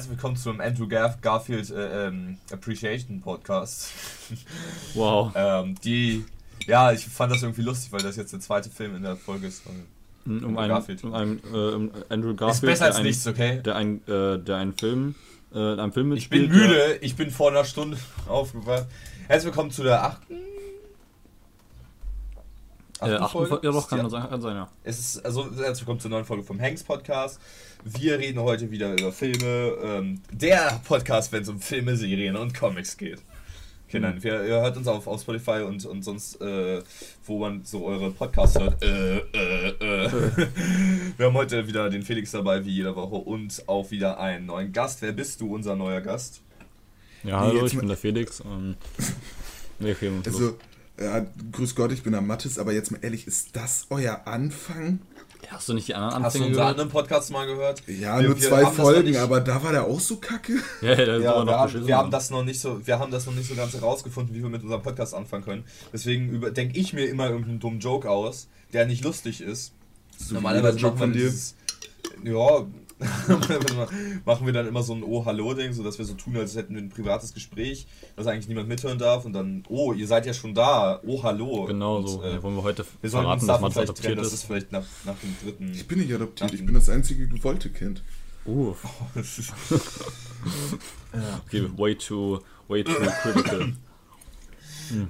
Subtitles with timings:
[0.00, 3.90] herzlich willkommen zum Andrew Gar Garfield äh, ähm, Appreciation Podcast.
[4.94, 5.30] Wow.
[5.34, 6.24] ähm, die,
[6.66, 9.48] ja, ich fand das irgendwie lustig, weil das jetzt der zweite Film in der Folge
[9.48, 9.60] ist.
[9.62, 9.74] von
[10.24, 11.04] Um Andrew einen, Garfield.
[11.04, 12.54] um einen äh, um Andrew Garfield.
[12.54, 13.60] Ist besser als ein- nichts, okay?
[13.62, 15.16] Der, ein, äh, der einen Film,
[15.52, 16.62] äh, in einem Film Ich bin mitspielt.
[16.70, 18.86] müde, ich bin vor einer Stunde aufgewacht.
[19.28, 20.34] Herzlich willkommen zu der achten.
[23.00, 23.48] Äh, achten Folge?
[23.48, 23.66] Folge?
[23.66, 24.10] Ja, doch, kann, Ja.
[24.10, 24.68] sein, kann sein, ja.
[24.84, 27.40] Es ist, also herzlich willkommen zur neuen Folge vom Hanks Podcast.
[27.84, 29.72] Wir reden heute wieder über Filme.
[29.82, 33.22] Ähm, der Podcast, wenn es um Filme, Serien und Comics geht.
[33.88, 36.82] Okay, nein, wir, ihr hört uns auf, auf Spotify und, und sonst, äh,
[37.24, 38.82] wo man so eure Podcasts hört.
[38.84, 40.10] Äh, äh, äh.
[41.16, 44.72] wir haben heute wieder den Felix dabei, wie jede Woche, und auch wieder einen neuen
[44.72, 45.00] Gast.
[45.02, 46.42] Wer bist du, unser neuer Gast?
[47.24, 48.40] Ja, Nee, hallo, ich bin der Felix.
[48.40, 48.76] Ähm,
[49.78, 50.54] wir filmen uns los.
[51.00, 55.00] Ja, grüß Gott, ich bin der Mattes, aber jetzt mal ehrlich, ist das euer Anfang?
[55.48, 56.70] Hast du nicht die anderen Hast du Anfänge unsere gehört?
[56.78, 57.82] anderen Podcasts mal gehört?
[57.88, 59.98] Ja, Wir- nur wir zwei haben das noch Folgen, nicht- aber da war der auch
[59.98, 60.52] so kacke.
[60.82, 63.10] Ja, ja, Ja, aber wir, noch haben, wir haben das noch nicht so, wir haben
[63.10, 65.64] das noch nicht so ganz herausgefunden, wie wir mit unserem Podcast anfangen können.
[65.92, 69.72] Deswegen denke ich mir immer irgendeinen dummen Joke aus, der nicht lustig ist.
[70.18, 71.20] So Normalerweise Joke von dir.
[71.22, 71.54] dieses,
[72.22, 72.66] ja,
[74.24, 76.54] machen wir dann immer so ein Oh Hallo Ding, so dass wir so tun, als
[76.54, 80.26] hätten wir ein privates Gespräch, das eigentlich niemand mithören darf und dann Oh, ihr seid
[80.26, 81.00] ja schon da.
[81.06, 81.64] Oh Hallo.
[81.64, 82.22] Genau und, so.
[82.22, 84.44] Äh, ja, wollen wir heute wir verraten, dass man vielleicht adoptiert trennen, das ist ist?
[84.44, 85.72] vielleicht nach, nach dem dritten.
[85.72, 88.02] Ich bin nicht adoptiert, ich bin das einzige gewollte Kind.
[88.46, 88.74] Uh,
[91.46, 93.72] okay, way too, way too critical.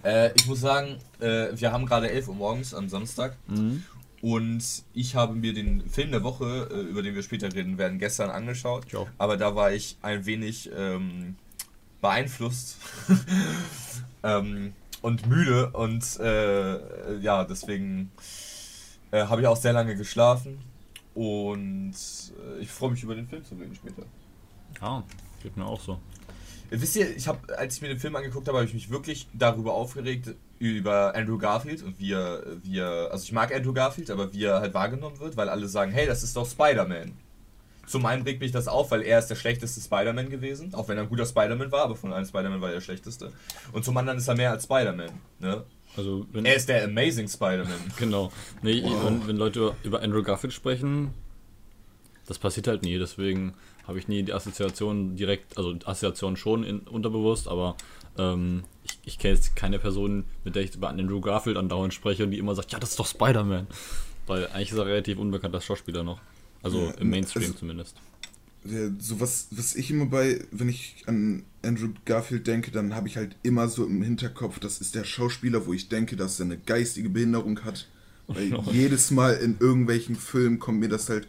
[0.02, 3.82] Äh, ich muss sagen, äh, wir haben gerade 11 Uhr morgens am Samstag Mhm.
[4.22, 7.98] Und ich habe mir den Film der Woche, äh, über den wir später reden werden,
[7.98, 8.94] gestern angeschaut.
[8.94, 9.08] Auch.
[9.18, 11.36] Aber da war ich ein wenig ähm,
[12.00, 12.76] beeinflusst
[14.22, 18.10] ähm, und müde und äh, ja, deswegen
[19.10, 20.58] äh, habe ich auch sehr lange geschlafen
[21.14, 24.02] und äh, ich freue mich über den Film zu reden später.
[24.80, 25.02] Ja,
[25.42, 25.98] geht mir auch so.
[26.70, 29.26] Wisst ihr, ich habe, als ich mir den Film angeguckt habe, habe ich mich wirklich
[29.34, 34.10] darüber aufgeregt, über Andrew Garfield und wie er, wie er, also ich mag Andrew Garfield,
[34.10, 37.12] aber wie er halt wahrgenommen wird, weil alle sagen, hey, das ist doch Spider-Man.
[37.86, 40.96] Zum einen regt mich das auf, weil er ist der schlechteste Spider-Man gewesen, auch wenn
[40.96, 43.32] er ein guter Spider-Man war, aber von allen Spider-Man war er der schlechteste.
[43.72, 45.10] Und zum anderen ist er mehr als Spider-Man,
[45.40, 45.64] ne?
[45.96, 47.72] Also, wenn, Er ist der Amazing Spider-Man.
[47.98, 48.30] Genau.
[48.62, 49.06] Nee, Wow.
[49.06, 51.12] wenn, wenn Leute über Andrew Garfield sprechen,
[52.30, 52.96] das passiert halt nie.
[52.96, 53.54] Deswegen
[53.88, 57.76] habe ich nie die Assoziation direkt, also Assoziation schon in, unterbewusst, aber
[58.16, 62.22] ähm, ich, ich kenne jetzt keine Person, mit der ich über Andrew Garfield andauernd spreche
[62.22, 63.66] und die immer sagt, ja, das ist doch Spider-Man.
[64.28, 66.20] Weil eigentlich ist er relativ unbekannt als Schauspieler noch.
[66.62, 67.96] Also Ja, im Mainstream also- zumindest.
[68.64, 73.08] Ja, so was, was ich immer bei, wenn ich an Andrew Garfield denke, dann habe
[73.08, 76.44] ich halt immer so im Hinterkopf, das ist der Schauspieler, wo ich denke, dass er
[76.44, 77.88] eine geistige Behinderung hat.
[78.28, 81.26] Weil jedes Mal in irgendwelchen Filmen kommt mir das halt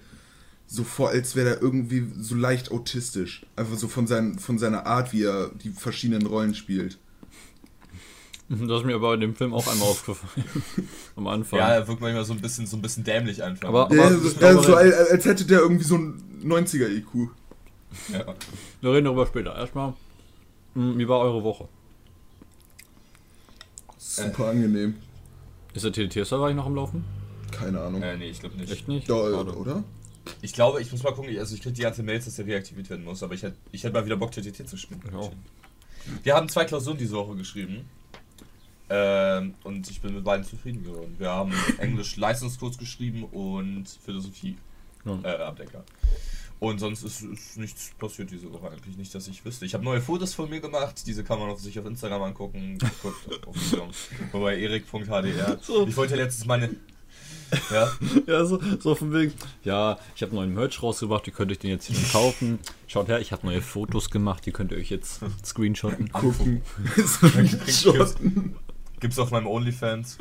[0.73, 3.45] so vor, als wäre er irgendwie so leicht autistisch.
[3.57, 6.97] Einfach so von, seinen, von seiner Art, wie er die verschiedenen Rollen spielt.
[8.47, 10.45] Das ist mir aber in dem Film auch einmal aufgefallen.
[11.17, 11.59] Am Anfang.
[11.59, 13.67] Ja, er wirkt manchmal so ein bisschen, so ein bisschen dämlich einfach.
[13.67, 17.29] Aber- Aber- so, ja, so als, als hätte der irgendwie so ein 90er-IQ.
[18.13, 18.25] ja.
[18.79, 19.53] Wir reden darüber später.
[19.55, 19.93] Erstmal,
[20.75, 21.67] mh, wie war eure Woche?
[23.97, 24.95] Super angenehm.
[25.73, 27.03] Ist der TDT-Server eigentlich noch am Laufen?
[27.51, 28.01] Keine Ahnung.
[28.01, 28.71] Äh, nee, ich glaube nicht.
[28.71, 29.07] Echt nicht?
[29.07, 29.83] Ja, oder?
[30.41, 32.89] Ich glaube, ich muss mal gucken, also ich kriege die ganze Mails, dass der reaktiviert
[32.89, 35.01] werden muss, aber ich hätte ich hätt mal wieder Bock, TTT zu spielen.
[35.15, 35.31] Auch.
[36.23, 37.89] Wir haben zwei Klausuren diese Woche geschrieben.
[38.89, 41.15] Ähm, und ich bin mit beiden zufrieden geworden.
[41.17, 44.57] Wir haben Englisch Leistungskurs geschrieben und Philosophie
[45.05, 45.19] Ja.
[45.23, 45.83] äh, Abdecker.
[46.59, 49.65] Und sonst ist, ist nichts passiert diese Woche eigentlich nicht, dass ich wüsste.
[49.65, 52.77] Ich habe neue Fotos von mir gemacht, diese kann man auf sich auf Instagram angucken.
[53.01, 53.89] Guckt auf Instagram.
[54.33, 55.57] Bei erik.hdr.
[55.61, 55.87] So.
[55.87, 56.75] Ich wollte letztens meine.
[57.71, 57.91] Ja,
[58.27, 59.33] Ja, so, so von wegen.
[59.63, 62.59] Ja, ich habe neuen Merch rausgebracht, ihr könnt euch den jetzt hier kaufen.
[62.87, 66.11] Schaut her, ich habe neue Fotos gemacht, die könnt ihr euch jetzt screenshotten.
[66.11, 66.61] Gucken.
[67.05, 68.55] Screenshotten.
[68.99, 70.17] gibt's auf meinem OnlyFans.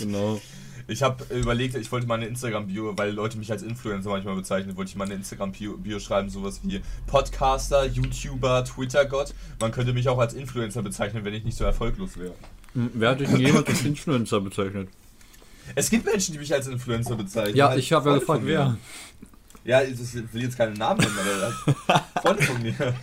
[0.00, 0.40] Genau.
[0.88, 4.90] Ich habe überlegt, ich wollte meine Instagram-Bio, weil Leute mich als Influencer manchmal bezeichnen, wollte
[4.90, 9.32] ich meine Instagram-Bio schreiben, sowas wie Podcaster, YouTuber, Twitter-Gott.
[9.60, 12.34] Man könnte mich auch als Influencer bezeichnen, wenn ich nicht so erfolglos wäre.
[12.74, 14.88] Hm, Wer hat dich denn jemand als Influencer bezeichnet?
[15.74, 17.56] Es gibt Menschen, die mich als Influencer bezeichnen.
[17.56, 18.78] Ja, Halt ich habe ja Freunde gefragt, wer.
[19.64, 21.18] Ja, ich das will jetzt keinen Namen nennen,
[21.84, 22.94] aber Freunde von mir.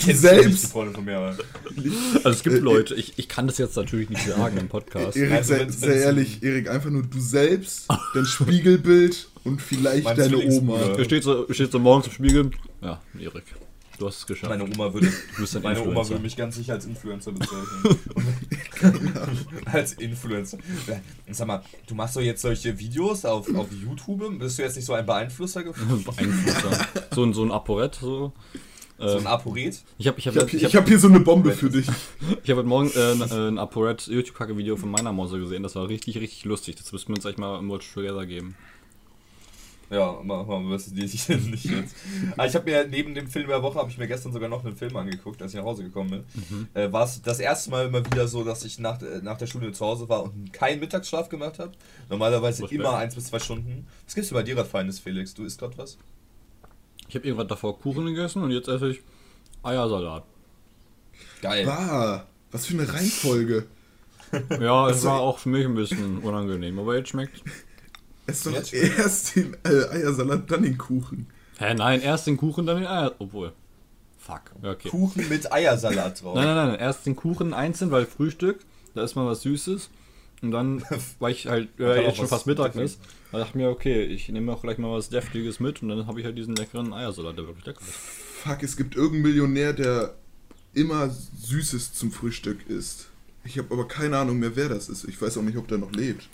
[0.00, 0.64] Kennst selbst?
[0.64, 1.36] Die Freunde von mir, aber.
[2.24, 5.16] Also es gibt Leute, ich, ich kann das jetzt natürlich nicht sagen im Podcast.
[5.16, 10.38] Erik, Also sei, sei ehrlich, Erik, einfach nur du selbst, dein Spiegelbild und vielleicht deine.
[10.38, 11.02] Oma.
[11.04, 12.50] Steht so, steht so morgens im Spiegel.
[12.80, 13.44] Ja, Erik,
[13.98, 14.50] du hast es geschafft.
[14.50, 17.98] Meine Oma würde, du bist ein meine Oma würde mich ganz sicher als Influencer bezeichnen.
[19.66, 20.58] als Influencer.
[21.30, 24.38] Sag mal, du machst doch jetzt solche Videos auf, auf YouTube.
[24.38, 26.04] Bist du jetzt nicht so ein Beeinflusser geworden?
[26.16, 26.86] Beeinflusser.
[27.14, 28.32] so, ein- so ein Aporett, so.
[29.00, 29.80] So ein Aporet.
[29.96, 31.70] ich habe ich hab, Ich habe ich ich hab, hab hier so eine Bombe für
[31.70, 31.86] dich.
[32.42, 35.62] ich hab heute Morgen äh, ein, äh, ein ApoRed YouTube-Kacke-Video von meiner Mose gesehen.
[35.62, 36.74] Das war richtig, richtig lustig.
[36.74, 38.56] Das müssen wir uns echt mal im Watch Together geben.
[39.90, 41.96] Ja, machen wir das die sich nicht jetzt.
[42.36, 44.62] Aber ich habe mir neben dem Film der Woche, habe ich mir gestern sogar noch
[44.64, 46.24] einen Film angeguckt, als ich nach Hause gekommen bin.
[46.50, 46.68] Mhm.
[46.74, 49.46] Äh, war es das erste Mal immer wieder so, dass ich nach, äh, nach der
[49.46, 51.72] Schule zu Hause war und keinen Mittagsschlaf gemacht habe.
[52.10, 52.78] Normalerweise Respekt.
[52.80, 53.86] immer eins bis zwei Stunden.
[54.04, 55.32] Was gibt's denn bei dir gerade Feines, Felix?
[55.32, 55.96] Du isst gerade was?
[57.08, 59.00] Ich habe irgendwann davor Kuchen gegessen und jetzt esse ich
[59.62, 60.24] Eiersalat.
[61.40, 61.64] Geil.
[61.64, 63.66] Bah, was für eine Reihenfolge.
[64.60, 67.42] Ja, es Also- war auch für mich ein bisschen unangenehm, aber jetzt schmeckt.
[68.28, 71.26] Ess doch Jetzt- erst den äh, Eiersalat, dann den Kuchen.
[71.58, 73.14] Hä, nein, erst den Kuchen, dann den Eier.
[73.18, 73.52] Obwohl.
[74.18, 74.42] Fuck.
[74.62, 74.88] Okay.
[74.90, 76.34] Kuchen mit Eiersalat drauf.
[76.34, 78.60] Nein, nein, nein, erst den Kuchen einzeln, weil Frühstück,
[78.94, 79.90] da ist mal was Süßes.
[80.42, 80.84] Und dann,
[81.18, 83.00] weil ich halt äh, jetzt schon was fast Mittag ist,
[83.32, 86.06] da dachte ich mir, okay, ich nehme auch gleich mal was Deftiges mit und dann
[86.06, 87.94] habe ich halt diesen leckeren Eiersalat, der wirklich lecker ist.
[88.44, 90.14] Fuck, es gibt irgendeinen Millionär, der
[90.74, 93.08] immer Süßes zum Frühstück isst.
[93.44, 95.04] Ich habe aber keine Ahnung mehr, wer das ist.
[95.04, 96.28] Ich weiß auch nicht, ob der noch lebt.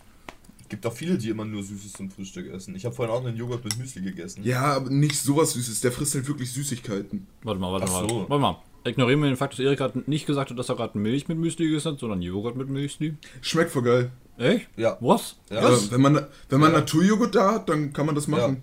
[0.74, 2.74] Gibt auch viele, die immer nur Süßes zum Frühstück essen.
[2.74, 4.42] Ich habe vorhin auch einen Joghurt mit Müsli gegessen.
[4.42, 5.80] Ja, aber nicht sowas Süßes.
[5.82, 7.28] Der frisst halt wirklich Süßigkeiten.
[7.44, 8.08] Warte mal, warte Ach mal.
[8.08, 8.26] so.
[8.28, 8.56] Warte mal.
[8.84, 11.38] Ignorieren wir den Fakt, dass Erik gerade nicht gesagt hat, dass er gerade Milch mit
[11.38, 13.14] Müsli gegessen hat, sondern Joghurt mit Müsli.
[13.40, 14.10] Schmeckt voll geil.
[14.36, 14.66] Echt?
[14.76, 14.98] Ja.
[15.00, 15.36] Was?
[15.48, 16.78] Ja, Ja, das wenn man, wenn man Ja.
[16.80, 18.62] Naturjoghurt da hat, dann kann man das machen.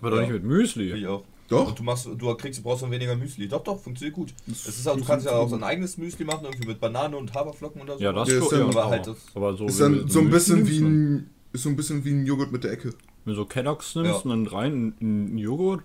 [0.00, 0.22] Aber doch Ja.
[0.24, 0.90] nicht mit Müsli.
[0.92, 1.22] ich auch.
[1.48, 1.68] Doch.
[1.68, 3.46] Und du machst, du kriegst, du brauchst dann weniger Müsli.
[3.46, 4.32] Doch, doch, funktioniert gut.
[4.46, 5.68] Das Es ist auch, du kannst ja auch so ein funktionieren.
[5.70, 8.02] eigenes Müsli machen, irgendwie mit Banane und Haferflocken oder so.
[8.02, 8.58] Ja, das Der ist schon.
[8.58, 11.62] ja, aber halt das- aber so Ist dann so ein Müsli bisschen wie ein, ist
[11.64, 12.90] so ein bisschen wie ein Joghurt mit der Ecke.
[13.24, 14.16] Wenn du so Kellogg's nimmst Ja.
[14.18, 15.82] und dann rein in, in Joghurt.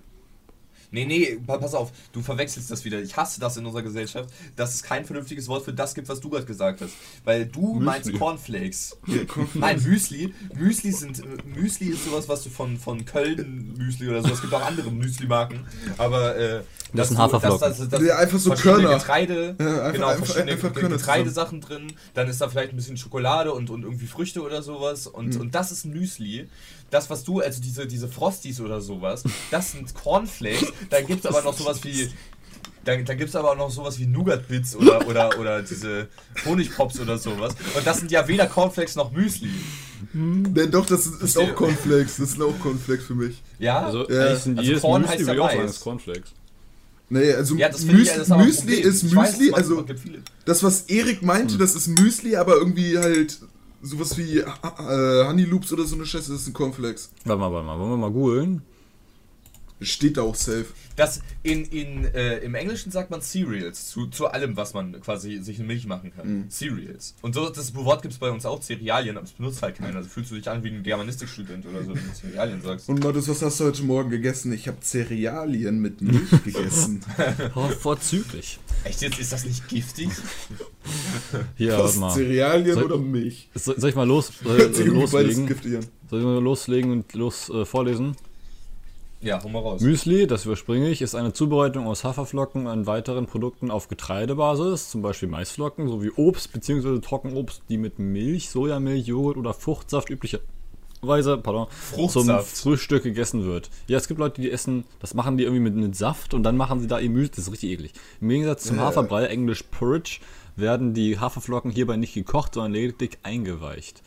[0.89, 3.01] Nee, nee, pa- pass auf, du verwechselst das wieder.
[3.01, 6.19] Ich hasse das in unserer Gesellschaft, dass es kein vernünftiges Wort für das gibt, was
[6.21, 6.93] du gerade gesagt hast.
[7.25, 7.83] Weil du Müsli.
[7.85, 8.97] meinst Cornflakes.
[9.53, 10.33] Nein, Müsli.
[10.55, 11.21] Müsli sind
[11.57, 14.29] Müsli ist sowas, was du von, von Köln Müsli oder so.
[14.29, 15.65] Es gibt auch andere Müsli-Marken.
[15.97, 16.61] Aber äh,
[16.93, 17.59] Das sind Haferflocken.
[17.59, 18.93] dass- dass- dass Ja, einfach so Körner.
[18.97, 21.93] Getreide, Ja, einfach- genau, einfach- verschiedene einfach Körner Getreidesachen drin.
[22.13, 25.05] Dann ist da vielleicht ein bisschen Schokolade und, und irgendwie Früchte oder sowas.
[25.07, 25.41] Und, Mhm.
[25.41, 26.47] und das ist Müsli.
[26.89, 30.71] Das, was du, also diese, diese Frosties oder sowas, das sind Cornflakes.
[30.89, 32.09] Da gibt es aber noch sowas wie.
[32.85, 36.07] Da, da gibt es aber auch noch sowas wie Nougat-Bits oder, oder, oder diese
[36.45, 37.53] Honigpops oder sowas.
[37.75, 39.49] Und das sind ja weder Cornflakes noch Müsli.
[40.13, 42.15] Nee, doch, das ist, ist auch Cornflakes.
[42.15, 43.41] Das sind auch Cornflakes für mich.
[43.59, 43.87] Ja?
[43.87, 44.21] Also, Ja.
[44.27, 46.31] Also jedes Corn Müsli, heißt ja ist Cornflakes.
[47.09, 49.85] Nee, also ja, das finde ich, Müsli, das ist ein Müsli ist weiß, also
[50.45, 53.39] das, was Erik meinte, das ist Müsli, aber irgendwie halt
[53.81, 54.45] sowas wie äh,
[55.25, 57.09] Honey Loops oder so eine Scheiße, das sind Cornflakes.
[57.23, 58.61] Warte mal, warte mal, wollen wir mal googeln?
[59.79, 60.65] Steht da auch safe.
[60.95, 65.37] Das in, in, äh, Im Englischen sagt man Cereals zu, zu allem, was man quasi
[65.43, 66.27] sich in Milch machen kann.
[66.45, 66.49] Mhm.
[66.49, 67.13] Cereals.
[67.21, 69.97] Und so das Wort gibt es bei uns auch, Cerealien, aber es benutzt halt keiner.
[69.97, 72.89] Also fühlst du dich an wie ein Germanistikstudent oder so, wenn du Cerealien sagst.
[72.89, 74.51] Und Mathis, was hast du heute Morgen gegessen?
[74.51, 77.01] Ich habe Cerealien mit Milch gegessen.
[77.53, 78.57] Oh, vorzüglich.
[78.83, 80.09] Echt jetzt, ist das nicht giftig?
[81.55, 82.11] Hier, Was, mal.
[82.13, 83.49] Cerealien Soll- oder Milch?
[83.53, 84.47] So- Soll ich mal los, äh,
[84.85, 85.47] loslegen?
[86.09, 88.15] Soll ich mal loslegen und los äh, vorlesen?
[89.19, 89.81] Ja, hol mal raus.
[89.81, 95.01] Müsli, das überspringe ich, ist eine Zubereitung aus Haferflocken und weiteren Produkten auf Getreidebasis, zum
[95.01, 96.99] Beispiel Maisflocken, sowie Obst bzw.
[96.99, 101.67] Trockenobst, die mit Milch, Sojamilch, Joghurt oder Fruchtsaft üblicherweise pardon,
[102.09, 102.39] zum.
[102.41, 103.71] Frühstück gegessen wird.
[103.87, 106.55] Ja, es gibt Leute, die essen, das machen die irgendwie mit, mit Saft und dann
[106.55, 107.93] machen sie da ihr Müsli, das ist richtig eklig.
[108.21, 108.83] Im Gegensatz zum Ja.
[108.83, 110.19] Haferbrei, englisch Porridge,
[110.55, 114.03] werden die Haferflocken hierbei nicht gekocht, sondern lediglich eingeweicht.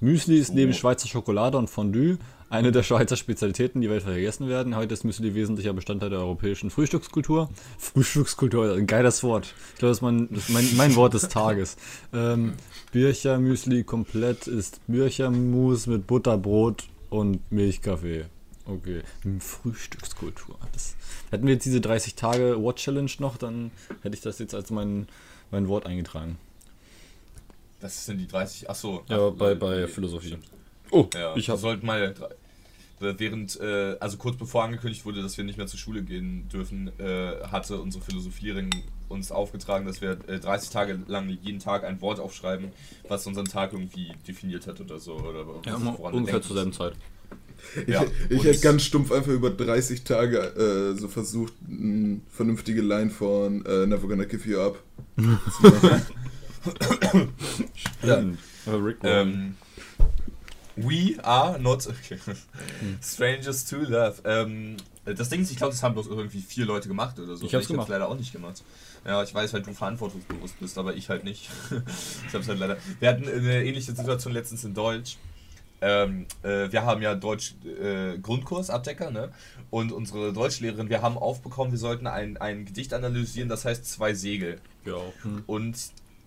[0.00, 0.74] Müsli ist neben Oh.
[0.74, 2.18] Schweizer Schokolade und Fondue
[2.54, 4.76] eine der Schweizer Spezialitäten, die weltweit gegessen werden.
[4.76, 7.50] Heute ist Müsli wesentlicher Bestandteil der europäischen Frühstückskultur.
[7.78, 9.54] Frühstückskultur, ein geiles Wort.
[9.72, 11.76] Ich glaube, das ist mein, das ist mein, mein Wort des Tages.
[12.12, 12.54] Ähm,
[12.92, 18.26] Bircher Müsli komplett ist Birchermus mit Butterbrot und Milchkaffee.
[18.66, 20.56] Okay, Hm, Frühstückskultur.
[20.72, 20.94] Das,
[21.30, 23.70] hätten wir jetzt diese 30 Tage Watch Challenge noch, dann
[24.02, 25.06] hätte ich das jetzt als mein,
[25.50, 26.38] mein Wort eingetragen.
[27.80, 28.70] Das sind die 30.
[28.70, 29.02] Achso.
[29.08, 30.28] Ja, bei- äh, bei nee, Philosophie.
[30.28, 30.44] stimmt.
[30.90, 32.14] Oh, Ja, ich habe sollten mal.
[33.00, 36.48] Drei- Während, äh, also kurz bevor angekündigt wurde, dass wir nicht mehr zur Schule gehen
[36.48, 38.70] dürfen, äh, hatte unsere Philosophielehrerin
[39.08, 42.68] uns aufgetragen, dass wir äh, 30 Tage lang jeden Tag ein Wort aufschreiben,
[43.08, 45.14] was unseren Tag irgendwie definiert hat oder so.
[45.16, 46.72] Oder ja, ungefähr zur selben.
[46.72, 46.94] Zeit.
[47.86, 52.82] Ich, Ja, ich hätte ganz stumpf einfach über 30 Tage äh, so versucht, eine vernünftige
[52.82, 54.82] Line von äh, Never Gonna Give You Up
[55.16, 56.02] zu machen.
[58.02, 58.24] Ja.
[58.66, 59.28] Aber Rick Warren.
[59.28, 59.54] Ähm,
[60.76, 62.18] we are not okay.
[63.00, 64.20] strangers to love.
[64.24, 67.46] Ähm, das Ding ist, ich glaube, das haben bloß irgendwie vier Leute gemacht oder so.
[67.46, 67.88] Ich hab's ich gemacht.
[67.88, 68.62] leider auch nicht gemacht.
[69.04, 71.50] Ja, ich weiß, weil du verantwortungsbewusst bist, aber ich halt nicht.
[72.26, 72.78] ich hab's halt leider.
[73.00, 75.18] Wir hatten eine ähnliche Situation letztens in Deutsch.
[75.82, 79.30] ähm, äh, wir haben ja Deutsch äh, Grundkurs, Abdecker, ne?
[79.68, 84.14] Und unsere Deutschlehrerin, wir haben aufbekommen, wir sollten ein, ein Gedicht analysieren, das heißt zwei
[84.14, 84.58] Segel.
[84.86, 84.96] Ja.
[85.46, 85.76] Und,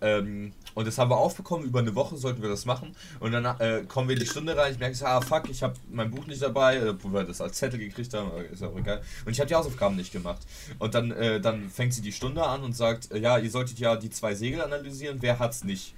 [0.01, 2.95] ähm, und das haben wir aufbekommen, über eine Woche sollten wir das machen.
[3.19, 5.73] Und dann äh, kommen wir in die Stunde rein, ich merke, ah fuck, ich habe
[5.91, 9.01] mein Buch nicht dabei, äh, wo wir das als Zettel gekriegt haben, ist auch egal.
[9.25, 10.41] Und ich habe die Hausaufgaben nicht gemacht.
[10.77, 13.79] Und dann, äh, dann fängt sie die Stunde an und sagt, äh, ja, ihr solltet
[13.79, 15.95] ja die zwei Segel analysieren, wer hat's nicht?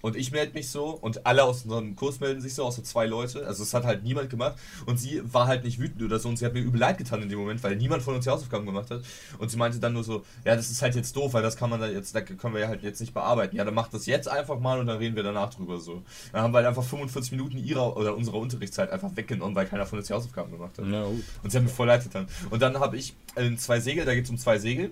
[0.00, 3.06] Und ich melde mich so und alle aus unserem Kurs melden sich so, außer zwei
[3.06, 3.46] Leute.
[3.46, 4.56] Also es hat halt niemand gemacht.
[4.86, 7.22] Und sie war halt nicht wütend oder so und sie hat mir übel leid getan
[7.22, 9.02] in dem Moment, weil niemand von uns die Hausaufgaben gemacht hat.
[9.38, 11.70] Und sie meinte dann nur so, ja, das ist halt jetzt doof, weil das kann
[11.70, 13.56] man da jetzt, da können wir ja halt jetzt nicht bearbeiten.
[13.56, 16.02] Ja, dann macht das jetzt einfach mal und dann reden wir danach drüber so.
[16.32, 19.86] Dann haben wir halt einfach 45 Minuten ihrer oder unserer Unterrichtszeit einfach weggenommen, weil keiner
[19.86, 20.84] von uns die Hausaufgaben gemacht hat.
[20.86, 21.24] Na gut.
[21.42, 22.26] Und sie hat mir voll leid getan.
[22.50, 24.90] Und dann habe ich äh, zwei Segel, da geht es um zwei Segel,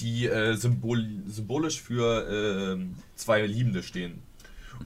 [0.00, 4.22] die äh, symbol symbolisch für ähm, zwei Liebende stehen.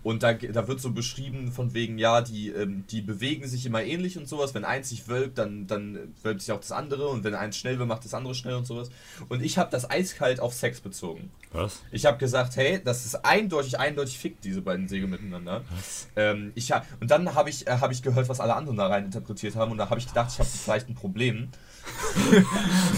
[0.02, 3.82] Und da, da wird so beschrieben von wegen, ja, die, ähm, die bewegen sich immer
[3.82, 4.54] ähnlich und sowas.
[4.54, 7.08] Wenn eins sich wölbt, dann, dann wölbt sich auch das andere.
[7.08, 8.90] Und wenn eins schnell wird, macht das andere schnell und sowas.
[9.28, 11.30] Und ich habe das eiskalt auf Sex bezogen.
[11.52, 11.82] Was?
[11.90, 15.62] Ich habe gesagt, hey, das ist eindeutig, eindeutig fickt diese beiden Segel miteinander.
[15.70, 16.08] Was?
[16.16, 19.04] Ähm, ich und dann habe ich, äh, hab ich gehört, was alle anderen da rein
[19.04, 19.72] interpretiert haben.
[19.72, 21.48] Und da habe ich gedacht, ich habe vielleicht ein Problem.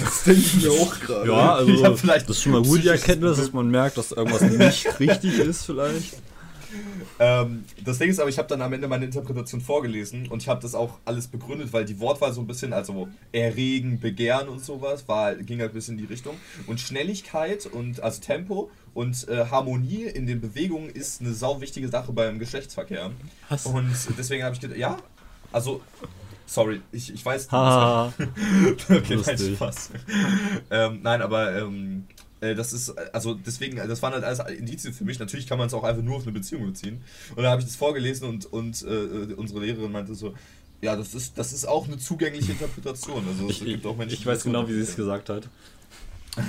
[0.03, 1.31] Das denke ich mir auch gerade.
[1.31, 3.97] Ja, also Ich hab vielleicht das ist schon mal gut, die Erkenntnis, dass man merkt,
[3.97, 6.17] dass irgendwas nicht richtig ist vielleicht.
[7.21, 10.49] Ähm, das Ding ist aber, ich habe dann am Ende meine Interpretation vorgelesen und ich
[10.49, 14.65] habe das auch alles begründet, weil die Wortwahl so ein bisschen, also erregen, begehren und
[14.65, 16.35] sowas, war, ging halt ein bisschen in die Richtung.
[16.67, 21.89] Und Schnelligkeit und also Tempo und äh, Harmonie in den Bewegungen ist eine sau wichtige
[21.89, 23.13] Sache beim Geschlechtsverkehr.
[23.49, 23.67] Was?
[23.67, 24.97] Und deswegen habe ich gedacht, ja,
[25.53, 25.83] also,
[26.47, 27.51] sorry, ich, ich weiß.
[27.51, 28.13] Haha.
[28.19, 28.27] okay,
[28.89, 29.57] nein, Lustig.
[29.57, 29.91] Spaß.
[30.71, 32.05] ähm, nein, aber ähm,
[32.41, 35.19] äh, das ist, also deswegen, das waren halt alles Indizien für mich.
[35.19, 37.03] Natürlich kann man es auch einfach nur auf eine Beziehung beziehen.
[37.37, 40.35] Und da habe ich das vorgelesen und, und äh, unsere Lehrerin meinte so,
[40.83, 43.25] ja, das ist, das ist auch eine zugängliche Interpretation.
[43.27, 45.49] Also es Ich, gibt auch Menschen, ich weiß genau, wie sie es gesagt hat.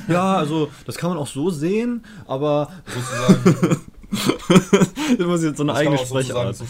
[0.08, 3.82] Ja, also das kann man auch so sehen, aber Sozusagen.
[5.20, 6.56] das muss jetzt so eine das eigene Sprechart.
[6.56, 6.66] so-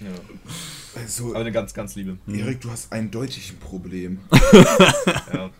[0.00, 0.08] Ja,
[0.94, 2.18] Also, aber eine ganz, ganz liebe.
[2.26, 4.20] Erik, du hast eindeutig ein Problem.
[5.32, 5.50] Ja.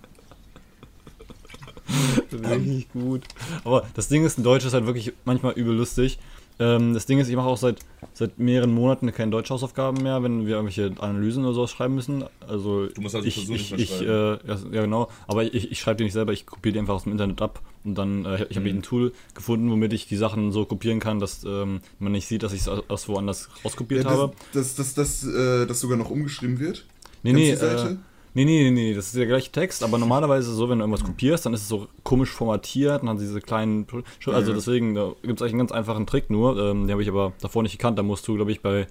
[2.33, 3.23] Richtig gut.
[3.65, 6.19] Aber das Ding ist, ein Deutsch ist halt wirklich manchmal übel lustig.
[6.59, 7.79] Ähm, das Ding ist, ich mache auch seit,
[8.13, 12.25] seit mehreren Monaten keine Deutschhausaufgaben mehr, wenn wir irgendwelche Analysen oder sowas schreiben müssen.
[12.47, 16.05] Also Du musst also ich, ich, ich äh, ja, genau, aber ich, ich schreibe die
[16.05, 18.71] nicht selber, ich kopiere die einfach aus dem Internet ab und dann, äh, ich habe
[18.71, 18.79] Mhm.
[18.79, 22.43] ein Tool gefunden, womit ich die Sachen so kopieren kann, dass ähm, man nicht sieht,
[22.43, 24.35] dass ich es aus, woanders rauskopiert Ja, habe.
[24.53, 26.85] das, das, das, das, äh, das sogar noch umgeschrieben wird?
[27.23, 27.97] Nee, Kennst nee,
[28.35, 30.79] nee, nee, nee, nee, das ist der gleiche Text, aber normalerweise ist es so, wenn
[30.79, 33.87] du irgendwas kopierst, dann ist es so komisch formatiert und hat diese kleinen.
[34.27, 34.57] Also Ja.
[34.57, 37.33] deswegen, da gibt es eigentlich einen ganz einfachen Trick nur, ähm, den habe ich aber
[37.41, 37.99] davor nicht gekannt.
[37.99, 38.87] Da musst du, glaube ich, bei,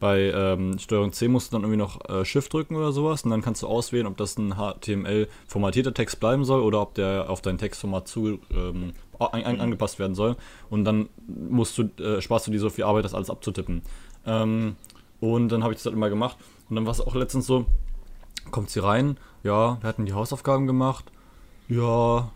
[0.00, 3.30] bei ähm, Steuerung C musst du dann irgendwie noch äh, Shift drücken oder sowas und
[3.30, 7.30] dann kannst du auswählen, ob das ein HTML formatierter Text bleiben soll oder ob der
[7.30, 10.36] auf dein Textformat zu ähm, an, an, angepasst werden soll.
[10.70, 13.82] Und dann musst du, äh, sparst du dir so viel Arbeit, das alles abzutippen.
[14.26, 14.76] Ähm,
[15.20, 16.36] und dann habe ich das halt immer gemacht.
[16.68, 17.66] Und dann war es auch letztens so,
[18.50, 21.10] kommt sie rein, ja, wir hatten die Hausaufgaben gemacht,
[21.68, 22.30] ja,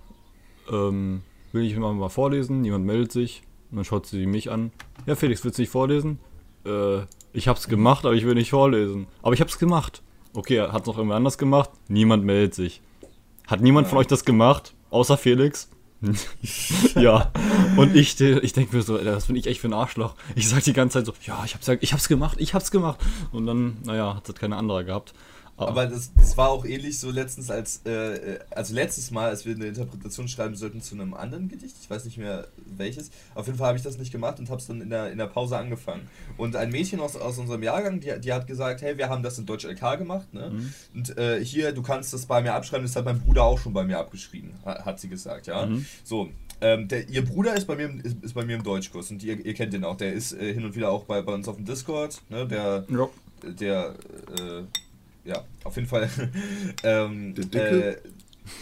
[0.71, 1.23] ähm,
[1.53, 4.73] will ich mal, mal vorlesen, niemand meldet sich, und dann schaut sie mich an,
[5.07, 6.19] ja Felix, willst du nicht vorlesen?
[6.65, 7.01] Äh,
[7.33, 9.07] ich hab's gemacht, aber ich will nicht vorlesen.
[9.23, 10.03] Aber ich hab's gemacht.
[10.33, 11.71] Okay, hat's noch irgendwer anders gemacht?
[11.89, 12.81] Niemand meldet sich.
[13.47, 14.75] Hat niemand von euch das gemacht?
[14.91, 15.69] Außer Felix?
[16.95, 17.33] ja.
[17.77, 20.15] Und ich, ich denke mir so, das bin ich echt für ein Arschloch.
[20.35, 22.99] Ich sag die ganze Zeit so, ja, ich hab's, ich hab's gemacht, ich hab's gemacht.
[23.33, 25.15] Und dann, naja, hat das keine andere gehabt.
[25.59, 27.91] Aber das, das war auch ähnlich so letztens als, äh,
[28.35, 31.89] äh, also letztes Mal, als wir eine Interpretation schreiben sollten zu einem anderen Gedicht, ich
[31.89, 32.47] weiß nicht mehr
[32.77, 35.11] welches, auf jeden Fall habe ich das nicht gemacht und habe es dann in der,
[35.11, 36.09] in der Pause angefangen.
[36.37, 39.39] Und ein Mädchen aus, aus unserem Jahrgang, die, die hat gesagt, hey, wir haben das
[39.39, 40.51] in Deutsch LK gemacht, ne?
[40.51, 40.75] Mhm.
[40.95, 43.73] Und äh, hier, du kannst das bei mir abschreiben, das hat mein Bruder auch schon
[43.73, 45.65] bei mir abgeschrieben, ha- hat sie gesagt, ja.
[45.65, 45.87] Mhm.
[46.05, 46.29] So,
[46.61, 49.23] ähm, der, ihr Bruder ist bei mir, im- ist, ist bei mir im Deutschkurs und
[49.23, 51.49] ihr, ihr kennt den auch, der ist äh, hin und wieder auch bei, bei uns
[51.49, 52.47] auf dem Discord, ne?
[52.47, 53.09] Der, Ja.
[53.43, 53.95] der,
[54.39, 54.63] äh,
[55.27, 56.09] ja, auf jeden Fall.
[56.83, 57.91] ähm, Der Dicke?
[57.91, 57.97] Äh,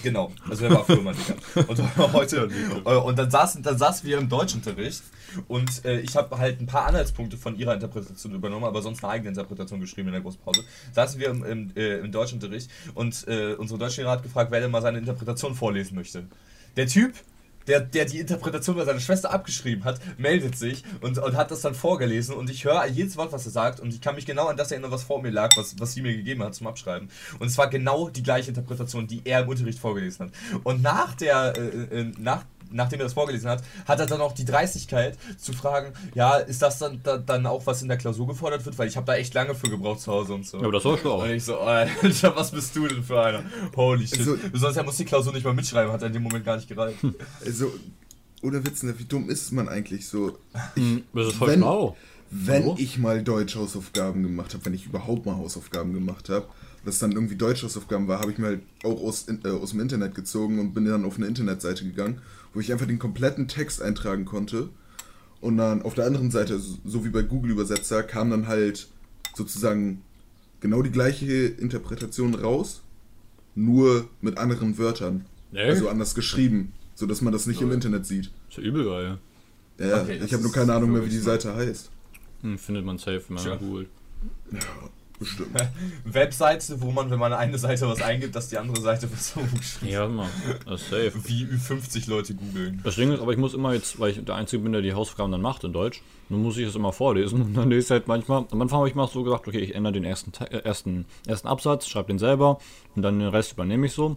[0.02, 1.68] genau, also er war früher mal dicker.
[1.68, 2.48] Und heute,
[2.84, 5.02] äh, und dann saßen, dann saßen wir im Deutschunterricht
[5.48, 9.12] und äh, ich habe halt ein paar Anhaltspunkte von ihrer Interpretation übernommen, aber sonst eine
[9.12, 10.64] eigene Interpretation geschrieben in der Großpause.
[10.92, 14.70] Saßen wir im, im, äh, im Deutschunterricht und äh, unsere Deutschlehrer hat gefragt, wer denn
[14.70, 16.24] mal seine Interpretation vorlesen möchte.
[16.76, 17.14] Der Typ
[17.66, 21.60] der, der die Interpretation bei seiner Schwester abgeschrieben hat, meldet sich und, und hat das
[21.62, 24.46] dann vorgelesen und ich höre jedes Wort, was er sagt und ich kann mich genau
[24.46, 27.08] an das erinnern, was vor mir lag, was, was sie mir gegeben hat zum Abschreiben.
[27.38, 30.32] Und es war genau die gleiche Interpretation, die er im Unterricht vorgelesen hat.
[30.62, 34.32] Und nach der, äh, äh, nach, nachdem er das vorgelesen hat, hat er dann auch
[34.32, 38.26] die Dreistigkeit zu fragen, ja, ist das dann, da, dann auch, was in der Klausur
[38.26, 38.76] gefordert wird?
[38.78, 40.58] Weil ich habe da echt lange für gebraucht zu Hause und so.
[40.58, 41.22] Ja, aber das war schlau.
[41.22, 43.42] Und ich so, Alter, was bist du denn für einer?
[43.76, 44.18] Holy shit.
[44.20, 46.44] Also- du sollst ja muss die Klausur nicht mal mitschreiben, hat er in dem Moment
[46.44, 46.98] gar nicht gereicht.
[47.54, 47.72] Also,
[48.42, 50.36] ohne Witz, ne, wie dumm ist man eigentlich so?
[51.14, 51.96] Das ist voll Wenn- schlau.
[52.36, 56.48] Wenn ich mal Deutsch-Hausaufgaben gemacht habe, wenn ich überhaupt mal Hausaufgaben gemacht habe,
[56.84, 60.16] das dann irgendwie Deutsch-Hausaufgaben war, habe ich mir halt auch aus, äh, aus dem Internet
[60.16, 62.20] gezogen und bin dann auf eine Internetseite gegangen,
[62.52, 64.68] wo ich einfach den kompletten Text eintragen konnte.
[65.40, 68.88] Und dann auf der anderen Seite, so- wie bei Google-Übersetzer, kam dann halt
[69.36, 70.02] sozusagen
[70.58, 72.80] genau die gleiche Interpretation raus,
[73.54, 75.26] nur mit anderen Wörtern.
[75.52, 75.68] Echt?
[75.68, 78.30] Also anders geschrieben, sodass man das nicht im Internet sieht.
[78.48, 79.18] Ist ja übel geil.
[79.78, 81.18] Ja, Okay, das ich habe nur keine Ahnung mehr, wie die.
[81.18, 81.90] Seite heißt.
[82.42, 83.88] Hm, findet man safe, wenn man googelt.
[84.52, 84.58] Ja,
[85.18, 85.48] bestimmt.
[86.04, 89.92] Webseite, wo man, wenn man eine Seite was eingibt, dass die andere Seite so geschrieben.
[89.92, 90.28] Ja, warte mal.
[90.66, 91.12] Das ist safe.
[91.24, 92.80] Wie 50 Leute googeln.
[92.84, 94.92] Das Ding ist, aber ich muss immer jetzt, weil ich der Einzige bin, der die
[94.92, 97.42] Hausaufgaben dann macht in Deutsch, dann muss ich es immer vorlesen.
[97.42, 99.74] Und dann lese ich halt manchmal, am Anfang habe ich mal so gedacht, okay, ich
[99.74, 102.58] ändere den ersten, Te- äh, ersten, ersten Absatz, schreibe den selber
[102.94, 104.16] und dann den Rest übernehme ich so.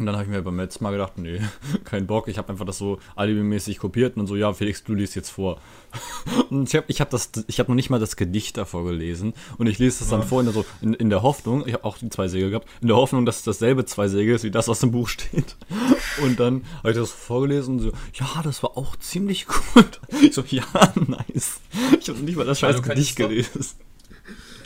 [0.00, 1.40] Und dann habe ich mir beim letzten Mal gedacht, nee,
[1.84, 2.26] kein Bock.
[2.28, 5.60] Ich habe einfach das so alibimäßig kopiert und so, ja, Felix, du liest jetzt vor.
[6.50, 9.34] Und ich habe ich hab das, ich habe noch nicht mal das Gedicht davor gelesen.
[9.58, 10.26] Und ich lese das dann Ja.
[10.26, 12.66] vor in der, so, in, in der Hoffnung, ich habe auch die zwei Segel gehabt,
[12.80, 15.56] in der Hoffnung, dass es dasselbe zwei Segel ist, wie das, was im Buch steht.
[16.22, 20.00] Und dann habe ich das vorgelesen und so, ja, das war auch ziemlich gut.
[20.22, 20.64] Ich so, ja,
[20.94, 21.60] nice.
[22.00, 23.64] Ich habe nicht mal das scheiß Gedicht gelesen.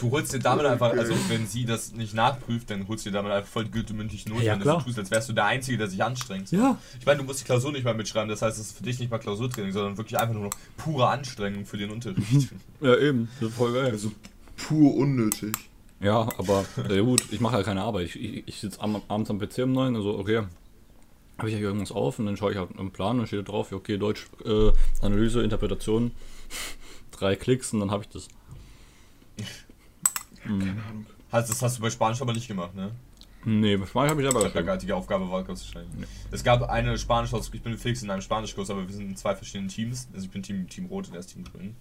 [0.05, 3.17] Du holst dir damit einfach, also wenn sie das nicht nachprüft, dann holst du dir
[3.17, 5.79] damit einfach voll gültige mündliche Note, Ja, wenn du tust, als wärst du der Einzige,
[5.79, 6.51] der sich anstrengt.
[6.51, 6.77] Ja.
[7.01, 8.99] Ich meine, du musst die Klausur nicht mal mitschreiben, das heißt, es ist für dich
[8.99, 12.25] nicht mal Klausurtraining, sondern wirklich einfach nur noch pure Anstrengung für den Unterricht.
[12.83, 13.31] Ja, eben.
[13.41, 13.93] Das ist voll geil.
[13.93, 14.13] Also
[14.57, 15.55] pur unnötig.
[16.01, 18.09] Ja, aber ja gut, ich mache ja keine Arbeit.
[18.09, 20.43] Ich, ich, ich sitze am, abends am PC um 9, also okay,
[21.39, 23.39] habe ich ja hier irgendwas auf und dann schaue ich halt im Plan und steht
[23.39, 24.71] da drauf, okay, Deutsch, äh,
[25.01, 26.11] Analyse, Interpretation,
[27.11, 28.29] drei Klicks und dann habe ich das.
[30.45, 31.07] Keine Ahnung.
[31.31, 32.93] Das hast du bei Spanisch aber nicht gemacht, ne?
[33.45, 34.67] Nee, Spanisch habe ich selber Eine geschrieben.
[34.67, 36.09] gartige Aufgabe war ganz wahrscheinlich.
[36.31, 39.35] Es gab eine Spanisch, ich bin Felix in einem Spanischkurs, aber wir sind in zwei
[39.35, 40.09] verschiedenen Teams.
[40.15, 41.77] Also ich bin Team, Team Rot und er ist Team Grün.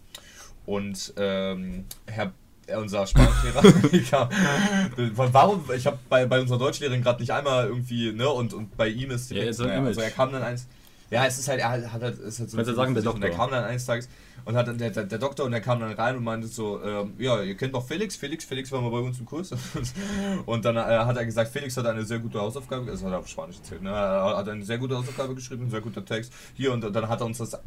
[0.65, 2.34] Und ähm, Herr,
[2.67, 3.63] äh, unser Spanischlehrer,
[5.34, 8.88] warum, ich habe bei, bei unserer Deutschlehrerin gerade nicht einmal irgendwie, ne, und, und bei
[8.89, 10.67] ihm ist Ja, ein naja, also er kam dann eins,
[11.13, 13.04] ja, es ist halt, er hat hat halt, ist halt so Kannst du sagen, der
[13.04, 13.38] und er Doktor.
[13.38, 14.10] kam dann eines Tages
[14.45, 16.82] und hat dann der, der, der Doktor und er kam dann rein und meinte so,
[16.84, 19.52] ähm, ja, ihr kennt doch Felix, Felix, Felix war mal bei uns im Kurs.
[20.45, 23.19] Und dann äh, hat er gesagt, Felix hat eine sehr gute Hausaufgabe, das hat er
[23.19, 23.91] auf Spanisch erzählt, ne?
[23.91, 26.34] Er hat eine sehr gute Hausaufgabe geschrieben, ein sehr guter Text.
[26.56, 27.58] Hier und dann hat er uns das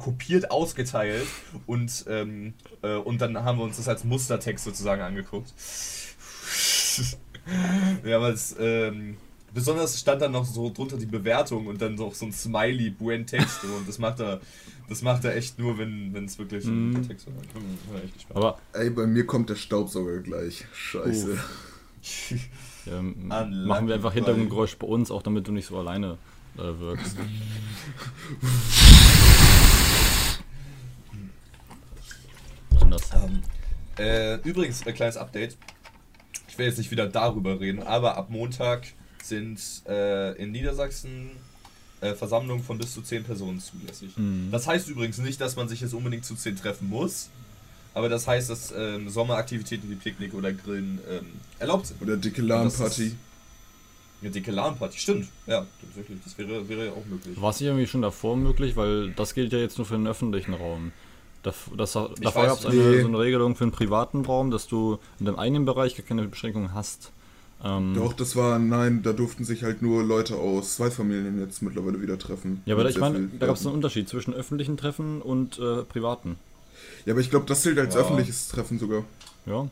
[0.00, 1.26] kopiert ausgeteilt
[1.66, 5.52] und, ähm, äh, und dann haben wir uns das als Mustertext sozusagen angeguckt.
[8.04, 9.16] ja, aber es, ähm,
[9.54, 13.26] besonders stand dann noch so drunter die Bewertung und dann noch so ein Smiley, buen
[13.26, 14.40] Text und das macht er,
[14.88, 17.08] das macht er echt nur, wenn es wirklich ein Mhm.
[17.08, 17.34] Text war.
[18.34, 20.64] Aber Ey, bei mir kommt der Staubsauger gleich.
[20.74, 21.38] Scheiße.
[22.88, 23.28] ähm,
[23.66, 24.12] machen wir einfach.
[24.12, 26.18] Hintergrundgeräusch bei uns, auch damit du nicht so alleine
[26.56, 27.16] äh, wirkst.
[32.90, 33.10] Das?
[33.14, 33.42] Ähm,
[33.98, 35.56] äh, übrigens, ein kleines Update.
[36.48, 38.86] Ich will jetzt nicht wieder darüber reden, aber ab Montag
[39.24, 39.58] sind
[39.88, 41.30] äh, in Niedersachsen
[42.00, 44.16] äh, Versammlungen von bis zu 10 Personen zulässig.
[44.16, 44.48] Mhm.
[44.50, 47.28] Das heißt übrigens nicht, dass man sich jetzt unbedingt zu 10 treffen muss,
[47.94, 51.26] aber das heißt, dass ähm, Sommeraktivitäten wie Picknick oder Grillen ähm,
[51.58, 52.00] erlaubt sind.
[52.02, 53.16] Oder dicke ist-
[54.20, 55.28] Eine dicke LAN-Party, stimmt.
[55.46, 56.18] Ja, tatsächlich.
[56.24, 57.40] Das wäre, wäre ja auch möglich.
[57.40, 60.06] War es nicht irgendwie schon davor möglich, weil das gilt ja jetzt nur für den
[60.06, 60.92] öffentlichen Raum.
[61.42, 63.00] Das, das, davor gab es eine, Nee.
[63.02, 66.22] so eine Regelung für den privaten Raum, dass du in deinem eigenen Bereich gar keine
[66.28, 67.10] Beschränkungen hast.
[67.64, 71.62] Ähm, Doch, das war, nein, da durften sich halt nur Leute aus zwei Familien jetzt
[71.62, 72.60] mittlerweile wieder treffen.
[72.66, 73.76] Ja, aber ich meine, da gab es einen.
[73.76, 76.36] Unterschied zwischen öffentlichen Treffen und äh, privaten.
[77.06, 78.00] Ja, aber ich glaube, das zählt als Ja.
[78.00, 79.04] öffentliches Treffen sogar.
[79.46, 79.68] Ja.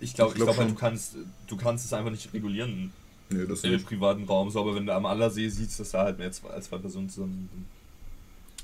[0.00, 1.14] Ich glaube, Ich ich glaub glaub, halt, du kannst,
[1.46, 2.92] du kannst es einfach nicht regulieren
[3.30, 3.86] Nee, das nicht.
[3.86, 6.66] privaten Raum, so, aber wenn du am Allersee siehst, dass da halt mehr zwei, als
[6.66, 7.48] zwei Personen zusammen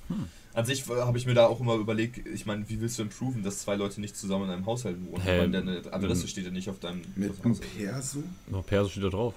[0.09, 0.19] sind.
[0.19, 0.27] Hm.
[0.57, 3.03] An sich äh, habe ich mir da auch immer überlegt, ich meine, wie willst du
[3.03, 5.23] improven, dass zwei Leute nicht zusammen in einem Haushalt wohnen?
[5.23, 7.59] Hä, Weil deine Adresse ähm, steht ja nicht auf deinem Mit einem.
[7.59, 8.23] Perso?
[8.51, 9.35] Aber Perso steht da drauf.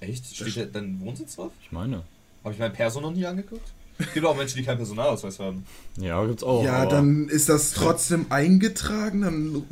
[0.00, 0.34] Echt?
[0.34, 1.52] Steht da dein Wohnsitz drauf?
[1.62, 2.02] Ich meine.
[2.42, 3.68] Habe ich meinen Perso noch nie angeguckt?
[3.98, 5.66] Es gibt auch Menschen, die keinen Personalausweis haben.
[5.96, 6.64] Ja, gibt's auch.
[6.64, 9.64] ja, dann ist das trotzdem eingetragen, dann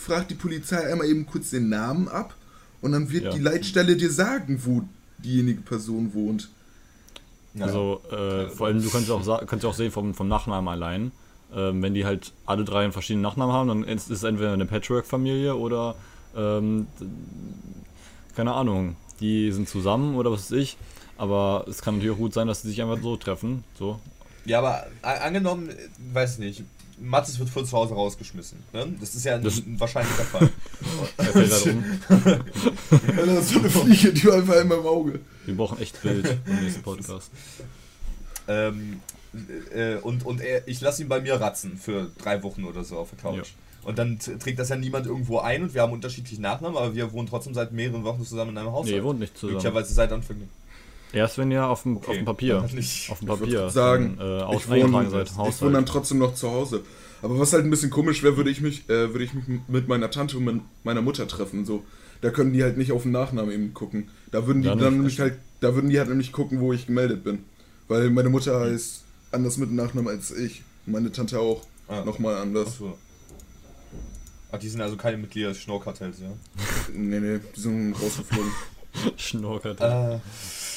[0.00, 2.34] fragt die Polizei einmal eben kurz den Namen ab
[2.80, 3.30] und dann wird Ja.
[3.30, 4.82] die Leitstelle dir sagen, wo
[5.18, 6.48] diejenige Person wohnt.
[7.54, 7.66] Ja.
[7.66, 11.12] Also, äh, vor allem, du kannst auch, kannst auch sehen vom, vom Nachnamen allein.
[11.54, 14.66] Ähm, wenn die halt alle drei einen verschiedenen Nachnamen haben, dann ist es entweder eine
[14.66, 15.94] Patchwork-Familie oder,
[16.36, 16.88] ähm,
[18.34, 20.76] keine Ahnung, die sind zusammen oder was weiß ich.
[21.16, 23.62] Aber es kann natürlich auch gut sein, dass sie sich einfach so treffen.
[23.78, 24.00] So.
[24.46, 25.70] Ja, aber angenommen,
[26.12, 26.64] weiß nicht,
[27.04, 28.58] Mathis wird von zu Hause rausgeschmissen.
[28.72, 28.94] Ne?
[29.00, 30.50] Das ist ja ein, Das- ein wahrscheinlicher Fall.
[31.16, 31.84] Er fällt gerade um.
[33.18, 35.20] Alter, so eine Fliege, die war einfach in meinem Auge.
[35.46, 37.30] Wir brauchen echt Bild im nächsten Podcast.
[38.48, 39.00] ähm,
[39.74, 42.98] äh, und und er, ich lasse ihn bei mir ratzen für drei Wochen oder so
[42.98, 43.36] auf der Couch.
[43.48, 43.88] Ja.
[43.88, 47.12] Und dann trägt das ja niemand irgendwo ein und wir haben unterschiedliche Nachnamen, aber wir
[47.12, 48.86] wohnen trotzdem seit mehreren Wochen zusammen in einem Haus.
[48.86, 49.54] Nee, ihr wohnt nicht zusammen.
[49.54, 50.36] Möglicherweise seit Anfang.
[51.14, 54.42] Erst wenn ihr auf dem, auf dem Papier, auf dem Papier sagen, dann, äh, Ich
[54.44, 56.82] aus wohne, eingetragen seid, ich wohne dann trotzdem noch zu Hause.
[57.22, 59.88] Aber was halt ein bisschen komisch wäre, würde ich mich, äh, würde ich mich mit
[59.88, 61.64] meiner Tante und mit meiner Mutter treffen.
[61.64, 61.82] So,
[62.20, 64.08] da können die halt nicht auf den Nachnamen eben gucken.
[64.30, 66.86] Da würden die Ja, dann nämlich halt, da würden die halt nämlich gucken, wo ich
[66.86, 67.44] gemeldet bin.
[67.88, 70.62] Weil meine Mutter heißt anders mit Nachnamen als ich.
[70.86, 71.62] Und meine Tante auch.
[71.88, 72.04] Ah.
[72.04, 72.68] Nochmal anders.
[72.68, 72.98] Achso.
[74.52, 76.28] Ach, die sind also keine Mitglieder des Schnorrkartells, ja?
[76.94, 78.52] Nee, nee, die sind rausgeflogen.
[79.16, 79.80] Schnorkert.
[79.80, 80.18] Äh,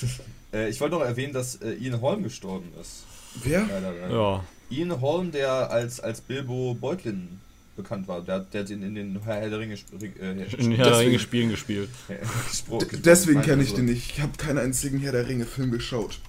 [0.53, 3.03] äh, ich wollte noch erwähnen, dass äh, Ian Holm gestorben ist.
[3.43, 3.61] Wer?
[3.61, 4.13] Leider, leider.
[4.13, 7.39] Ja, Ian Holm, der als, als Bilbo Beutlin
[7.75, 10.71] bekannt war, der, hat- der hat in, in den Herr der Ringe äh, in gesprochen.
[10.73, 11.89] Herr der Ringe Spielen gespielt.
[13.05, 14.11] Deswegen kenne ich den nicht.
[14.13, 16.19] Ich habe keinen einzigen Herr der Ringe-Film geschaut.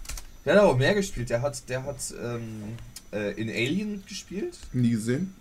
[0.44, 1.30] Der hat aber mehr gespielt.
[1.30, 2.62] Der hat, der hat ähm,
[3.12, 4.58] äh, in Alien gespielt.
[4.72, 5.34] Nie gesehen.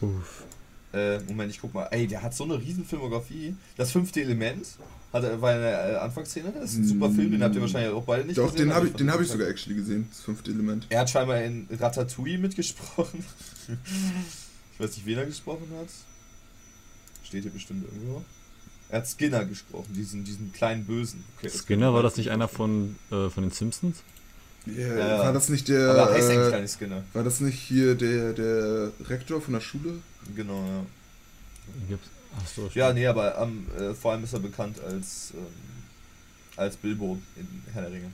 [0.00, 0.44] Uff.
[0.92, 1.86] Äh, Moment, ich guck mal.
[1.90, 3.54] Ey, der hat so eine riesen Filmografie.
[3.76, 4.66] Das fünfte Element
[5.12, 6.52] hat, er- war in der äh, Anfangsszene.
[6.52, 8.58] Das ist ein super Film, den habt ihr wahrscheinlich auch beide nicht Doch, gesehen.
[8.58, 10.06] den aber habe ich, fand den hab ich sogar actually gesehen.
[10.10, 10.86] Das fünfte Element.
[10.88, 13.24] Er hat scheinbar in Ratatouille mitgesprochen.
[14.74, 15.88] ich weiß nicht, wen er gesprochen hat.
[17.24, 18.24] Steht hier bestimmt irgendwo.
[18.88, 21.24] Er hat Skinner gesprochen, diesen, diesen kleinen Bösen.
[21.38, 23.98] Okay, Skinner, war das nicht einer von, äh, von den Simpsons?
[24.66, 25.18] Ja, Ja.
[25.20, 26.36] War das nicht Aber er heißt der.
[26.38, 27.02] eigentlich gar Äh, nicht Skinner.
[27.14, 29.94] war das nicht hier der, der Rektor von der Schule?
[30.36, 30.84] Genau, ja.
[31.88, 32.08] Gibt's?
[32.40, 35.46] Achso, Ja, nee, aber am, äh, vor allem ist er bekannt als, ähm,
[36.56, 38.10] als Bilbo in Herr der Ringe.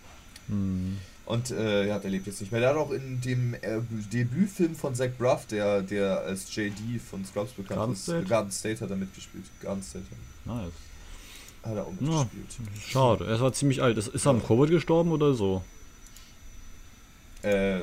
[0.48, 0.96] Hm.
[1.26, 2.60] Und äh, ja, der lebt jetzt nicht mehr.
[2.62, 3.80] Der hat auch in dem äh,
[4.12, 8.24] Debütfilm von Zach Braff, der, der als JD von Scrubs bekannt Garden ist, State?
[8.24, 9.44] Garden State hat er mitgespielt.
[9.60, 10.06] Garden State
[10.46, 10.72] Nice.
[11.62, 12.24] hat er auch Ja.
[12.24, 12.82] mitgespielt.
[12.88, 13.98] Schade, er war ziemlich alt.
[13.98, 15.62] Ist, ist er am Covid gestorben oder so?
[17.42, 17.80] Äh,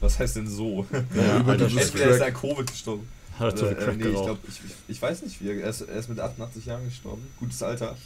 [0.00, 0.86] was heißt denn so?
[1.14, 2.40] Ja, Alter, dieses Entweder ist er Crack.
[2.42, 3.08] Covid gestorben.
[3.38, 5.96] Hat viel äh, nee, ich, glaub, ich, ich, weiß nicht, wie er, er, ist, er
[5.96, 7.26] ist mit 88 Jahren gestorben.
[7.38, 7.96] Gutes Alter.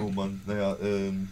[0.00, 1.28] Oh Mann, naja, ähm,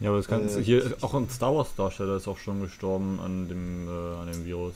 [0.00, 3.20] Ja, aber das Ganze, Äh, hier, auch ein Star Wars Darsteller ist auch schon gestorben
[3.20, 4.74] an dem, äh, an dem Virus.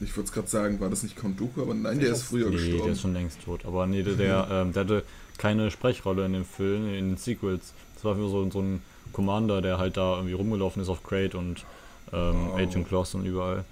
[0.00, 1.60] Ich wollte es gerade sagen, war das nicht Count Dooku?
[1.62, 2.82] Aber nein, der Ich ist hab- früher Nee, gestorben.
[2.84, 3.66] der ist schon längst tot.
[3.66, 5.04] Aber nee, der, der, ähm, der hatte
[5.36, 7.72] keine Sprechrolle in dem Film, in den Sequels.
[7.94, 8.82] Das war nur so, so ein
[9.12, 11.64] Commander, der halt da irgendwie rumgelaufen ist auf Crate und
[12.12, 12.56] ähm, Oh.
[12.56, 13.64] Agent Claws und überall.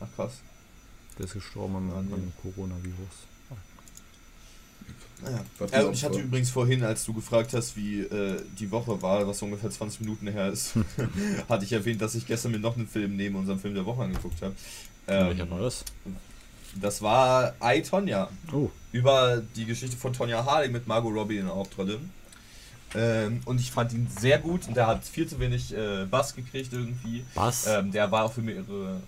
[0.00, 0.40] ach krass.
[1.18, 2.32] Der ist gestorben am, Ah, nee.
[2.42, 3.26] Coronavirus.
[5.20, 5.44] Naja.
[5.84, 9.38] Und ich hatte übrigens vorhin, als du gefragt hast, wie äh, die Woche war, was
[9.38, 10.74] so ungefähr 20 Minuten her ist,
[11.48, 14.02] hatte ich erwähnt, dass ich gestern mir noch einen Film neben unserem Film der Woche
[14.04, 14.54] angeguckt habe.
[15.06, 15.84] Welcher war das?
[16.80, 18.28] das war I, Tonya.
[18.52, 21.98] Oh, über die Geschichte von Tonja Harding mit Margot Robbie in der Hauptrolle.
[22.94, 26.34] Ähm, und ich fand ihn sehr gut und der hat viel zu wenig äh, Bass
[26.34, 27.24] gekriegt irgendwie.
[27.34, 27.66] was?
[27.66, 29.00] Ähm, der war auch für mehrere.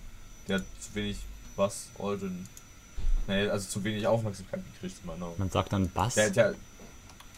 [0.49, 1.17] Der hat zu wenig
[1.61, 2.47] Bass, Aldrin.
[3.29, 5.35] Nee, also zu wenig Aufmerksamkeit gekriegt, meiner Meinung.
[5.37, 6.15] Man sagt dann Bass.
[6.15, 6.55] Der, der,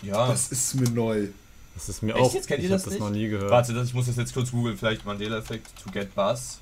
[0.00, 0.28] ja.
[0.28, 1.26] Das ist mir neu.
[1.74, 2.32] das ist mir Echt auch.
[2.32, 2.46] jetzt?
[2.46, 3.02] Kennt ihr ich das hab das nicht?
[3.02, 3.50] noch nie gehört.
[3.50, 6.61] Warte, das, ich muss das jetzt kurz googeln, vielleicht Mandela-Effekt, to get Bass.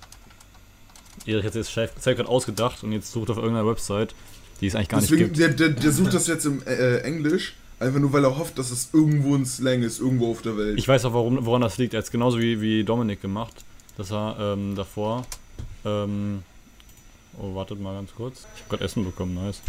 [1.27, 4.15] Erich hat sich das Zeit gerade ausgedacht und jetzt sucht auf irgendeiner Website,
[4.63, 5.61] die es eigentlich gar Deswegen, nicht gibt.
[5.61, 8.71] der, der, der sucht das jetzt im äh, Englisch, einfach nur weil er hofft, dass
[8.71, 10.79] es irgendwo ein Slang ist, irgendwo auf der Welt.
[10.79, 11.93] Ich weiß auch, warum, woran das liegt.
[11.93, 13.67] Er hat es genauso wie, wie Dominik gemacht.
[13.99, 15.27] Das war ähm, davor.
[15.85, 16.43] Ähm,
[17.41, 18.47] oh, wartet mal ganz kurz.
[18.55, 19.61] Ich habe gerade Essen bekommen, nice.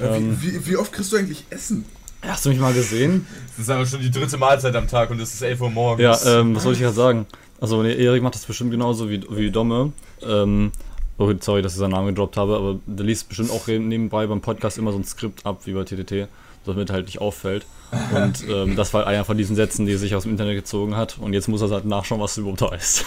[0.00, 1.84] Äh, ähm, wie, wie, wie oft kriegst du eigentlich Essen?
[2.22, 3.26] Hast du mich mal gesehen?
[3.56, 6.24] Das ist aber schon die dritte Mahlzeit am Tag und es ist 11 Uhr morgens.
[6.24, 7.26] Ja, ähm, was soll ich gerade sagen?
[7.60, 9.92] Also, nee, Erik macht das bestimmt genauso wie, wie Domme.
[10.22, 10.72] Ähm,
[11.18, 14.40] oh, sorry, dass ich seinen Namen gedroppt habe, aber der liest bestimmt auch nebenbei beim
[14.40, 16.28] Podcast immer so ein Skript ab, wie bei TTT,
[16.64, 17.66] damit halt nicht auffällt.
[18.14, 20.96] Und ähm, das war einer von diesen Sätzen, die er sich aus dem Internet gezogen
[20.96, 21.18] hat.
[21.18, 23.04] Und jetzt muss er halt nachschauen, was überhaupt heißt.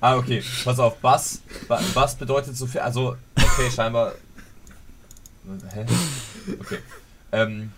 [0.00, 0.42] Ah, okay.
[0.64, 1.42] Pass auf, Bass.
[1.68, 2.80] Ba- Bass bedeutet so viel.
[2.80, 4.14] Also, okay, scheinbar.
[5.74, 5.86] Hä?
[6.60, 6.78] Okay.
[7.32, 7.72] Ähm.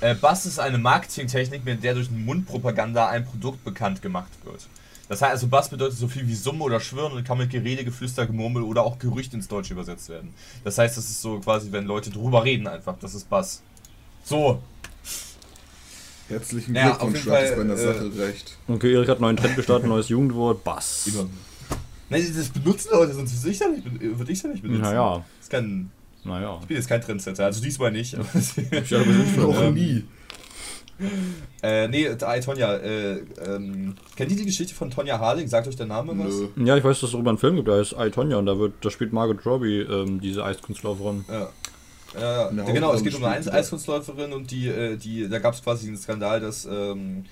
[0.00, 4.66] Äh, Bass ist eine Marketingtechnik, mit der durch Mundpropaganda ein Produkt bekannt gemacht wird.
[5.08, 7.84] Das heißt also, Bass bedeutet so viel wie Summe oder Schwirren und kann mit Gerede,
[7.84, 10.32] Geflüster, Gemurmel oder auch Gerücht ins Deutsche übersetzt werden.
[10.64, 12.96] Das heißt, das ist so quasi, wenn Leute drüber reden einfach.
[13.00, 13.62] Das ist Bass.
[14.24, 14.62] So.
[16.28, 18.58] Herzlichen Ja, auf Glückwunsch, jeden du hattest Fall, bei der äh, Sache recht.
[18.68, 21.10] Okay, Erik hat einen neuen Trend gestartet, neues Jugendwort, Bass.
[22.08, 24.82] Nein, das benutzen Leute, sonst würde ich ja nicht, würde ich ja nicht benutzen.
[24.82, 25.90] Naja, Das ist kein,
[26.24, 26.58] naja.
[26.60, 28.14] ich bin jetzt kein Trendsetter, also diesmal nicht.
[28.14, 28.90] Ich
[29.36, 30.04] Noch ähm, nie.
[31.62, 35.48] Äh, nee, I, Tonja, äh, ähm, kennt ihr die Geschichte von Tonja Harding?
[35.48, 36.34] Sagt euch der Name was?
[36.54, 36.66] Nö.
[36.66, 38.58] Ja, ich weiß, dass es darüber einen Film gibt, der heißt I, Tonya und da,
[38.58, 41.24] wird, da spielt Margot Robbie ähm, diese Eiskunstläuferin.
[41.28, 41.48] Ja.
[42.18, 45.62] Ja, Eine genau, es geht um eine Eiskunstläuferin und die, äh, die, da gab es
[45.62, 47.24] quasi einen Skandal, dass, ähm,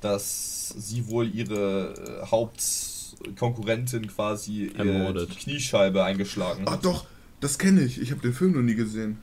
[0.00, 5.30] dass sie wohl ihre äh, Hauptkonkurrentin quasi äh, Ermordet.
[5.30, 6.84] die Kniescheibe eingeschlagen Ah hat.
[6.84, 7.06] doch,
[7.40, 8.00] das kenne ich.
[8.00, 9.18] Ich habe den Film noch nie gesehen.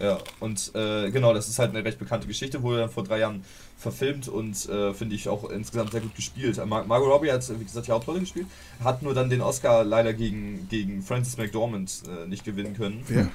[0.00, 3.20] Ja, und äh, genau, das ist halt eine recht bekannte Geschichte, wurde dann vor drei
[3.20, 3.44] Jahren
[3.78, 6.64] verfilmt und äh, finde ich auch insgesamt sehr gut gespielt.
[6.66, 8.46] Mar Margot Robbie hat, wie gesagt, die Hauptrolle gespielt,
[8.82, 13.04] hat nur dann den Oscar leider gegen, gegen Frances McDormand äh, nicht gewinnen können.
[13.06, 13.28] Wer?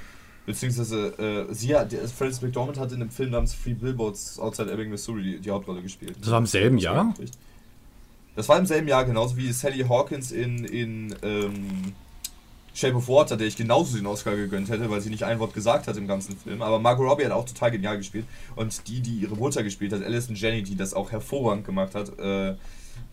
[0.49, 4.71] Beziehungsweise äh, sie hat, der- Frances McDormand hat in einem Film namens Free Billboards Outside
[4.71, 6.15] Ebbing, Missouri die, die Hauptrolle gespielt.
[6.19, 7.13] Das war im selben Jahr?
[8.35, 11.93] Das war im selben Jahr, genauso wie Sally Hawkins in, in ähm,
[12.73, 15.53] Shape of Water, der ich genauso den Oscar gegönnt hätte, weil sie nicht ein Wort
[15.53, 16.63] gesagt hat im ganzen Film.
[16.63, 18.25] Aber Margot Robbie hat auch total genial gespielt.
[18.55, 22.17] Und die, die ihre Mutter gespielt hat, Alison Jenny, die das auch hervorragend gemacht hat,
[22.17, 22.55] äh, äh,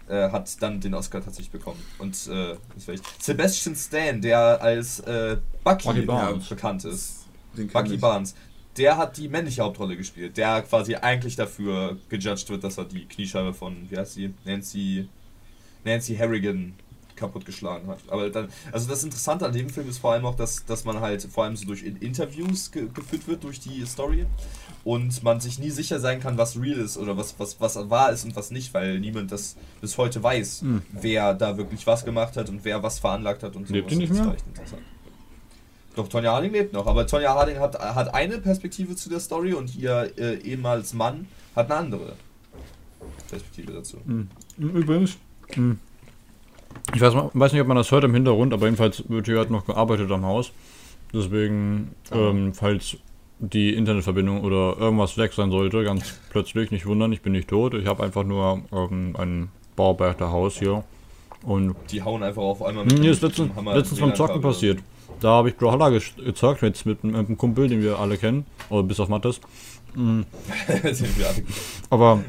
[0.09, 1.83] hat dann den Oscar tatsächlich bekommen.
[1.99, 2.57] Und äh.
[3.20, 7.15] Sebastian Stan, der als äh, Bucky, äh, bekannt ist.
[7.64, 8.01] Bucky ich.
[8.01, 8.35] Barnes.
[8.77, 13.07] Der hat die männliche Hauptrolle gespielt, der quasi eigentlich dafür gejudged wird, dass er die
[13.07, 15.09] Kniescheibe von, wie heißt sie, Nancy,
[15.85, 16.75] Nancy Harrigan
[17.14, 18.01] kaputtgeschlagen hat.
[18.09, 21.01] Aber dann, also das Interessante an dem Film ist vor allem auch, dass, dass man
[21.01, 24.27] halt vor allem so durch In- Interviews ge geführt wird durch die Story
[24.85, 28.12] und man sich nie sicher sein kann, was real ist oder was, was, was wahr
[28.12, 30.83] ist und was nicht, weil niemand das bis heute weiß, Hm.
[30.92, 33.73] wer da wirklich was gemacht hat und wer was veranlagt hat und so.
[33.73, 34.37] Lebt die nicht Das ist mehr?
[35.96, 39.54] Doch, Tonja Harding lebt noch, aber Tonja Harding hat, hat eine Perspektive zu der Story
[39.54, 42.12] und ihr äh, ehemals Mann hat eine andere
[43.30, 43.96] Perspektive dazu.
[44.04, 44.28] Hm.
[44.59, 45.16] Übrigens,
[45.54, 45.78] hm.
[46.94, 49.50] ich weiß, weiß nicht, ob man das hört im Hintergrund, aber jedenfalls wird hier halt
[49.50, 50.52] noch gearbeitet am Haus.
[51.14, 52.98] Deswegen, ähm, falls
[53.38, 57.72] die Internetverbindung oder irgendwas weg sein sollte, ganz plötzlich, nicht wundern, ich bin nicht tot.
[57.72, 60.85] Ich habe einfach nur ähm, ein Bauarbeiterhaus hier.
[61.42, 64.80] Und Die hauen einfach auf einmal hm, hier dem- ist letztens, letztens beim Zocken passiert.
[65.21, 68.45] Da habe ich Brawlhalla ge- gezockt mit, mit, mit einem Kumpel, den wir alle kennen,
[68.69, 69.40] oder bis auf Mattes.
[69.97, 70.25] Alle-
[71.90, 72.23] aber,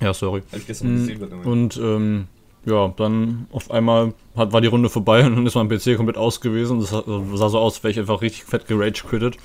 [0.00, 0.42] ja, sorry.
[0.50, 1.22] Hab ich gestern Mm, gesehen.
[1.44, 2.26] Und ähm,
[2.64, 6.16] ja, dann auf einmal hat, war die Runde vorbei und dann ist mein PC komplett
[6.16, 6.80] aus gewesen.
[6.80, 9.36] Das sah, sah so aus, als wäre ich einfach richtig fett gerage quittet.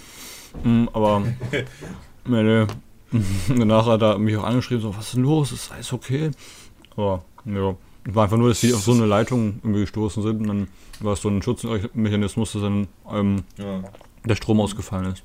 [0.64, 1.22] Mm, aber
[2.26, 2.68] meine,
[3.50, 5.52] danach hat er mich auch angeschrieben, so, was ist denn los?
[5.52, 6.32] Ist alles okay?
[6.96, 10.48] Aber ja, war einfach nur, dass sie auf so eine Leitung irgendwie gestoßen sind und
[10.48, 10.68] dann
[11.00, 13.84] war es so ein Schutzmechanismus, dass dann ähm, ja.
[14.26, 15.24] der Strom ausgefallen ist.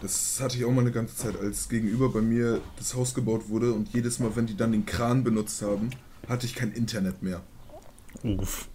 [0.00, 3.48] Das hatte ich auch mal eine ganze Zeit, als gegenüber bei mir das Haus gebaut
[3.48, 5.90] wurde und jedes Mal, wenn die dann den Kran benutzt haben,
[6.26, 7.42] hatte ich kein Internet mehr.
[8.22, 8.68] Uff.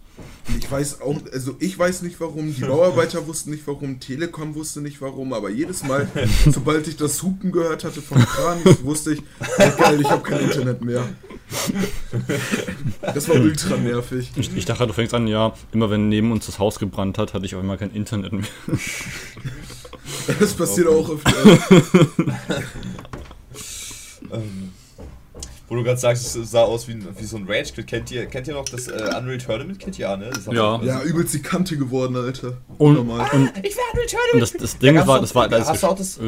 [0.48, 4.54] Und ich weiß auch, also ich weiß nicht warum, die Bauarbeiter wussten nicht warum, Telekom
[4.54, 6.08] wusste nicht warum, aber jedes Mal,
[6.50, 10.40] sobald ich das Hupen gehört hatte vom Kran, wusste ich, oh geil, ich habe kein
[10.40, 11.08] Internet mehr.
[13.14, 14.30] Das war ultra nervig.
[14.36, 17.34] Ich, ich dachte, du fängst an, ja, immer wenn neben uns das Haus gebrannt hat,
[17.34, 18.44] hatte ich auf einmal kein Internet mehr.
[20.38, 21.32] Das passiert auch öfter.
[24.32, 24.72] Ähm,
[25.70, 27.86] wo du gerade sagst, es sah aus wie, wie so ein Rage Kit.
[27.86, 29.96] Kennt ihr, kennt ihr noch das äh, Unreal Tournament Kit?
[29.96, 30.30] Ja, ne?
[30.50, 30.74] Ja.
[30.74, 32.54] also- Ja, übelst die Kante geworden, Alter.
[32.76, 35.68] Und- und- Ich will Unreal Tournament Und das, das Ding gab's war, das war, das
[35.68, 36.18] hast du auch das-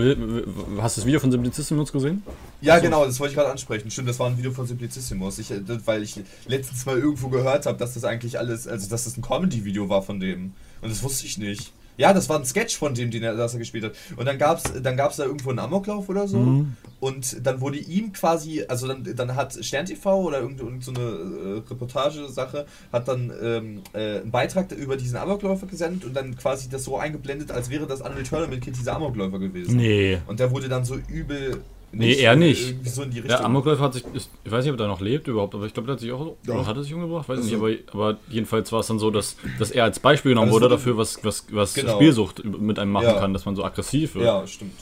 [0.81, 2.23] Hast du das Video von Simplicissimus gesehen?
[2.61, 3.91] Ja, genau, das wollte ich gerade ansprechen.
[3.91, 5.39] Stimmt, das war ein Video von Simplicissimus.
[5.41, 9.05] Ich, äh, weil ich letztens mal irgendwo gehört habe, dass das eigentlich alles, also dass
[9.05, 10.53] das ein Comedy-Video war von dem.
[10.81, 11.73] Und das wusste ich nicht.
[11.97, 13.93] Ja, das war ein Sketch von dem, den er, das er gespielt hat.
[14.17, 16.39] Und dann gab's, dann gab's da irgendwo einen Amoklauf oder so.
[16.39, 16.77] Mhm.
[17.01, 20.93] Und dann wurde ihm quasi, also dann, dann hat Stern TV oder irgend, irgend so
[20.93, 26.37] eine äh, Reportagesache, hat dann ähm, äh, einen Beitrag über diesen Amokläufer gesendet und dann
[26.37, 29.77] quasi das so eingeblendet, als wäre das Unreal Tournament Kid dieser Amokläufer gewesen.
[29.77, 30.19] Nee.
[30.27, 31.63] Und der wurde dann so übel.
[31.95, 32.69] Nee, er nicht.
[32.71, 33.37] Irgendwie so in die Richtung.
[33.39, 35.75] Der Amokläufer hat sich, ist, ich weiß nicht, ob er noch lebt überhaupt, aber ich
[35.75, 36.55] glaube, der hat sich auch, Ja.
[36.55, 37.29] oder hat er sich umgebracht?
[37.29, 40.01] Weiß ich Also- nicht, aber, aber jedenfalls war es dann so, dass, dass er als
[40.01, 41.97] Beispiel genommen Also wurde wurde- dafür, was, was, was Genau.
[41.97, 43.19] Spielsucht mit einem machen Ja.
[43.21, 44.25] kann, dass man so aggressiv wird.
[44.25, 44.73] Ja, stimmt.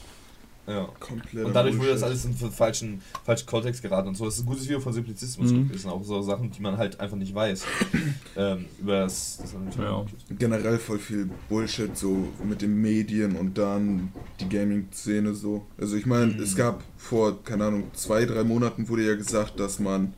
[0.71, 0.89] Ja.
[1.01, 1.45] Komplett.
[1.47, 4.25] Und dadurch wurde das alles in den falschen, falschen Kontext geraten und so.
[4.25, 5.69] Das ist ein gutes Video von Simplizismus Mhm.
[5.69, 5.91] gewesen.
[5.91, 7.65] Auch so Sachen, die man halt einfach nicht weiß.
[8.37, 9.39] ähm, über das.
[9.43, 10.05] das Ja.
[10.39, 15.67] generell voll viel Bullshit so mit den Medien und dann die Gaming-Szene so.
[15.79, 16.41] Also ich meine, Mhm.
[16.43, 20.15] es gab vor, keine Ahnung, zwei, drei Monaten wurde ja gesagt, dass man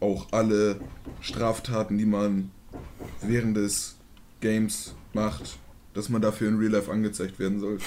[0.00, 0.80] auch alle
[1.20, 2.50] Straftaten, die man
[3.22, 3.96] während des
[4.40, 5.58] Games macht,
[5.94, 7.82] dass man dafür in Real Life angezeigt werden sollte.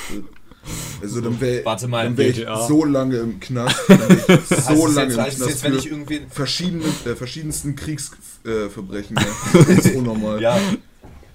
[1.02, 2.68] Also dann wäre dann wär ich GTA.
[2.68, 4.40] so lange im Knast, wär
[4.76, 6.22] so lange jetzt, im Knast jetzt, wenn ich für irgendwie.
[6.30, 9.18] verschiedene, äh, verschiedensten Kriegsverbrechen.
[9.18, 9.28] Äh, ja.
[9.76, 10.42] Das ist unnormal.
[10.42, 10.58] Ja.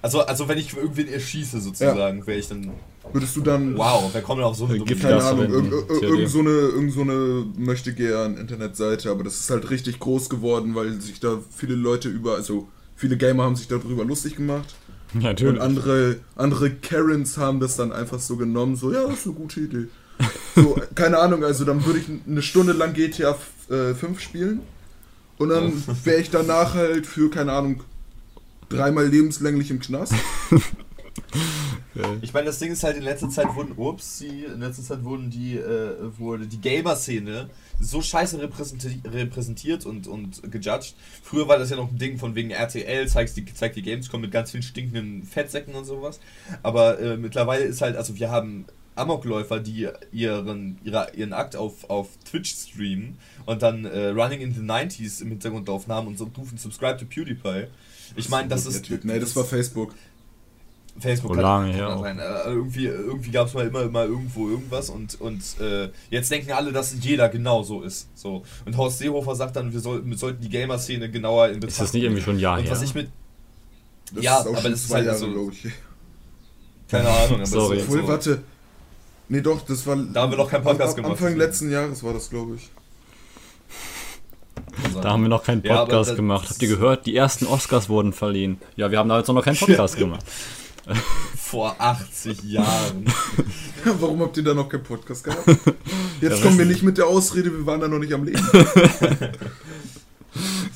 [0.01, 2.71] Also, also wenn ich irgendwen erschieße sozusagen, wäre ich dann.
[3.11, 5.09] Würdest du dann, Wow, wer kommt denn auf so eine dumme Gift- Idee?
[5.09, 9.49] keine Ahnung, irgend, irgend so eine, irgend so eine möchte gern Internetseite, aber das ist
[9.49, 13.67] halt richtig groß geworden, weil sich da viele Leute über, also viele Gamer haben sich
[13.67, 14.75] darüber lustig gemacht.
[15.21, 15.61] Ja, Und natürlich.
[15.61, 19.61] andere, andere Karens haben das dann einfach so genommen, so, ja, das ist eine gute
[19.61, 19.87] Idee.
[20.55, 23.37] So, keine Ahnung, also dann würde ich eine Stunde lang GTA
[23.69, 24.59] äh, 5 spielen
[25.37, 25.71] und dann
[26.03, 27.81] wäre ich danach halt für, keine Ahnung,
[28.69, 30.13] dreimal lebenslänglich im Knast.
[32.21, 35.03] Ich meine, das Ding ist halt, in letzter Zeit wurden, ups, die, in letzter Zeit
[35.03, 37.49] wurden die, äh, wurde die Gamer-Szene
[37.79, 40.95] so scheiße repräsenti repräsentiert und, und gejudged.
[41.23, 44.19] Früher war das ja noch ein Ding von wegen RTL, zeigt die, zeigt die Gamescom
[44.21, 46.19] mit ganz vielen stinkenden Fettsäcken und sowas.
[46.63, 51.89] Aber äh, mittlerweile ist halt, also wir haben Amokläufer, die ihren, ihre, ihren Akt auf,
[51.89, 56.29] auf Twitch streamen und dann äh, Running in the 90s im Hintergrund aufnahmen und so
[56.37, 57.67] rufen Subscribe to PewDiePie.
[58.15, 58.85] Ich meine, das ist.
[58.85, 59.03] Typ.
[59.03, 59.93] Nee, das war Facebook.
[60.99, 62.19] Facebook Oh, kann- lange kann her sein.
[62.19, 66.51] Äh, irgendwie irgendwie gab es mal immer mal irgendwo irgendwas und und äh, jetzt denken
[66.53, 68.07] alle, dass jeder genau so ist.
[68.15, 71.71] So und Horst Seehofer sagt dann, wir, soll, wir sollten die Gamer-Szene genauer in Betracht
[71.71, 72.71] Ist das nicht irgendwie schon ein Jahr und her?
[72.71, 73.09] was ich mit
[74.13, 75.63] Das Ja, ist auch aber schon das ist zwei halt Jahre, so- glaube ich.
[76.89, 77.75] keine Ahnung, aber Sorry.
[77.77, 78.41] es ist Obwohl, so, warte.
[79.27, 79.95] Nee, doch, das war.
[79.97, 81.13] Da haben wir noch keinen Podcast gemacht.
[81.13, 82.69] Anfang letzten Jahres war das, glaube ich.
[85.01, 86.47] Da haben wir noch keinen Ja, Podcast das- gemacht.
[86.49, 87.05] Habt ihr gehört?
[87.05, 88.59] Die ersten Oscars wurden verliehen.
[88.75, 90.23] Ja, wir haben da jetzt noch keinen Podcast gemacht.
[91.37, 93.05] vor 80 Jahren.
[93.83, 95.45] Warum habt ihr da noch keinen Podcast gehabt?
[96.21, 98.41] Ja, Jetzt kommen wir nicht mit der Ausrede, wir waren da noch nicht am Leben.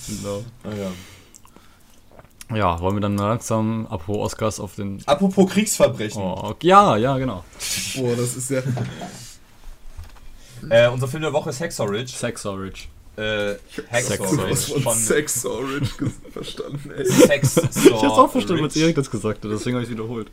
[0.07, 0.43] Genau.
[0.63, 2.57] Ah, ja.
[2.57, 5.01] Ja, wollen wir dann langsam, apropos Oscars, auf den...
[5.05, 6.21] Apropos Kriegsverbrechen.
[6.21, 7.45] Oh, ja, ja, genau.
[7.95, 8.61] Boah, das ist ja.
[10.69, 12.87] Äh, unser Film der Woche ist Hacksaw Ridge.
[13.15, 13.17] Sex.
[13.17, 13.55] Äh,
[13.91, 15.89] Hacksaw Sex Ridge Was von Sex Orange
[16.33, 17.05] verstanden, ey.
[17.05, 20.29] Sex Ich hab's auch verstanden, als Erik das gesagt hat, deswegen habe ich wiederholt.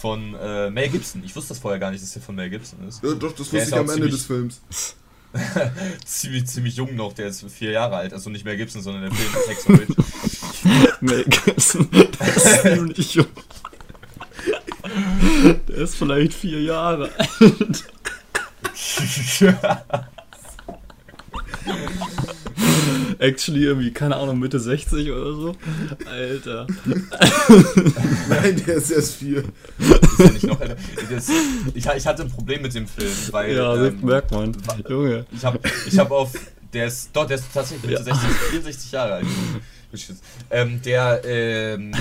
[0.00, 1.22] von äh, Mel Gibson.
[1.24, 3.02] Ich wusste das vorher gar nicht, dass der von Mel Gibson ist.
[3.02, 4.60] Ja, doch, das wusste ich am Ende des Films.
[6.04, 8.12] ziemlich, ziemlich jung noch, der ist vier Jahre alt.
[8.12, 9.94] Also nicht Mel Gibson, sondern der Film Hacksaw Ridge.
[11.00, 13.26] Mel Gibson, der ist ziemlich jung.
[15.68, 17.84] Der ist vielleicht vier Jahre alt.
[23.18, 25.56] Actually irgendwie, keine Ahnung, Mitte 60 oder so.
[26.10, 26.66] Alter.
[28.28, 29.38] Nein, der ist erst vier.
[29.78, 30.76] ist ja nicht noch älter.
[31.10, 31.28] Das,
[31.74, 34.56] ich, ich hatte ein Problem mit dem Film, weil Ja, das ähm, merkt man.
[34.88, 35.26] Junge.
[35.32, 36.32] ich habe ich hab auf.
[36.72, 38.14] Der ist, doch, der ist tatsächlich Mitte Ja.
[38.14, 39.26] 60, 64 Jahre alt.
[40.50, 41.92] Ähm, der, ähm,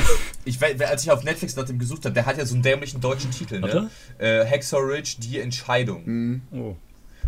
[0.46, 3.00] ich, als ich auf Netflix nach dem gesucht habe, der hat ja so einen dämlichen
[3.00, 3.92] deutschen Titel, ne?
[4.18, 4.40] Äh,
[4.76, 6.02] Ridge, die Entscheidung.
[6.06, 6.42] Mhm.
[6.52, 6.76] Oh.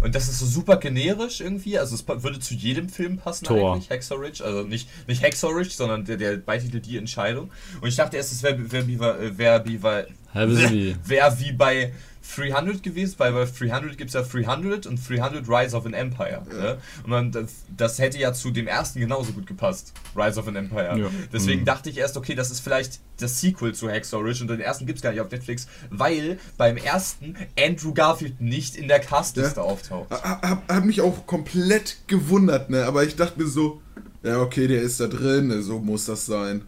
[0.01, 3.73] Und das ist so super generisch irgendwie, also es würde zu jedem Film passen Tor.
[3.73, 5.23] eigentlich, Ridge, also nicht, nicht
[5.55, 7.49] Ridge, sondern der, der Beititel Die Entscheidung.
[7.81, 10.95] Und ich dachte erst, es wäre wär, wie bei- wär, bei- Hä, wissen wie?
[11.05, 11.93] wär wie bei
[12.35, 16.43] 300 gewesen, weil bei 300 gibt es ja 300 und 300 Rise of an Empire.
[16.49, 16.77] Ne?
[17.03, 20.55] Und dann, das, das hätte ja zu dem ersten genauso gut gepasst, Rise of an
[20.55, 20.97] Empire.
[20.99, 21.07] Ja.
[21.31, 21.65] Deswegen Mhm.
[21.65, 24.85] dachte ich erst, okay, das ist vielleicht das Sequel zu Hacksaw Ridge und den ersten
[24.85, 29.59] gibt es gar nicht auf Netflix, weil beim ersten Andrew Garfield nicht in der Castliste
[29.61, 29.65] Ja.
[29.65, 30.09] auftaucht.
[30.11, 32.85] Hab, hab, hab mich auch komplett gewundert, ne?
[32.85, 33.81] Aber ich dachte mir so,
[34.23, 36.63] ja, okay, der ist da drin, ne, so muss das sein.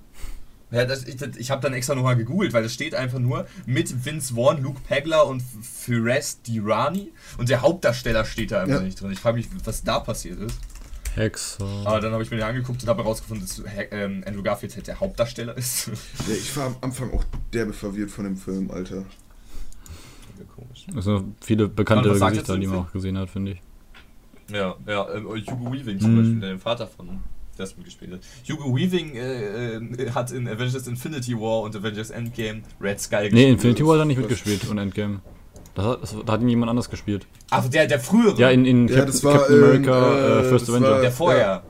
[0.70, 3.48] Ja, das, ich das, ich habe dann extra nochmal gegoogelt, weil es steht einfach nur
[3.66, 8.82] mit Vince Vaughn, Luke Pegler und Firas Dirani und der Hauptdarsteller steht da einfach Ja.
[8.82, 9.12] nicht drin.
[9.12, 10.60] Ich frage mich, was da passiert ist.
[11.16, 11.66] Hexer.
[11.86, 14.76] Aber dann habe ich mir den angeguckt und habe herausgefunden, dass Ha- ähm, Andrew Garfield
[14.76, 15.88] halt der Hauptdarsteller ist.
[16.28, 19.06] Ja, ich war am Anfang auch derbe verwirrt von dem Film, Alter.
[20.56, 20.86] Komisch.
[20.94, 22.86] Das sind viele bekannte Gesichter, die man Film?
[22.88, 23.62] auch gesehen hat, finde ich.
[24.52, 26.18] Ja, ja, ähm, Hugo Weaving zum Mhm.
[26.18, 27.20] Beispiel, der den Vater von
[27.58, 28.20] das mitgespielt hat.
[28.50, 33.34] Hugo Weaving äh, äh, hat in Avengers Infinity War und Avengers Endgame Red Skull gespielt.
[33.34, 35.20] Nee, Infinity War hat er nicht mitgespielt und Endgame.
[35.76, 37.28] Das hat, das, da hat ihn jemand anders gespielt.
[37.52, 38.40] Ach, der, der frühere.
[38.40, 40.90] Ja, in, in Ja, Cap das war, Captain America ähm, äh, äh, First Avenger.
[40.92, 41.40] war- der vorher.
[41.40, 41.64] Ja.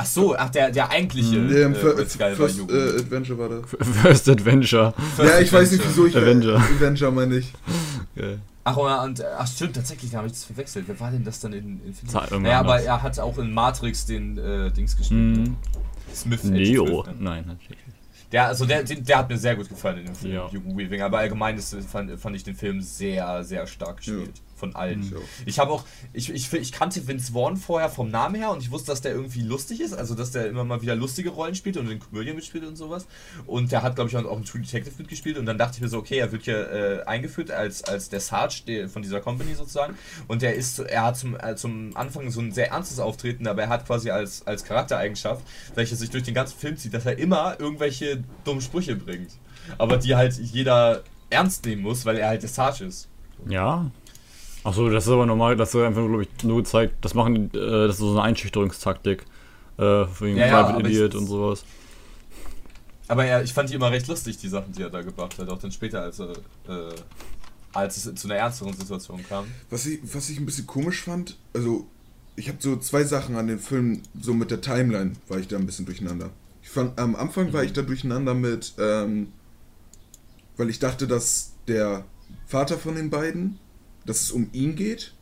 [0.00, 2.72] Ach so, ach, der, der eigentliche im äh, war First Hugo.
[2.72, 3.62] äh, Adventure war der.
[3.64, 4.94] First Adventure.
[5.16, 5.88] First Ja, ich weiß nicht, Adventure.
[5.88, 6.16] wieso ich.
[6.16, 6.54] Avenger.
[6.54, 7.52] Äh, Avenger meine ich.
[8.14, 8.38] Geil.
[8.62, 10.84] Ach, und, und, ach stimmt, tatsächlich, da habe ich das verwechselt.
[10.86, 14.06] Wer war denn das dann in Infinity War Naja, aber er hat auch in Matrix
[14.06, 15.36] den äh, Dings gespielt.
[15.38, 15.56] Ne?
[16.14, 16.44] Smith.
[16.44, 17.02] Neo.
[17.02, 17.14] Smith, ne?
[17.18, 17.98] Nein, natürlich nicht.
[18.30, 20.48] Der, also der, der hat mir sehr gut gefallen in dem Film, Ja.
[20.52, 21.02] Weaving.
[21.02, 24.42] Aber allgemein ist, fand, fand ich den Film sehr, sehr stark gespielt.
[24.58, 25.00] Von allen.
[25.00, 25.16] Mhm.
[25.46, 28.72] Ich habe auch, ich, ich, ich kannte Vince Vaughn vorher vom Namen her und ich
[28.72, 31.76] wusste, dass der irgendwie lustig ist, also dass der immer mal wieder lustige Rollen spielt
[31.76, 33.06] und in Komödien mitspielt und sowas.
[33.46, 35.88] Und der hat, glaube ich, auch in True Detective mitgespielt und dann dachte ich mir
[35.88, 39.54] so, okay, er wird hier äh, eingeführt als, als der Sarge der, von dieser Company
[39.54, 39.96] sozusagen.
[40.26, 43.62] Und der ist, er hat zum, äh, zum Anfang so ein sehr ernstes Auftreten, aber
[43.62, 45.42] er hat quasi als, als Charaktereigenschaft,
[45.74, 49.30] welche sich durch den ganzen Film zieht, dass er immer irgendwelche dummen Sprüche bringt.
[49.76, 53.08] Aber die halt jeder ernst nehmen muss, weil er halt der Sarge ist.
[53.48, 53.90] Ja.
[54.68, 57.58] Achso, das ist aber normal, das ist einfach, glaube ich, nur gezeigt, das machen, die,
[57.58, 59.24] äh, das ist so eine Einschüchterungstaktik.
[59.78, 61.64] Äh, wegen Ja, ja, Private Idiot ich- und sowas.
[63.06, 65.48] Aber er, ich fand die immer recht lustig, die Sachen, die er da gebracht hat,
[65.48, 66.32] auch dann später, als er,
[66.68, 66.94] äh,
[67.72, 69.46] als es zu einer ernsteren Situation kam.
[69.70, 71.86] Was ich, was ich ein bisschen komisch fand, also
[72.36, 75.56] ich habe so zwei Sachen an den Film, so mit der Timeline war ich da
[75.56, 76.28] ein bisschen durcheinander.
[76.62, 79.32] Ich fand, am Anfang war ich da durcheinander mit, ähm,
[80.58, 82.04] weil ich dachte, dass der
[82.46, 83.58] Vater von den beiden,
[84.08, 85.12] dass es um ihn geht,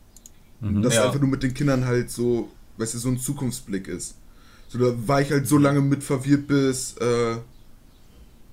[0.61, 0.81] Mhm.
[0.83, 1.07] dass Ja.
[1.07, 4.15] einfach nur mit den Kindern halt so, weißt du, so ein Zukunftsblick ist.
[4.69, 7.37] So, da war ich halt so lange mit verwirrt, bis, äh,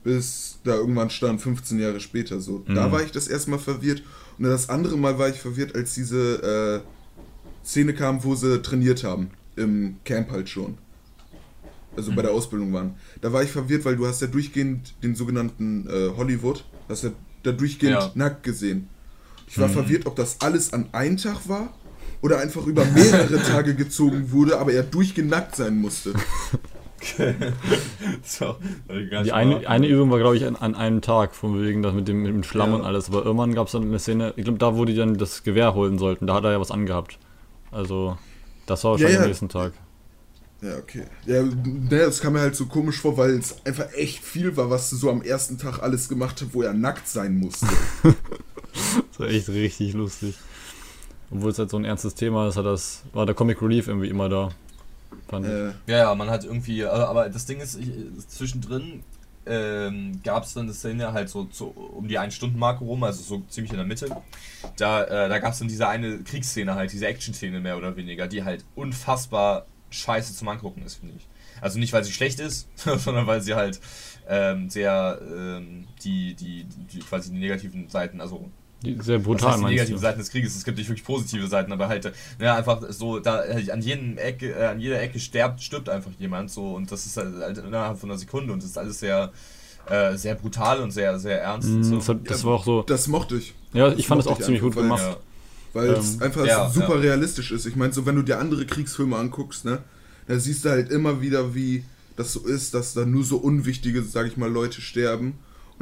[0.03, 2.39] bis da irgendwann stand, 15 Jahre später.
[2.41, 2.91] So, da Mhm.
[2.91, 4.03] war ich das erste Mal verwirrt.
[4.37, 9.03] Und das andere Mal war ich verwirrt, als diese äh, Szene kam, wo sie trainiert
[9.03, 9.29] haben.
[9.55, 10.77] Im Camp halt schon.
[11.95, 12.95] Also bei der Ausbildung waren.
[13.21, 17.11] Da war ich verwirrt, weil du hast ja durchgehend den sogenannten äh, Hollywood, hast ja
[17.43, 18.11] da durchgehend Ja.
[18.15, 18.89] nackt gesehen.
[19.53, 19.73] Ich war Mhm.
[19.73, 21.69] verwirrt, ob das alles an einem Tag war
[22.21, 26.13] oder einfach über mehrere Tage gezogen wurde, aber er durchgehend nackt sein musste.
[28.23, 28.55] so,
[28.87, 31.83] gar nicht Die eine, eine Übung war, glaube ich, an, an einem Tag, von wegen
[31.83, 32.75] das mit dem, mit dem Schlamm Ja.
[32.77, 33.09] und alles.
[33.09, 35.75] Aber irgendwann gab es dann eine Szene, ich glaube, da, wo die dann das Gewehr
[35.75, 37.19] holen sollten, da hat er ja was angehabt.
[37.71, 38.17] Also,
[38.65, 39.21] das war Ja, wahrscheinlich ja.
[39.21, 39.73] am nächsten Tag.
[40.61, 41.03] Ja, okay.
[41.25, 41.53] Ja, ne,
[41.89, 45.09] das kam mir halt so komisch vor, weil es einfach echt viel war, was so
[45.11, 47.67] am ersten Tag alles gemacht hat, wo er nackt sein musste.
[49.09, 50.35] Das war echt richtig lustig.
[51.31, 54.09] Obwohl es halt so ein ernstes Thema ist, hat das, war der Comic Relief irgendwie
[54.09, 54.49] immer da.
[55.27, 55.51] Fand ich.
[55.51, 57.89] äh, Ja, ja, man hat irgendwie, äh, aber das Ding ist, ich,
[58.27, 59.03] zwischendrin
[59.45, 63.43] ähm, gab es dann eine Szene halt so, so um die 1-Stunden-Marke rum, also so
[63.49, 64.15] ziemlich in der Mitte.
[64.77, 68.27] Da, äh, da gab es dann diese eine Kriegsszene halt, diese Action-Szene mehr oder weniger,
[68.27, 71.27] die halt unfassbar scheiße zum Angucken ist, finde ich.
[71.61, 73.79] Also nicht, weil sie schlecht ist, sondern weil sie halt
[74.27, 78.49] ähm, sehr ähm, die, die, die quasi die negativen Seiten, also
[78.99, 80.01] sehr was brutal, heißt die meinst negativen du?
[80.01, 80.55] Seiten des Krieges.
[80.55, 83.81] Es gibt nicht wirklich positive Seiten, aber halt, äh, ne, einfach so, da halt an
[83.81, 87.35] jedem Ecke, äh, an jeder Ecke stirbt, stirbt einfach jemand so und das ist halt,
[87.35, 89.31] halt innerhalb von einer Sekunde und das ist alles sehr,
[89.89, 91.69] äh, sehr brutal und sehr, sehr ernst.
[91.69, 91.95] Mhm, so.
[91.97, 92.81] das, hat, das war auch so.
[92.83, 93.53] das mochte ich.
[93.73, 95.01] Ja, ich fand das auch ziemlich gut weil- gemacht.
[95.01, 95.17] ja.
[95.75, 97.01] Weil es Ähm, einfach ja, super ja.
[97.01, 97.65] realistisch ist.
[97.65, 99.79] Ich meine, so wenn du dir andere Kriegsfilme anguckst, ne,
[100.27, 101.83] da siehst du halt immer wieder, wie
[102.15, 105.33] das so ist, dass da nur so unwichtige, sag ich mal, Leute sterben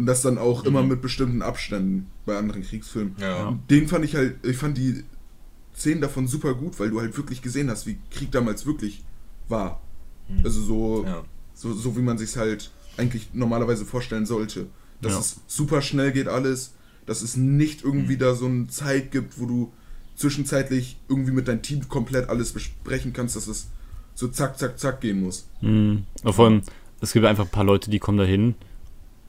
[0.02, 3.16] und das dann auch immer mit bestimmten Abständen bei anderen Kriegsfilmen.
[3.20, 3.56] Ja.
[3.70, 5.04] Den fand ich halt, ich fand die
[5.76, 9.04] Szenen davon super gut, weil du halt wirklich gesehen hast, wie Krieg damals wirklich
[9.47, 9.80] war.
[10.28, 10.43] Mhm.
[10.43, 11.24] Also so, Ja.
[11.54, 14.66] so, so wie man sich halt eigentlich normalerweise vorstellen sollte.
[15.02, 15.20] Dass Ja.
[15.20, 16.74] es super schnell geht alles,
[17.06, 19.72] dass es nicht irgendwie da so eine Zeit gibt, wo du
[20.16, 23.68] zwischenzeitlich irgendwie mit deinem Team komplett alles besprechen kannst, dass es
[24.16, 25.47] so zack, zack, zack gehen muss.
[25.62, 26.06] Mhm.
[26.24, 26.62] Aber vor allem,
[27.02, 28.56] es gibt einfach ein paar Leute, die kommen dahin,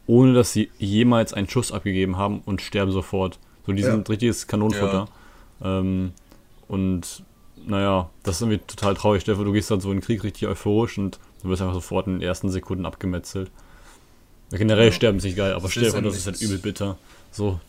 [0.07, 3.39] ohne dass sie jemals einen Schuss abgegeben haben und sterben sofort.
[3.67, 3.91] So, die Ja.
[3.93, 5.09] sind richtiges Kanonenfutter.
[5.63, 6.13] Ähm,
[6.69, 7.23] und
[7.65, 9.23] naja, das ist irgendwie total traurig.
[9.23, 12.07] Stefan, du gehst dann so in den Krieg richtig euphorisch und du wirst einfach sofort
[12.09, 13.51] in den ersten Sekunden abgemetzelt.
[14.51, 14.93] Ja, generell Ja.
[14.93, 16.99] sterben ist nicht geil, aber dann das ist halt übel bitter.
[17.31, 17.61] So,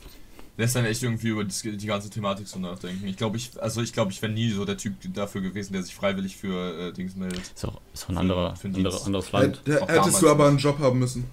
[0.56, 3.08] Lässt dann echt irgendwie über die ganze Thematik so nachdenken.
[3.08, 5.82] Ich glaube, ich, also ich glaube, ich wäre nie so der Typ dafür gewesen, der
[5.82, 7.40] sich freiwillig für äh, Dings meldet.
[7.56, 9.06] ist auch, ist auch ein anderer, für den andere, Dienst.
[9.08, 9.62] anderes Land.
[9.82, 10.50] Auch hättest du aber nicht.
[10.50, 11.26] einen Job haben müssen.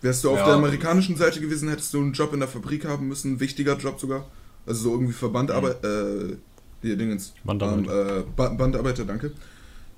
[0.00, 0.44] Wärst du auf Ja.
[0.46, 3.76] der amerikanischen Seite gewesen, hättest du einen Job in der Fabrik haben müssen, ein wichtiger
[3.76, 4.26] Job sogar.
[4.66, 6.36] Also so irgendwie Verbandarbeiter, äh,
[6.82, 7.34] hier Dingens.
[7.44, 8.16] Bandarbeiter.
[8.18, 9.32] Ähm, äh, ba Bandarbeiter, danke.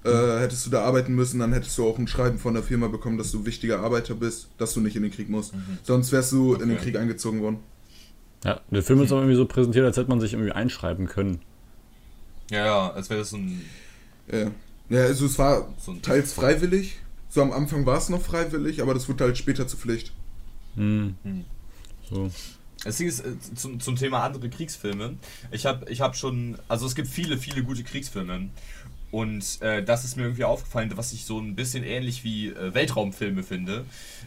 [0.03, 2.89] Äh, hättest du da arbeiten müssen, dann hättest du auch ein Schreiben von der Firma
[2.89, 5.53] bekommen, dass du wichtiger Arbeiter bist, dass du nicht in den Krieg musst.
[5.83, 6.85] Sonst wärst du in den Okay.
[6.85, 7.59] Krieg eingezogen worden.
[8.43, 11.41] Ja, der Film ist auch irgendwie so präsentiert, als hätte man sich irgendwie einschreiben können.
[12.51, 13.61] Ja, ja, als wäre das so ein,
[14.33, 14.51] Ja.
[14.89, 16.99] ja, also es war so ein teils freiwillig.
[17.31, 20.13] So am Anfang war es noch freiwillig, aber das wurde halt später zur Pflicht.
[20.75, 21.15] Hm.
[21.23, 21.45] Hm.
[22.11, 22.31] So.
[22.85, 25.17] Ding ist, äh, zum, zum Thema andere Kriegsfilme.
[25.53, 28.49] Ich habe ich hab schon, also es gibt viele, viele gute Kriegsfilme.
[29.13, 32.75] Und äh, das ist mir irgendwie aufgefallen, was ich so ein bisschen ähnlich wie äh,
[32.75, 33.85] Weltraumfilme finde.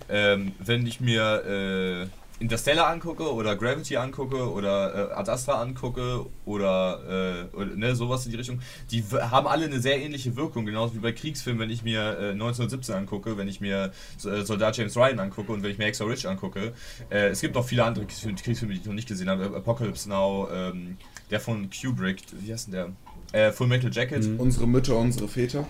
[0.09, 6.25] Ähm, wenn ich mir äh, Interstellar angucke oder Gravity angucke oder äh, Ad Astra angucke
[6.45, 8.59] oder, äh, oder ne, sowas in die Richtung,
[8.91, 12.31] die haben alle eine sehr ähnliche Wirkung, genauso wie bei Kriegsfilmen, wenn ich mir äh,
[12.31, 13.91] 1917 angucke, wenn ich mir
[14.25, 16.73] äh, Soldat James Ryan angucke und wenn ich mir Exo Rich angucke.
[17.09, 19.45] Äh, es gibt noch viele andere Kriegs- Kriegsfilme, die ich noch nicht gesehen habe.
[19.55, 20.97] Apocalypse Now, ähm,
[21.29, 22.93] Der von Kubrick, wie heißt denn
[23.31, 23.47] der?
[23.47, 24.25] Äh, Full Metal Jacket.
[24.27, 24.39] Mhm.
[24.39, 25.65] Unsere Mütter, unsere Väter.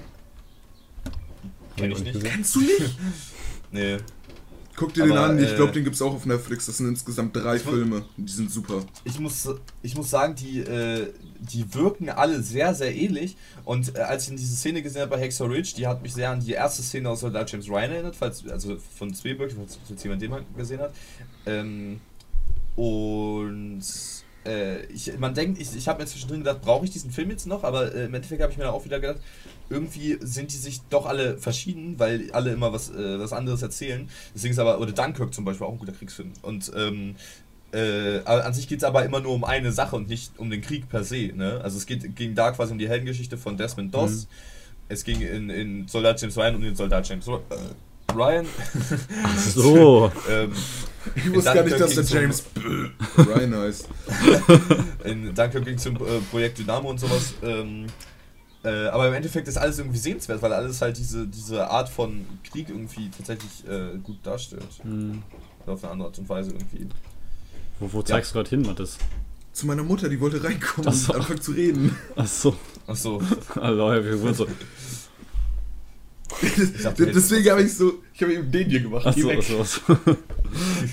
[1.77, 2.23] Kenn ich nicht.
[2.23, 2.97] Kennst du nicht?
[3.75, 3.97] Nee.
[4.75, 6.65] Guck dir den Aber, an, ich äh, glaube, den gibt's auch auf Netflix.
[6.65, 8.03] Das sind insgesamt drei Filme.
[8.17, 8.83] Die sind super.
[9.03, 9.47] Ich muss,
[9.83, 13.37] ich muss sagen, die, äh, die wirken alle sehr, sehr ähnlich.
[13.65, 16.13] Und äh, als ich in diese Szene gesehen habe bei Hexer Ridge, die hat mich
[16.13, 19.77] sehr an die erste Szene aus Soldat James Ryan erinnert, falls, also von Spielberg, falls
[19.87, 20.93] falls jemand den mal gesehen hat.
[21.45, 21.99] Ähm,
[22.75, 23.83] und
[24.45, 27.47] äh, ich, man denkt, ich, ich habe mir zwischendrin gedacht, brauche ich diesen Film jetzt
[27.47, 27.63] noch?
[27.63, 29.19] Aber äh, im Endeffekt habe ich mir dann auch wieder gedacht,
[29.69, 34.09] irgendwie sind die sich doch alle verschieden, weil alle immer was, äh, was anderes erzählen.
[34.35, 36.31] Deswegen ist aber, oder Dunkirk zum Beispiel auch ein guter Kriegsfilm.
[36.41, 37.15] Und ähm,
[37.71, 40.61] äh, an sich geht es aber immer nur um eine Sache und nicht um den
[40.61, 41.31] Krieg per se.
[41.33, 41.59] Ne?
[41.63, 44.27] Also es geht, ging da quasi um die Heldengeschichte von Desmond Doss.
[44.89, 48.45] Es ging in, in Soldat James Ryan um den Soldat James äh, Ryan.
[49.37, 50.11] So.
[50.29, 50.51] ähm,
[51.15, 52.43] Ich wusste gar nicht, dass der James
[53.17, 53.89] Ryan heißt.
[55.05, 57.33] in Dunkirk ging es um äh, Projekt Dynamo und sowas.
[57.43, 57.87] Ähm,
[58.63, 62.25] äh, aber im Endeffekt ist alles irgendwie sehenswert, weil alles halt diese, diese Art von
[62.49, 64.63] Krieg irgendwie tatsächlich äh, gut darstellt.
[64.83, 65.21] Hm.
[65.63, 66.87] Oder auf eine andere Art und Weise irgendwie.
[67.79, 68.97] Wo, wo zeigst du gerade hin, Mathis?
[69.51, 71.13] Zu meiner Mutter, die wollte reinkommen Ach so.
[71.13, 71.95] und anfangen zu reden.
[72.15, 72.55] Achso.
[72.87, 73.21] Achso.
[73.55, 74.47] Also, wir wurden so.
[76.97, 79.03] Deswegen habe ich so, ich habe eben den hier gemacht.
[79.03, 79.39] Geh Achso, weg.
[79.39, 79.97] achso, achso.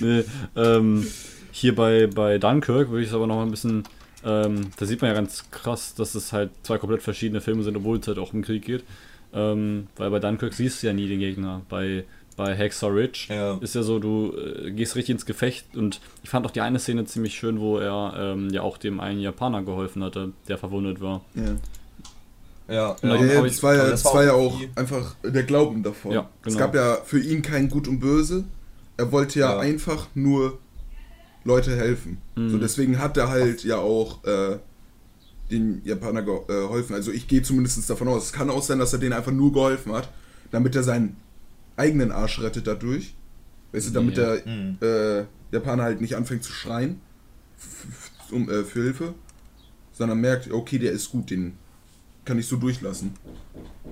[0.00, 0.24] nee,
[0.56, 1.06] ähm,
[1.52, 3.84] hier bei, bei Dunkirk würde ich es aber noch mal ein bisschen.
[4.24, 7.76] Ähm, da sieht man ja ganz krass, dass es halt zwei komplett verschiedene Filme sind,
[7.76, 8.84] obwohl es halt auch um Krieg geht.
[9.32, 11.62] Ähm, weil bei Dunkirk siehst du ja nie den Gegner.
[11.68, 12.04] Bei,
[12.36, 13.56] bei Hacksaw Ridge Ja.
[13.60, 16.78] ist ja so, du äh, gehst richtig ins Gefecht und ich fand auch die eine
[16.78, 21.00] Szene ziemlich schön, wo er ähm, ja auch dem einen Japaner geholfen hatte, der verwundet
[21.00, 21.22] war.
[21.34, 21.42] Ja.
[22.68, 25.82] Ja, Ja, Ja, ja, das war ja, das war ja auch die- einfach der Glauben
[25.82, 26.12] davon.
[26.12, 26.58] Ja, Es genau.
[26.66, 28.44] gab ja für ihn kein Gut und Böse.
[28.96, 29.58] Er wollte Ja.
[29.58, 30.58] einfach nur
[31.44, 32.18] Leute helfen.
[32.36, 32.50] Mhm.
[32.50, 34.58] So deswegen hat er halt ja auch äh,
[35.50, 36.94] den Japaner äh, geholfen.
[36.94, 38.24] Also ich gehe zumindest davon aus.
[38.26, 40.08] Es kann auch sein, dass er denen einfach nur geholfen hat,
[40.50, 41.16] damit er seinen
[41.76, 43.14] eigenen Arsch rettet dadurch.
[43.72, 44.36] Weißt du, damit Ja.
[44.36, 44.78] der Mhm.
[44.82, 47.00] äh, Japaner halt nicht anfängt zu schreien
[48.30, 49.14] um, äh, für Hilfe,
[49.92, 51.54] sondern merkt, okay, der ist gut, den
[52.24, 53.14] kann ich so durchlassen.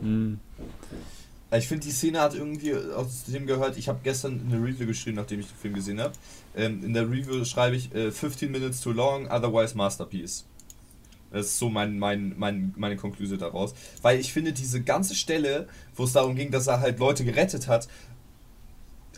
[0.01, 0.39] Hm.
[1.51, 3.79] Ich finde, die Szene hat irgendwie aus dem gehört.
[3.79, 6.13] Ich habe gestern eine Review geschrieben, nachdem ich den Film gesehen habe.
[6.55, 10.45] Ähm, in der Review schreibe ich äh, 15 minutes too long, otherwise masterpiece.
[11.31, 13.75] Das ist so mein, mein, mein, meine Konklusion daraus.
[14.03, 17.67] Weil ich finde, diese ganze Stelle, wo es darum ging, dass er halt Leute gerettet
[17.67, 17.89] hat,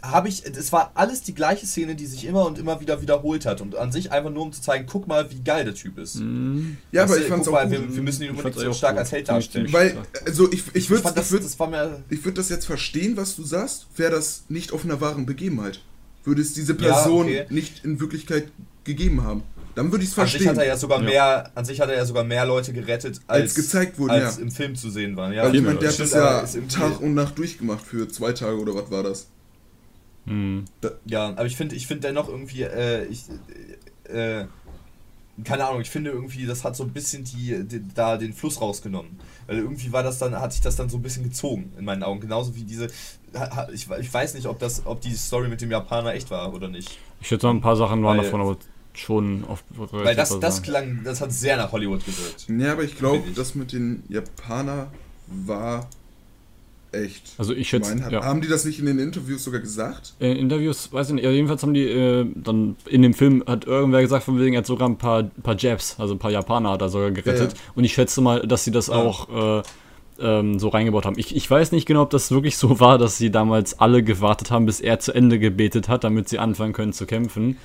[0.03, 3.47] habe ich, es war alles die gleiche Szene, die sich immer und immer wieder wiederholt
[3.47, 3.61] hat.
[3.61, 6.17] Und an sich einfach nur, um zu zeigen, guck mal, wie geil der Typ ist.
[6.17, 6.77] Hm.
[6.93, 8.59] Ja, Weißt aber du, ich fand's guck auch mal, wir, wir müssen ihn Ich unbedingt
[8.61, 8.99] so auch stark gut.
[9.01, 9.73] als Held darstellen.
[9.73, 9.97] Weil,
[10.27, 13.37] also ich, ich würde fand das, ich würd, das ich würd das jetzt verstehen, was
[13.37, 15.81] du sagst, wäre das nicht auf einer wahren Begebenheit.
[16.25, 17.47] Würde es diese Ja, Person okay.
[17.51, 18.49] nicht in Wirklichkeit
[18.85, 19.43] gegeben haben.
[19.75, 20.51] Dann würde ich es An sich verstehen.
[20.51, 21.05] hat er ja sogar Ja.
[21.09, 24.37] mehr, an sich hat er ja sogar mehr Leute gerettet, als, Als gezeigt wurden, als
[24.37, 24.43] ja.
[24.43, 25.33] im Film zu sehen waren.
[25.33, 28.59] Ja, ich meine, mehr der hat das ja Tag und Nacht durchgemacht für zwei Tage
[28.59, 29.29] oder was war das?
[30.31, 30.65] Hm.
[31.07, 33.25] Ja, aber ich finde, ich finde dennoch irgendwie, äh, ich,
[34.05, 34.45] äh,
[35.43, 38.61] keine Ahnung, ich finde irgendwie, das hat so ein bisschen die, die, da den Fluss
[38.61, 39.19] rausgenommen.
[39.49, 42.05] Weil irgendwie war das dann, hat sich das dann so ein bisschen gezogen in meinen
[42.05, 42.21] Augen.
[42.21, 42.87] Genauso wie diese,
[43.73, 46.69] ich, ich weiß nicht, ob das, ob die Story mit dem Japaner echt war oder
[46.69, 46.99] nicht.
[47.21, 48.57] Ich schätze mal, ein paar Sachen waren Weil- davon aber
[48.95, 49.65] schon oft.
[49.93, 52.47] Weil das, das klang, das hat sehr nach Hollywood gewirkt.
[52.49, 54.89] Ja, aber ich glaube, das mit den Japaner
[55.27, 55.89] war
[56.93, 57.35] echt.
[57.39, 58.25] Also ich schätze, Mein, ja.
[58.25, 60.15] Haben die das nicht in den Interviews sogar gesagt?
[60.19, 63.67] In Interviews, weiß ich nicht, ja, jedenfalls haben die äh, dann in dem Film hat
[63.67, 66.71] irgendwer gesagt, von wegen, er hat sogar ein paar, paar Jabs, also ein paar Japaner
[66.71, 67.53] hat er sogar gerettet.
[67.53, 67.59] Ja.
[67.75, 69.63] Und ich schätze mal, dass sie das auch äh,
[70.21, 71.19] ähm, so reingebaut haben.
[71.19, 74.51] Ich, ich weiß nicht genau, ob das wirklich so war, dass sie damals alle gewartet
[74.51, 77.57] haben, bis er zu Ende gebetet hat, damit sie anfangen können zu kämpfen.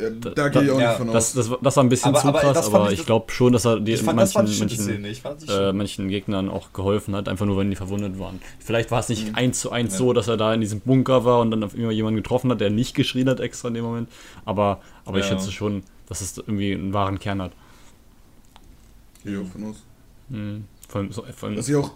[0.00, 1.48] Ja, da, da- gehe ich auch ja, nicht von Das, aus.
[1.48, 3.30] das, das war ein bisschen Aber- zu aber krass, das aber ich ich das- glaube
[3.32, 5.04] schon, dass er die das manchen, manchen,
[5.48, 8.40] äh, manchen Gegnern auch geholfen hat, einfach nur, wenn die verwundet waren.
[8.58, 9.34] Vielleicht war es nicht Mhm.
[9.34, 9.98] eins zu eins Ja.
[9.98, 12.60] so, dass er da in diesem Bunker war und dann auf immer jemanden getroffen hat,
[12.60, 14.08] der nicht geschrien hat extra in dem Moment.
[14.44, 17.52] Aber, aber ich schätze schon, dass es irgendwie einen wahren Kern hat.
[19.24, 19.76] Gehe ich auch von aus.
[20.28, 20.64] Mhm.
[20.88, 21.92] Vor allem, so, vor allem, Was ich auch.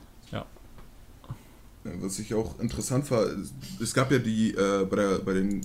[2.02, 3.26] Was ich auch interessant war,
[3.78, 5.60] es gab ja die, äh, bei, der, bei den,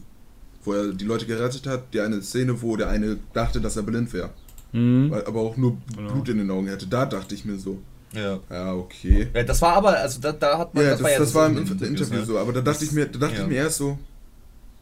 [0.64, 3.84] wo er die Leute gerettet hat, die eine Szene, wo der eine dachte, dass er
[3.84, 4.32] blind wäre,
[4.74, 5.10] Mhm.
[5.12, 6.12] weil- aber auch nur Genau.
[6.14, 6.88] Blut in den Augen hätte.
[6.88, 7.80] Da dachte ich mir so,
[8.14, 8.40] Ja.
[8.50, 9.28] ja, okay.
[9.34, 9.44] ja.
[9.44, 10.84] Das war aber, also da, da hat man.
[10.84, 12.26] Ja, das, das, ja war im in Inter- den Interview ne?
[12.26, 13.42] so, aber da dachte ich mir, da dachte Ja.
[13.44, 13.98] ich mir erst so,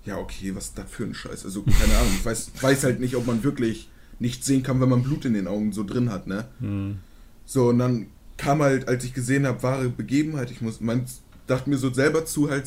[0.05, 1.43] ja, okay, was ist das für ein Scheiß?
[1.45, 4.89] Also, keine Ahnung, ich weiß, weiß halt nicht, ob man wirklich nicht sehen kann, wenn
[4.89, 6.45] man Blut in den Augen so drin hat, ne?
[6.59, 6.99] Mhm.
[7.45, 8.07] So, und dann
[8.37, 11.05] kam halt, als ich gesehen habe, wahre Begebenheit, ich muss, man
[11.47, 12.65] dachte mir so selber zu halt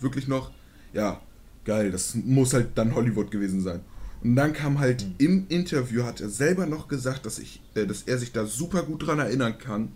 [0.00, 0.50] wirklich noch,
[0.92, 1.20] ja,
[1.64, 3.80] geil, das muss halt dann Hollywood gewesen sein.
[4.22, 8.02] Und dann kam halt im Interview, hat er selber noch gesagt, dass, ich, äh, dass
[8.02, 9.88] er sich da super gut dran erinnern kann,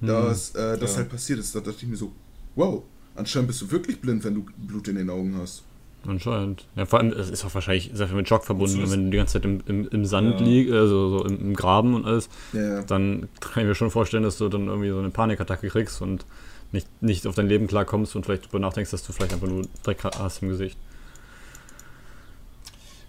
[0.00, 0.96] dass äh, das Ja.
[0.98, 1.54] halt passiert ist.
[1.54, 2.12] Da dachte ich mir so,
[2.54, 2.82] wow,
[3.14, 5.62] anscheinend bist du wirklich blind, wenn du Blut in den Augen hast.
[6.06, 6.64] Anscheinend.
[6.76, 9.16] Ja, vor allem, es ist auch wahrscheinlich sehr viel mit Schock verbunden, wenn du die
[9.16, 10.46] ganze Zeit im, im, im Sand Ja.
[10.46, 12.82] liegst, also so im, im Graben und alles, ja.
[12.82, 16.24] dann kann ich mir schon vorstellen, dass du dann irgendwie so eine Panikattacke kriegst und
[16.72, 19.66] nicht, nicht auf dein Leben klarkommst und vielleicht darüber nachdenkst, dass du vielleicht einfach nur
[19.82, 20.78] Dreck hast im Gesicht.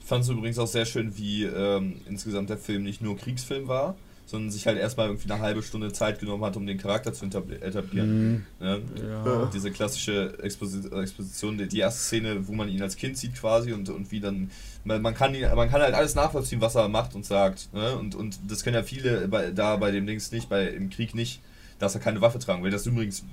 [0.08, 3.68] Ich fand es übrigens auch sehr schön, wie ähm, insgesamt der Film nicht nur Kriegsfilm
[3.68, 7.12] war, sondern sich halt erstmal irgendwie eine halbe Stunde Zeit genommen hat, um den Charakter
[7.12, 8.46] zu etabli- etablieren.
[8.62, 8.82] Ne?
[9.06, 9.50] Ja.
[9.54, 13.74] Diese klassische Exposi Exposition, die, die erste Szene, wo man ihn als Kind sieht quasi
[13.74, 14.50] und, und wie dann,
[14.86, 17.68] man, man, kann ihn, man kann halt alles nachvollziehen, was er macht und sagt.
[17.74, 17.98] Ne?
[17.98, 21.16] Und, und das können ja viele bei, da bei dem Dings nicht, bei, im Krieg
[21.16, 21.42] nicht,
[21.80, 22.72] dass er keine Waffe tragen will.
[22.72, 23.26] Das ist übrigens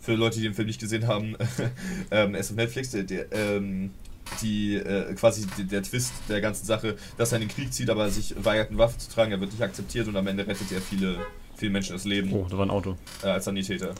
[0.00, 1.34] für Leute, die den Film nicht gesehen haben,
[2.12, 3.90] ähm, ist auf Netflix, der, der, ähm,
[4.42, 7.90] die äh, quasi die, der Twist der ganzen Sache, dass er in den Krieg zieht,
[7.90, 10.70] aber sich weigert, eine Waffe zu tragen, er wird nicht akzeptiert und am Ende rettet
[10.72, 11.16] er viele,
[11.56, 12.96] viele Menschen das Leben Oh, da war ein Auto.
[13.22, 13.94] äh, als Sanitäter.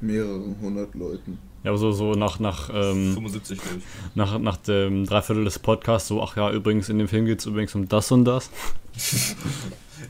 [0.00, 1.38] Mehrere hundert Leuten.
[1.62, 3.84] Ja, aber so, so nach, nach, ähm, 75, glaube ich.
[4.16, 7.46] nach, nach dem Dreiviertel des Podcasts so, ach ja, übrigens, in dem Film geht es
[7.46, 8.50] übrigens um das und das.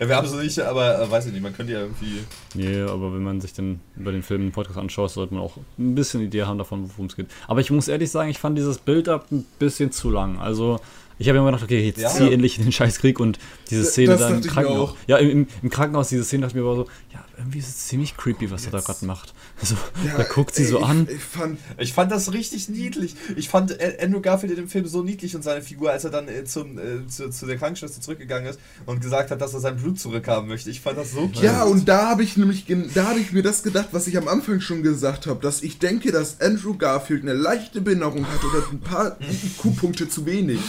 [0.01, 2.19] Ja, wir haben es nicht, aber äh, weiß ich nicht, man könnte ja irgendwie.
[2.55, 5.57] Nee, aber wenn man sich den über den Film einen Podcast anschaut, sollte man auch
[5.79, 7.27] ein bisschen Idee haben davon, worum es geht.
[7.49, 10.39] Aber ich muss ehrlich sagen, ich fand dieses Build-up ein bisschen zu lang.
[10.39, 10.81] Also,
[11.19, 12.09] ich habe immer gedacht, okay, jetzt Ja.
[12.09, 13.39] zieh endlich in den Scheißkrieg und
[13.71, 14.95] diese Das Szene da im Krankenhaus.
[15.07, 17.69] Ja, im, im, im Krankenhaus, diese Szene dachte ich mir aber so, ja, irgendwie ist
[17.69, 19.35] es ziemlich creepy, was er da gerade macht.
[19.61, 19.75] Also,
[20.17, 21.09] da guckt sie ey, so ich, an.
[21.11, 23.15] Ich fand, Ich fand das richtig niedlich.
[23.37, 26.11] Ich fand äh, Andrew Garfield in dem Film so niedlich und seine Figur, als er
[26.11, 29.61] dann äh, zum, äh, zu, zu der Krankenschwester zurückgegangen ist und gesagt hat, dass er
[29.61, 30.71] sein Blut zurückhaben möchte.
[30.71, 31.73] Ich fand das so Ja, cute.
[31.73, 34.61] und da habe ich nämlich, da habe ich mir das gedacht, was ich am Anfang
[34.61, 38.81] schon gesagt habe, dass ich denke, dass Andrew Garfield eine leichte Behinderung hat oder ein
[38.81, 40.61] paar IQ-Punkte zu wenig.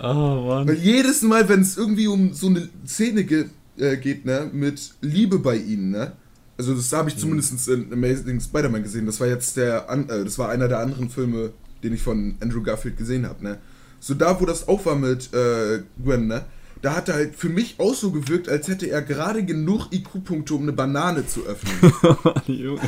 [0.00, 0.04] Oh,
[0.46, 0.68] Mann.
[0.68, 3.46] Weil jedes Mal, wenn es irgendwie um so eine Szene ge
[3.80, 6.12] äh, geht, ne, mit Liebe bei ihnen, ne,
[6.56, 9.06] also das habe ich zumindest in Amazing Spider-Man gesehen.
[9.06, 11.52] Das war jetzt der, an äh, das war einer der anderen Filme,
[11.84, 13.58] den ich von Andrew Garfield gesehen habe, ne.
[14.00, 16.44] So da, wo das auch war mit äh, Gwen, ne,
[16.82, 20.54] da hat er halt für mich auch so gewirkt, als hätte er gerade genug IQ-Punkte,
[20.54, 21.92] um eine Banane zu öffnen.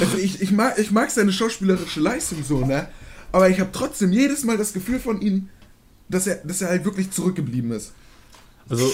[0.00, 2.88] Also ich, ich, mag, ich mag seine schauspielerische Leistung so, ne?
[3.32, 5.48] Aber ich habe trotzdem jedes Mal das Gefühl von ihm,
[6.08, 7.92] dass er, dass er halt wirklich zurückgeblieben ist.
[8.68, 8.90] Also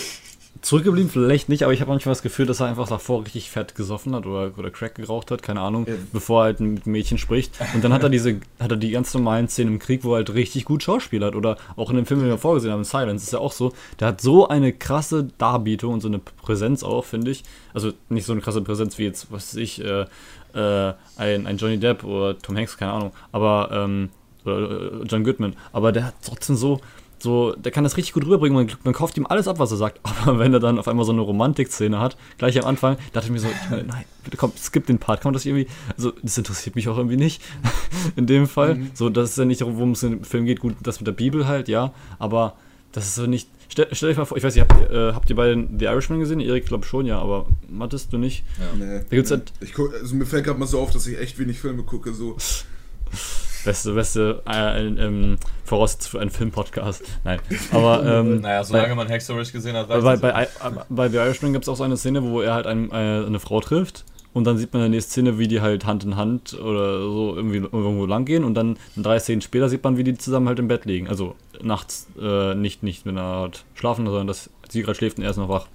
[0.62, 3.74] zurückgeblieben vielleicht nicht, aber ich habe manchmal das Gefühl, dass er einfach davor richtig fett
[3.74, 5.94] gesoffen hat oder, oder Crack geraucht hat, keine Ahnung, Ja.
[6.12, 7.52] bevor er halt mit Mädchen spricht.
[7.74, 10.16] Und dann hat er diese, hat er die ganz normalen Szenen im Krieg, wo er
[10.16, 11.34] halt richtig gut schauspielert.
[11.34, 13.72] Oder auch in dem Film, den wir vorgesehen haben, Silence, ist ja auch so.
[14.00, 17.44] Der hat so eine krasse Darbietung und so eine Präsenz auch, finde ich.
[17.74, 20.06] Also nicht so eine krasse Präsenz wie jetzt, was weiß ich, äh,
[20.54, 23.12] äh, ein, ein Johnny Depp oder Tom Hanks, keine Ahnung.
[23.32, 24.08] Aber, ähm,
[24.44, 25.54] oder äh, John Goodman.
[25.72, 26.80] Aber der hat trotzdem so,
[27.18, 28.54] so, der kann das richtig gut rüberbringen.
[28.66, 30.00] Man, man kauft ihm alles ab, was er sagt.
[30.26, 33.32] Aber wenn er dann auf einmal so eine Romantik-Szene hat, gleich am Anfang, dachte ich
[33.32, 35.20] mir so, nein, bitte komm, skip den Part.
[35.22, 37.42] Kann man das irgendwie, also, das interessiert mich auch irgendwie nicht.
[38.16, 38.78] In dem Fall.
[38.94, 40.60] So, das ist ja nicht, worum es im Film geht.
[40.60, 41.92] Gut, das mit der Bibel halt, ja.
[42.18, 42.54] Aber
[42.92, 43.48] das ist so nicht.
[43.68, 45.86] Stell, stell euch mal vor, ich weiß nicht, habt, ihr, äh, habt ihr beide The
[45.86, 46.40] Irishman gesehen?
[46.40, 48.44] Erik, glaube schon, ja, aber Mattest du nicht?
[48.78, 49.36] Nee, Da gibt's nee.
[49.38, 51.82] halt- ich guck, also mir fällt gerade mal so auf, dass ich echt wenig Filme
[51.82, 52.14] gucke.
[52.14, 52.36] So.
[53.66, 57.02] Beste, beste äh, ähm, Voraussetzung für einen Filmpodcast.
[57.24, 57.40] Nein.
[57.72, 60.20] Aber ähm, Naja, solange man Hexorish gesehen hat, reicht bei, das.
[60.20, 62.90] bei, bei, bei The Irishman gibt es auch so eine Szene, wo er halt ein,
[62.90, 62.94] äh,
[63.26, 64.04] eine Frau trifft
[64.36, 67.00] und dann sieht man in der nächsten Szene, wie die halt Hand in Hand oder
[67.00, 70.46] so irgendwie irgendwo lang gehen und dann drei Szenen später sieht man, wie die zusammen
[70.46, 71.08] halt im Bett liegen.
[71.08, 75.24] Also nachts äh, nicht, nicht mit einer Art schlafen, sondern dass sie gerade schläft und
[75.24, 75.68] er ist noch wach.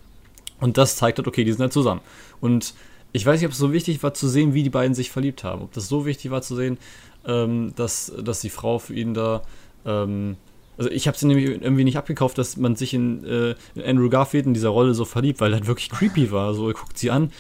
[0.59, 2.01] Und das zeigt halt, okay, die sind halt zusammen.
[2.39, 2.75] Und
[3.13, 5.43] ich weiß nicht, ob es so wichtig war zu sehen, wie die beiden sich verliebt
[5.43, 5.63] haben.
[5.63, 6.77] Ob das so wichtig war zu sehen,
[7.26, 9.41] ähm, dass, dass die Frau für ihn da.
[9.86, 10.38] Ähm,
[10.78, 14.09] also ich habe es nämlich irgendwie nicht abgekauft, dass man sich in, äh, in Andrew
[14.09, 16.53] Garfield in dieser Rolle so verliebt, weil er halt wirklich creepy war.
[16.53, 17.32] So, er guckt sie an.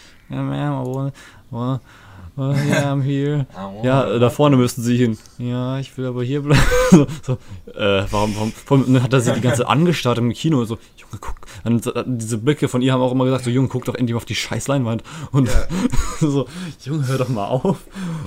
[2.37, 3.45] Oh, yeah, I'm here.
[3.83, 5.17] Ja, äh, da vorne müssten sie hin.
[5.37, 6.61] Ja, ich will aber hier bleiben.
[6.91, 7.33] so, so,
[7.73, 10.63] äh, warum, warum, warum hat er sie die ganze angestarrt im Kino.
[10.65, 11.35] So, Junge, guck.
[11.63, 14.17] Und diese Blicke von ihr haben auch immer gesagt, so, Junge, guck doch endlich mal
[14.17, 15.03] auf die scheiß Leinwand.
[15.31, 15.67] Und Ja.
[16.19, 16.47] so,
[16.83, 17.77] Junge, hör doch mal auf.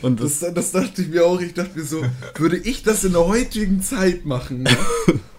[0.02, 1.40] Und das, Das, das dachte ich mir auch.
[1.40, 2.02] Ich dachte mir so,
[2.36, 4.76] würde ich das in der heutigen Zeit machen, ne,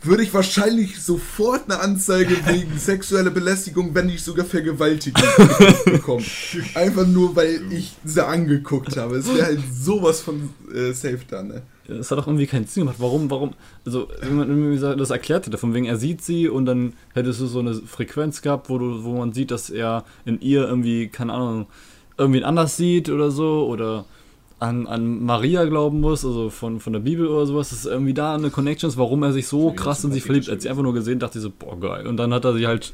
[0.01, 5.24] würde ich wahrscheinlich sofort eine Anzeige wegen sexueller Belästigung, wenn nicht sogar Vergewaltigung
[5.86, 6.26] bekommen.
[6.76, 8.64] Einfach nur, weil ich sie angeguckt
[8.97, 9.18] habe.
[9.18, 11.61] Es wäre halt sowas von äh, safe da, ne?
[11.88, 12.97] das hat doch irgendwie keinen Sinn gemacht.
[12.99, 13.53] Warum, warum,
[13.86, 17.41] also, wenn man irgendwie das erklärt hätte, von wegen, er sieht sie und dann hättest
[17.41, 21.07] du so eine Frequenz gehabt, wo, du, wo man sieht, dass er in ihr irgendwie,
[21.07, 21.68] keine Ahnung,
[22.18, 24.05] irgendwen anders sieht oder so, oder
[24.59, 28.36] an, an Maria glauben muss, also von, von der Bibel oder sowas, dass irgendwie da
[28.36, 30.47] eine Connection ist, warum er sich so Ja, krass in sie verliebt.
[30.47, 32.07] Er hat sie einfach nur gesehen, dachte ich so, boah, geil.
[32.07, 32.93] Und dann hat er sie halt,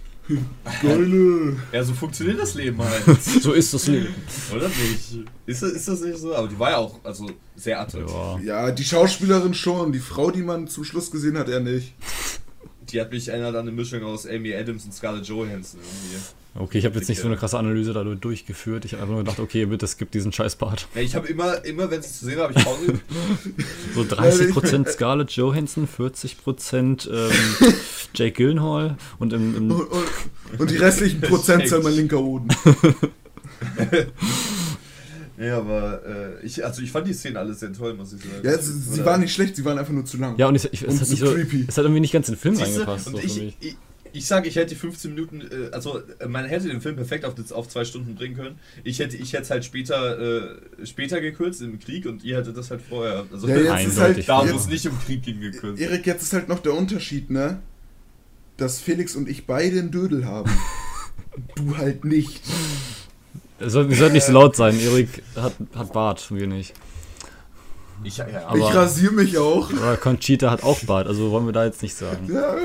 [0.82, 1.58] Geile.
[1.72, 3.22] Ja, so funktioniert das Leben halt.
[3.42, 4.14] so ist das Leben.
[4.56, 5.28] Oder nicht?
[5.46, 6.36] Ist das, ist das nicht so?
[6.36, 8.14] Aber die war ja auch also sehr attraktiv.
[8.44, 8.68] Ja.
[8.68, 11.94] Ja, die Schauspielerin schon, die Frau, die man zum Schluss gesehen hat, er nicht.
[12.92, 16.18] Die hat mich erinnert an eine Mischung aus Amy Adams und Scarlett Johansson irgendwie.
[16.54, 18.84] Okay, ich habe jetzt nicht so eine krasse Analyse dadurch durchgeführt.
[18.84, 20.86] Ich habe einfach nur gedacht, okay, bitte skip diesen Scheißpart.
[20.96, 23.00] Ja, ich habe immer, immer wenn es zu sehen habe, ich Pause.
[23.96, 27.32] So 30% Scarlett Johansson, 40% ähm,
[28.14, 32.50] Jake Gyllenhaal und im, im Und, und, und die restlichen Prozentzahl mein linker Hoden.
[35.42, 38.42] Ja, aber äh, ich, also ich fand die Szenen alle sehr toll, muss ich sagen.
[38.44, 40.38] Ja, sie, sie waren nicht schlecht, sie waren einfach nur zu lang.
[40.38, 41.66] Ja, und ich, ich, es, Und hat so creepy.
[41.68, 42.72] es hat irgendwie nicht ganz in den Film Siehste?
[42.88, 43.08] reingepasst.
[43.08, 43.58] Und So für ich, mich.
[43.60, 43.76] ich,
[44.14, 47.34] ich sage, ich hätte die 15 Minuten, äh, also man hätte den Film perfekt auf,
[47.54, 48.60] auf zwei Stunden bringen können.
[48.84, 52.58] Ich hätte ich hätte es halt später, äh, später gekürzt im Krieg und ihr hättet
[52.58, 53.26] das halt vorher.
[53.32, 54.28] Also Ja, jetzt ist halt.
[54.28, 55.82] da es nicht im Krieg ging gekürzt.
[55.82, 57.62] Erik, jetzt ist halt noch der Unterschied, ne?
[58.58, 60.52] Dass Felix und ich beide einen Dödel haben.
[61.56, 62.42] du halt nicht.
[63.66, 64.80] Es soll- Wir sollten nicht so laut sein.
[64.80, 66.74] Erik hat, hat Bart, wir nicht.
[68.04, 68.26] Ich, ja.
[68.48, 69.72] Aber- ich rasiere mich auch.
[69.72, 72.30] Oder Conchita hat auch Bart, also wollen wir da jetzt nicht sagen.
[72.34, 72.56] Ja.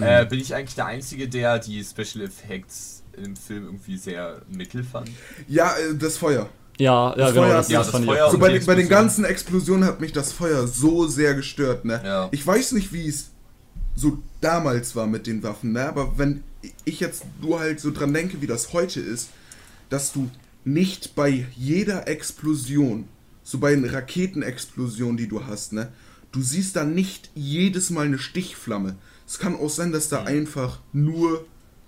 [0.00, 4.84] Äh, bin ich eigentlich der Einzige, der die Special Effects im Film irgendwie sehr mittel
[4.84, 5.10] fand?
[5.48, 6.48] Ja, äh, das Feuer.
[6.78, 8.30] Ja, ja, das genau, Feuer das, ja, das das Feuer.
[8.30, 8.88] So bei, den, bei den Explosion.
[8.88, 12.00] ganzen Explosionen hat mich das Feuer so sehr gestört, ne?
[12.04, 12.28] Ja.
[12.30, 13.30] Ich weiß nicht, wie es
[13.96, 15.88] so damals war mit den Waffen, ne?
[15.88, 16.44] Aber wenn
[16.84, 19.30] ich jetzt nur halt so dran denke, wie das heute ist,
[19.88, 20.30] dass du
[20.64, 23.08] nicht bei jeder Explosion,
[23.42, 25.92] so bei den Raketenexplosionen, die du hast, ne?
[26.32, 28.96] Du siehst da nicht jedes Mal eine Stichflamme.
[29.26, 31.46] Es kann auch sein, dass da einfach nur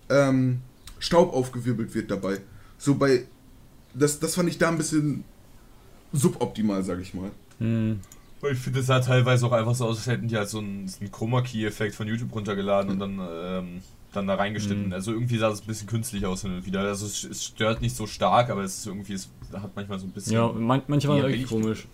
[0.08, 0.60] ähm,
[0.98, 2.40] Staub aufgewirbelt wird dabei.
[2.78, 3.26] So bei.
[3.94, 5.24] Das, das fand ich da ein bisschen
[6.12, 7.30] suboptimal, sag ich mal.
[7.58, 8.00] Hm.
[8.52, 10.86] Ich finde, es sah teilweise auch einfach so aus, als hätten die halt so einen,
[10.86, 13.82] so einen Chroma-Key-Effekt von YouTube runtergeladen und dann, ähm,
[14.12, 14.86] dann da reingeschnitten.
[14.86, 14.92] Mhm.
[14.92, 16.80] Also irgendwie sah es ein bisschen künstlich aus hin und wieder.
[16.80, 20.06] Also es, es stört nicht so stark, aber es ist irgendwie, es hat manchmal so
[20.06, 20.32] ein bisschen.
[20.32, 21.46] Ja, man, manche waren billig.
[21.46, 21.86] komisch.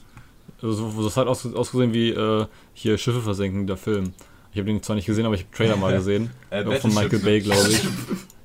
[0.62, 4.12] Also, so- das hat aus, ausgesehen wie äh, hier Schiffe versenken, der Film.
[4.52, 6.30] Ich habe den zwar nicht gesehen, aber ich habe Trailer mal gesehen.
[6.50, 7.80] Äh, auch von Michael Battleship, Bay, glaube ich.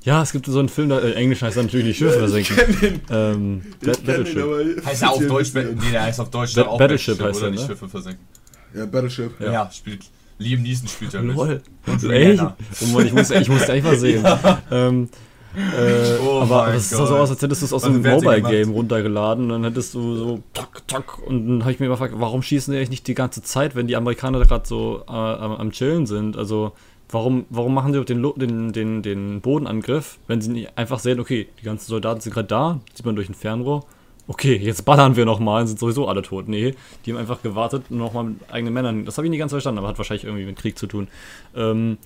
[0.02, 3.02] Ja, es gibt so einen Film, da, äh, Englisch heißt er natürlich die Schiffe versenken.
[3.12, 4.86] Ähm, Ba- Battleship.
[4.86, 5.54] Heißt er auf Deutsch?
[5.54, 7.68] Nee, der heißt auf Deutsch Ba- auch Battleship heißt oder er, nicht ne?
[7.68, 8.26] Schiffe versenken.
[8.74, 9.40] Ja, Battleship.
[9.40, 9.72] Ja, Ja.
[9.72, 10.06] spielt.
[10.40, 11.36] Liam Neeson spielt ja mit.
[11.36, 11.62] Lol.
[11.86, 12.42] Und Echt?
[12.42, 14.26] Oh ich muss, ich muss echt mal sehen.
[14.72, 15.10] Ähm,
[15.56, 19.46] äh, Oh aber das sah so aus, als hättest du es aus einem Mobile-Game runtergeladen
[19.46, 22.42] und dann hättest du so tack, tack und dann habe ich mir immer gefragt, warum
[22.42, 25.72] schießen die eigentlich nicht die ganze Zeit, wenn die Amerikaner gerade so äh, am, am
[25.72, 26.38] Chillen sind?
[26.38, 26.74] Also
[27.10, 31.48] warum, warum machen sie den, den, den, den Bodenangriff, wenn sie nicht einfach sehen, okay,
[31.60, 33.86] die ganzen Soldaten sind gerade da, sieht man durch ein Fernrohr,
[34.30, 36.48] okay, jetzt ballern wir nochmal, sind sowieso alle tot.
[36.48, 39.04] Nee, die haben einfach gewartet, nochmal mit eigenen Männern.
[39.04, 41.08] Das habe ich nicht ganz verstanden, aber hat wahrscheinlich irgendwie mit Krieg zu tun.
[41.56, 41.98] Ähm,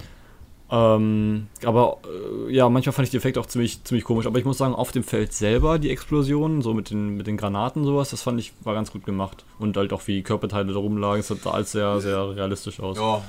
[0.76, 2.00] ähm, aber
[2.48, 4.26] äh, ja, manchmal fand ich die Effekte auch ziemlich, ziemlich komisch.
[4.26, 7.38] Aber ich muss sagen, auf dem Feld selber die Explosionen, so mit den, mit den
[7.38, 9.46] Granaten sowas, das fand ich, war ganz gut gemacht.
[9.60, 12.98] Und halt auch wie die Körperteile da rumlagen, es sah alles sehr, sehr realistisch aus.
[12.98, 13.24] Ja,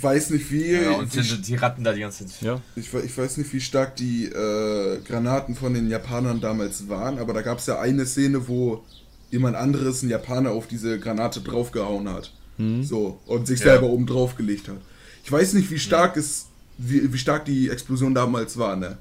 [0.00, 0.72] Weiß nicht wie.
[0.72, 2.40] ja, und wie die, die ratten da die ganze Zeit.
[2.40, 7.18] Ja, ich, ich weiß nicht, wie stark die äh, Granaten von den Japanern damals waren,
[7.18, 8.82] aber da gab es ja eine Szene, wo
[9.30, 12.32] jemand anderes, ein Japaner, auf diese Granate draufgehauen hat.
[12.80, 13.72] So, und sich Ja.
[13.72, 14.76] selber oben drauf gelegt hat.
[15.24, 16.46] Ich weiß nicht, wie stark es,
[16.78, 18.98] wie, wie stark die Explosion damals war, ne?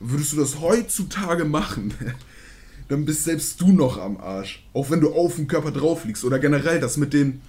[0.00, 1.92] Würdest du das heutzutage machen,
[2.88, 4.64] dann bist selbst du noch am Arsch.
[4.72, 6.24] Auch wenn du auf dem Körper drauf liegst.
[6.24, 7.40] Oder generell das mit den.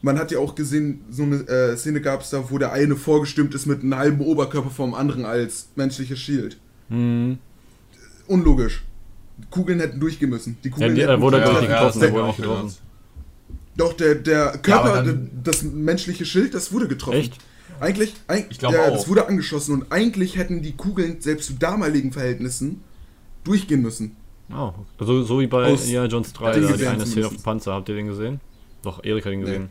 [0.00, 2.96] Man hat ja auch gesehen, so eine äh, Szene gab es da, wo der eine
[2.96, 6.56] vorgestimmt ist mit einem halben Oberkörper vom anderen als menschliches Shield.
[6.88, 7.38] hm.
[8.28, 8.82] Unlogisch.
[9.38, 10.56] Die Kugeln hätten durchgehen müssen.
[10.62, 12.74] Die ja Kugeln der, hätten der wurde halt nicht ja, getroffen, wurde nicht auch getroffen.
[13.76, 17.18] Doch, der, der Körper, dann- das menschliche Schild, das wurde getroffen.
[17.18, 17.38] Echt?
[17.82, 18.92] Eigentlich, eig Ich glaube der, auch.
[18.92, 22.82] das wurde angeschossen und eigentlich hätten die Kugeln selbst zu damaligen Verhältnissen
[23.44, 24.16] durchgehen müssen.
[24.54, 27.34] Oh, so, so wie bei Aus Indiana Jones 3, den da die eine Szene auf
[27.34, 27.42] dem.
[27.42, 27.72] Panzer.
[27.74, 28.40] Habt ihr den gesehen?
[28.82, 29.46] Doch, Erik hat ihn Nee.
[29.46, 29.68] gesehen.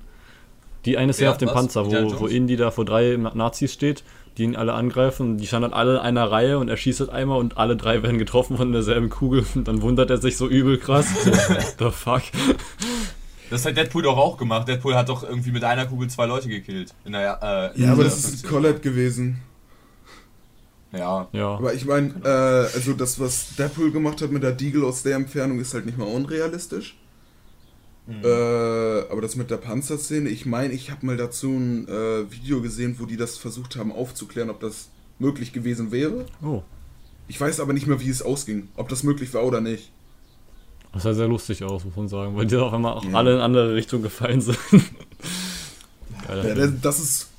[0.86, 1.32] Die eine Szene Wer?
[1.34, 1.54] auf dem Was?
[1.56, 2.26] Panzer, wo, wo?
[2.28, 4.04] Indy da vor drei Na- Nazis steht,
[4.38, 5.38] die ihn alle angreifen.
[5.38, 8.02] Die standen halt alle in einer Reihe und er schießt halt einmal und alle drei
[8.02, 9.46] werden getroffen von derselben Kugel.
[9.54, 11.06] Und dann wundert er sich so übel krass.
[11.26, 12.24] What the fuck?
[13.52, 14.70] Das hat Deadpool doch auch gemacht.
[14.70, 16.96] Deadpool hat doch irgendwie mit einer Kugel zwei Leute gekillt.
[17.04, 18.48] In der, äh, in Ja, aber das ist.
[18.48, 19.42] Collette gewesen.
[20.94, 21.28] Ja.
[21.34, 21.56] Ja.
[21.58, 25.18] Aber ich meine, äh, also das, was Deadpool gemacht hat mit der Deagle aus der
[25.18, 26.98] Entfernung, ist halt nicht mal unrealistisch.
[28.08, 28.24] Mhm.
[28.24, 32.62] Äh, aber das mit der Panzerszene, ich meine, ich habe mal dazu ein äh, Video
[32.62, 34.90] gesehen, wo die das versucht haben aufzuklären, ob das
[35.20, 36.26] möglich gewesen wäre.
[36.42, 36.64] Oh.
[37.28, 39.92] Ich weiß aber nicht mehr, wie es ausging, ob das möglich war oder nicht.
[40.94, 43.14] Das sah sehr lustig aus, muss man sagen, weil die auf einmal auch Ja.
[43.14, 44.58] alle in andere Richtungen gefallen sind.
[46.28, 47.30] Geiler Ja, das, ist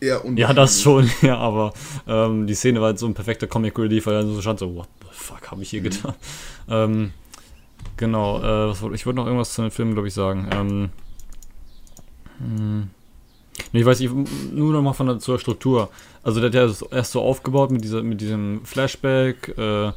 [0.00, 1.72] eher un Ja, das schon, ja, aber
[2.06, 4.74] ähm, die Szene war halt so ein perfekter Comic Relief, weil er so stand so,
[4.76, 6.14] what the fuck habe ich hier getan?
[6.68, 7.12] Ähm,
[7.96, 10.48] genau, äh, ich wollte noch irgendwas zu den Filmen, glaube ich, sagen.
[10.52, 10.88] Ähm,
[12.38, 12.90] hm,
[13.72, 14.12] nee, ich weiß nicht,
[14.52, 15.90] nur noch mal von der zur Struktur.
[16.22, 19.92] Also der hat ja erst so aufgebaut mit, dieser, mit diesem Flashback, äh,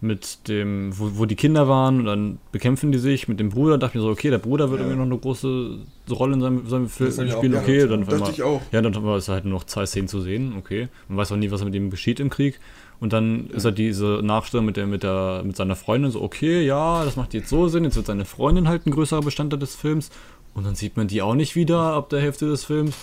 [0.00, 3.78] mit dem, wo, wo die Kinder waren und dann bekämpfen die sich mit dem Bruder.
[3.78, 4.86] dachte ich mir so, okay, der Bruder wird Ja.
[4.86, 5.78] irgendwie noch eine große
[6.10, 7.54] Rolle in seinem, seinem Film spielen.
[7.56, 7.86] Okay, ja.
[7.86, 8.62] dann Dachte einmal- ich auch.
[8.70, 10.88] ja, dann war es halt nur noch zwei Szenen zu sehen, okay.
[11.08, 12.60] Man weiß auch nie, was mit ihm geschieht im Krieg.
[13.00, 16.64] Und dann ist halt diese Nachstellung mit, der, mit, der, mit seiner Freundin so, okay,
[16.64, 19.74] ja, das macht jetzt so Sinn, jetzt wird seine Freundin halt ein größerer Bestandteil des
[19.76, 20.10] Films.
[20.54, 22.96] Und dann sieht man die auch nicht wieder ab der Hälfte des Films.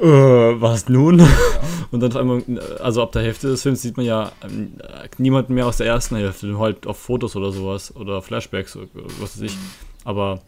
[0.00, 1.20] Äh, was nun?
[1.90, 2.42] Und dann auf einmal,
[2.80, 4.72] also ab der Hälfte des Films sieht man ja ähm,
[5.18, 8.88] niemanden mehr aus der ersten Hälfte, halt auf Fotos oder sowas oder Flashbacks, oder
[9.20, 9.56] was weiß ich.
[10.04, 10.40] Aber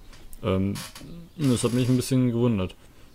[0.43, 0.75] ähm,
[1.37, 2.75] das hat mich ein bisschen gewundert.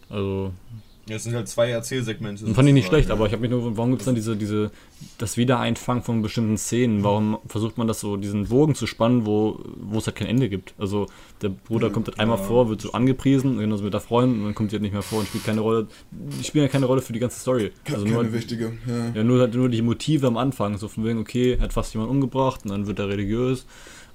[0.09, 0.77] Also, Ja,
[1.09, 2.47] es sind halt zwei Erzählsegmente.
[2.53, 4.71] fand ich nicht schlecht, aber ich habe mich nur, warum gibt es dann diese, diese,
[5.17, 7.03] das Wiedereinfangen von bestimmten Szenen?
[7.03, 10.47] Warum versucht man das so, diesen Bogen zu spannen, wo, wo es halt kein Ende
[10.47, 10.73] gibt?
[10.77, 11.07] Also
[11.41, 12.43] der Bruder kommt halt einmal ja.
[12.45, 15.01] vor, wird so angepriesen, genauso mit der Freundin, und dann kommt sie halt nicht mehr
[15.01, 15.87] vor und spielt keine Rolle.
[16.11, 17.71] Die spielen ja keine Rolle für die ganze Story.
[17.85, 18.71] Also Keine nur, wichtige.
[18.87, 19.11] Ja.
[19.13, 21.93] ja, nur, halt nur die Motive am Anfang, so von wegen, okay, er hat fast
[21.93, 23.65] jemanden umgebracht und dann wird er religiös.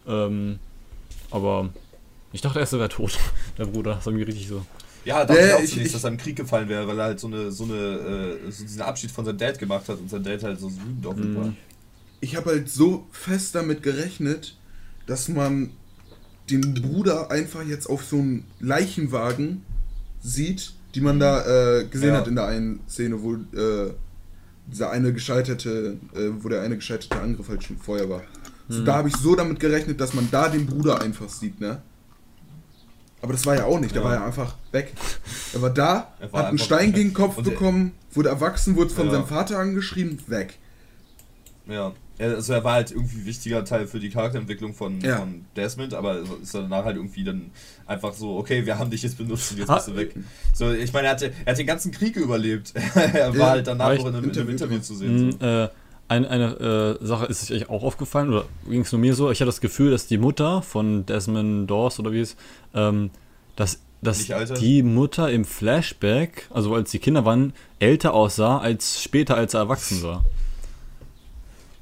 [0.07, 0.59] Ähm,
[1.30, 1.68] aber
[2.32, 3.18] ich dachte erst, er wäre tot,
[3.59, 3.97] der Bruder.
[3.97, 4.64] Das war mir richtig so.
[5.05, 6.99] Ja, dachte Ja, ich auch ich- zunächst, ich- dass er im Krieg gefallen wäre, weil
[6.99, 7.75] er halt so eine, so eine,
[8.47, 11.07] äh, so diesen Abschied von seinem Dad gemacht hat und sein Dad halt so wütend
[11.07, 11.37] auf ihn Mhm.
[11.37, 11.55] war.
[12.21, 14.57] Ich habe halt so fest damit gerechnet,
[15.07, 15.71] dass man
[16.51, 19.63] den Bruder einfach jetzt auf so einen Leichenwagen
[20.23, 22.17] sieht, die man da äh, gesehen Ja.
[22.19, 23.93] hat in der einen Szene, wo äh,
[24.71, 28.23] dieser eine gescheiterte, äh, wo der eine gescheiterte Angriff halt schon vorher war.
[28.71, 31.81] So, da habe ich so damit gerechnet, dass man da den Bruder einfach sieht, ne?
[33.21, 34.09] Aber das war ja auch nicht, der Ja.
[34.09, 34.93] war ja einfach weg.
[35.53, 38.91] Er war da, Er war hat einen Stein gegen den Kopf bekommen, wurde erwachsen, wurde
[38.91, 39.12] von Ja.
[39.12, 40.59] seinem Vater angeschrieben, weg.
[41.66, 41.93] Ja.
[42.21, 45.19] Er- Also er war halt irgendwie ein wichtiger Teil für die Charakterentwicklung von, Ja.
[45.19, 47.51] von Desmond, aber ist dann danach halt irgendwie dann
[47.87, 50.14] einfach so, okay, wir haben dich jetzt benutzt und jetzt bist du weg.
[50.53, 52.73] So, ich meine, er, hatte, er hat den ganzen Krieg überlebt.
[52.95, 55.27] er war Ja, halt danach war noch in einem Interview, Interview Interview zu sehen.
[55.27, 55.69] Mhm, äh,
[56.09, 59.31] eine eine äh, Sache ist euch auch aufgefallen, oder ging es nur mir so?
[59.31, 62.37] Ich hatte das Gefühl, dass die Mutter von Desmond Dawes oder wie es,
[62.75, 63.11] ähm,
[63.57, 64.27] dass, dass
[64.59, 69.61] die Mutter im Flashback, also als die Kinder waren, älter aussah als später, als er
[69.61, 70.25] erwachsen war.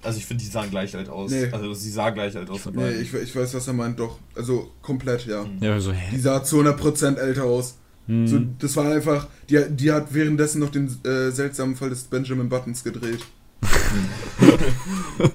[0.03, 1.33] Also ich finde, die sahen gleich alt aus.
[1.33, 1.49] Nee.
[1.51, 2.61] Also sie sah gleich alt aus.
[2.72, 4.18] Nee, ich, ich weiß, was er meint, doch.
[4.37, 5.45] Also komplett, ja.
[5.61, 7.77] Ja, so, Die sah zu 100% älter aus.
[8.07, 8.27] Hm.
[8.27, 12.49] So, das war einfach, die, die hat währenddessen noch den äh, seltsamen Fall des Benjamin
[12.49, 13.20] Buttons gedreht.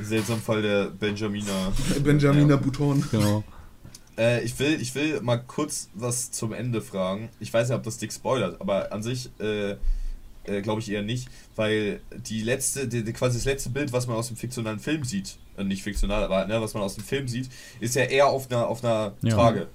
[0.00, 1.72] Seltsam Fall der Benjamina.
[2.02, 2.56] Benjamina Ja.
[2.56, 3.04] Bouton.
[3.10, 3.44] Genau.
[4.18, 7.28] Äh, ich, will, ich will mal kurz was zum Ende fragen.
[7.40, 9.72] Ich weiß nicht, ob das dick spoilert, aber an sich äh,
[10.44, 14.06] äh, glaube ich eher nicht, weil die letzte, die, die, quasi das letzte Bild, was
[14.06, 17.04] man aus dem fiktionalen Film sieht, äh, nicht fiktional, aber ne, was man aus dem
[17.04, 17.50] Film sieht,
[17.80, 19.34] ist ja eher auf einer, auf einer Ja.
[19.34, 19.68] Trage.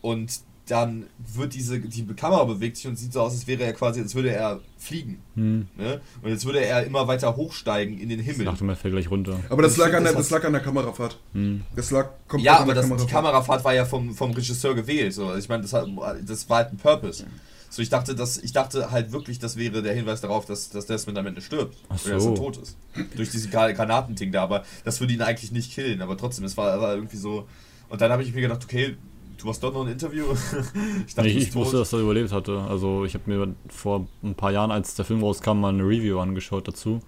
[0.00, 0.40] Und
[0.70, 4.00] dann wird diese, die Kamera bewegt sich und sieht so aus, als wäre er quasi,
[4.00, 5.20] als würde er fliegen.
[5.34, 5.66] Hm.
[5.76, 6.00] Ne?
[6.22, 8.46] Und jetzt würde er immer weiter hochsteigen in den Ich Himmel.
[8.46, 9.38] dachte, man fällt gleich runter.
[9.48, 11.18] Aber das Ich lag, find, an der, das das lag an der Kamerafahrt.
[11.32, 11.62] Hm.
[11.74, 13.10] Das lag komplett Ja, an aber der das, die Kamerafahrt.
[13.10, 15.12] Kamerafahrt war ja vom, vom Regisseur gewählt.
[15.14, 15.26] So.
[15.26, 15.86] Also ich meine, das, hat,
[16.26, 17.24] das war halt ein Purpose.
[17.70, 20.86] So, ich dachte, dass, ich dachte halt wirklich, das wäre der Hinweis darauf, dass, dass
[20.86, 21.76] Desmond am Ende stirbt.
[21.90, 22.34] Ach Oder dass er so.
[22.34, 22.76] tot ist.
[23.14, 26.00] Durch diese Gra- Granatending da, aber das würde ihn eigentlich nicht killen.
[26.00, 27.46] Aber trotzdem, es war, war irgendwie so.
[27.90, 28.96] Und dann habe ich mir gedacht, okay,
[29.38, 30.24] du hast doch noch ein Interview.
[31.06, 32.60] ich dachte, ich du ich wusste, dass er überlebt hatte.
[32.68, 36.18] Also ich habe mir vor ein paar Jahren, als der Film rauskam, mal eine Review
[36.18, 37.00] angeschaut dazu.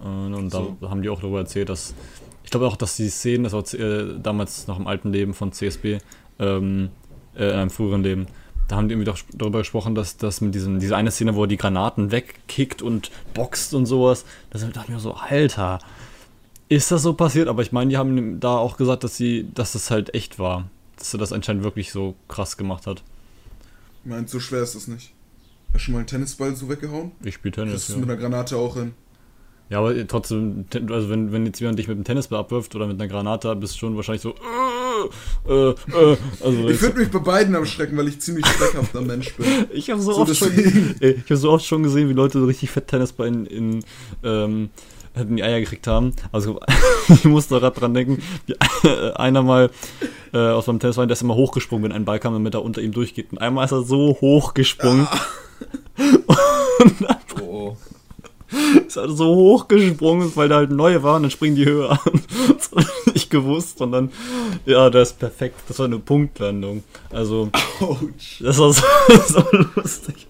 [0.00, 0.76] Äh, Und So.
[0.80, 1.94] da haben die auch darüber erzählt, dass
[2.44, 5.52] ich glaube auch, dass die Szenen, das war äh, damals noch im alten Leben von
[5.52, 5.98] CSB,
[6.38, 6.90] ähm,
[7.34, 8.26] äh, in einem früheren Leben,
[8.68, 11.44] da haben die irgendwie doch darüber gesprochen, dass das mit diesem, diese eine Szene, wo
[11.44, 15.78] er die Granaten wegkickt und boxt und sowas, da dachte ich mir so, Alter,
[16.68, 17.48] ist das so passiert?
[17.48, 20.70] Aber ich meine, die haben da auch gesagt, dass sie, dass das halt echt war.
[21.02, 23.02] Dass er das anscheinend wirklich so krass gemacht hat.
[24.04, 25.12] Meint, so schwer ist das nicht.
[25.66, 27.10] Hast du schon mal einen Tennisball so weggehauen?
[27.24, 27.96] Ich spiele Das Tennis, ist ja.
[27.96, 28.92] mit einer Granate auch hin.
[29.68, 33.00] Ja, aber trotzdem, also wenn, wenn jetzt jemand dich mit einem Tennisball abwirft oder mit
[33.00, 34.36] einer Granate, bist du schon wahrscheinlich so.
[35.48, 39.34] Äh, äh, äh, also Ich würde mich bei beiden abschrecken, weil ich ziemlich schreckhafter Mensch
[39.34, 39.46] bin.
[39.72, 40.94] ich habe so, so oft schon, deswegen.
[41.00, 43.84] ey, ich hab so oft schon gesehen, wie Leute so richtig fett Tennisball in, in
[44.22, 44.70] ähm,
[45.14, 46.14] in die Eier gekriegt haben.
[46.32, 46.60] Also
[47.08, 48.56] ich muss da gerade dran denken, wie
[49.16, 49.70] einer mal
[50.32, 52.80] äh, aus meinem Tennisverein, der ist immer hochgesprungen, wenn ein Ball kam, damit er unter
[52.80, 53.32] ihm durchgeht.
[53.32, 55.06] Und einmal ist er so hochgesprungen.
[57.38, 57.76] Oh, oh.
[58.86, 61.98] ist halt so hochgesprungen, weil da halt neu war und dann springen die höher an.
[62.48, 64.10] Das hab ich nicht gewusst und dann,
[64.66, 65.60] ja, das ist perfekt.
[65.68, 66.82] Das war eine Punktlandung.
[67.10, 67.50] Also,
[67.80, 67.98] Ouch.
[68.40, 68.82] das war so,
[69.28, 69.44] so
[69.76, 70.26] lustig.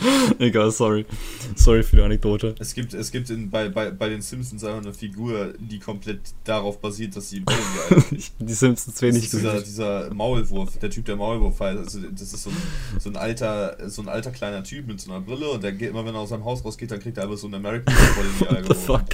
[0.38, 1.06] Egal, sorry.
[1.54, 2.54] Sorry für die Anekdote.
[2.58, 6.20] Es gibt, es gibt in, bei, bei, bei den Simpsons einfach eine Figur, die komplett
[6.44, 8.04] darauf basiert, dass sie hab
[8.40, 11.78] die Simpsons Das wenig ist dieser, dieser Maulwurf, der Typ, der Maulwurf heißt.
[11.78, 12.56] Also das ist so ein,
[13.00, 15.90] so ein alter, so ein alter kleiner Typ mit so einer Brille und der geht
[15.90, 18.24] immer, wenn er aus seinem Haus rausgeht, dann kriegt er einfach so einen American Football
[18.24, 19.06] in die Eier What the geworfen.
[19.06, 19.08] fuck?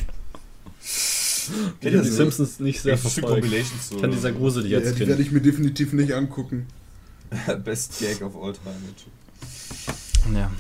[1.81, 3.47] Kennt hab die diese- Simpsons nicht sehr verfolgt.
[3.53, 6.67] Ich fand dieser gruselig Ja, als die werde ich mir definitiv nicht angucken.
[7.65, 8.75] Best Gag of all time.
[10.35, 10.51] Ja.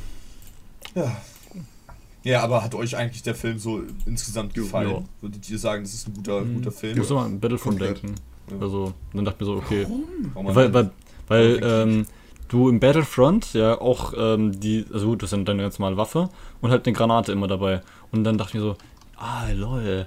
[0.94, 1.16] Ja.
[2.22, 4.90] Ja, aber hat euch eigentlich der Film so insgesamt gefallen?
[4.90, 5.02] Ja.
[5.22, 6.92] Würdet ihr sagen, das ist ein guter, guter Film?
[6.92, 8.14] Ich muss immer an Battlefront denken.
[8.50, 8.58] Ja.
[8.60, 9.86] Also, dann dachte ich mir so, okay.
[10.34, 10.90] Warum man- Weil, weil,
[11.28, 12.06] weil ähm,
[12.48, 16.28] du im Battlefront ja auch ähm, die, also gut, das ist deine ganz normale Waffe
[16.60, 17.80] und halt eine Granate immer dabei.
[18.12, 18.76] Und dann dachte ich mir so,
[19.16, 20.04] ah, lol.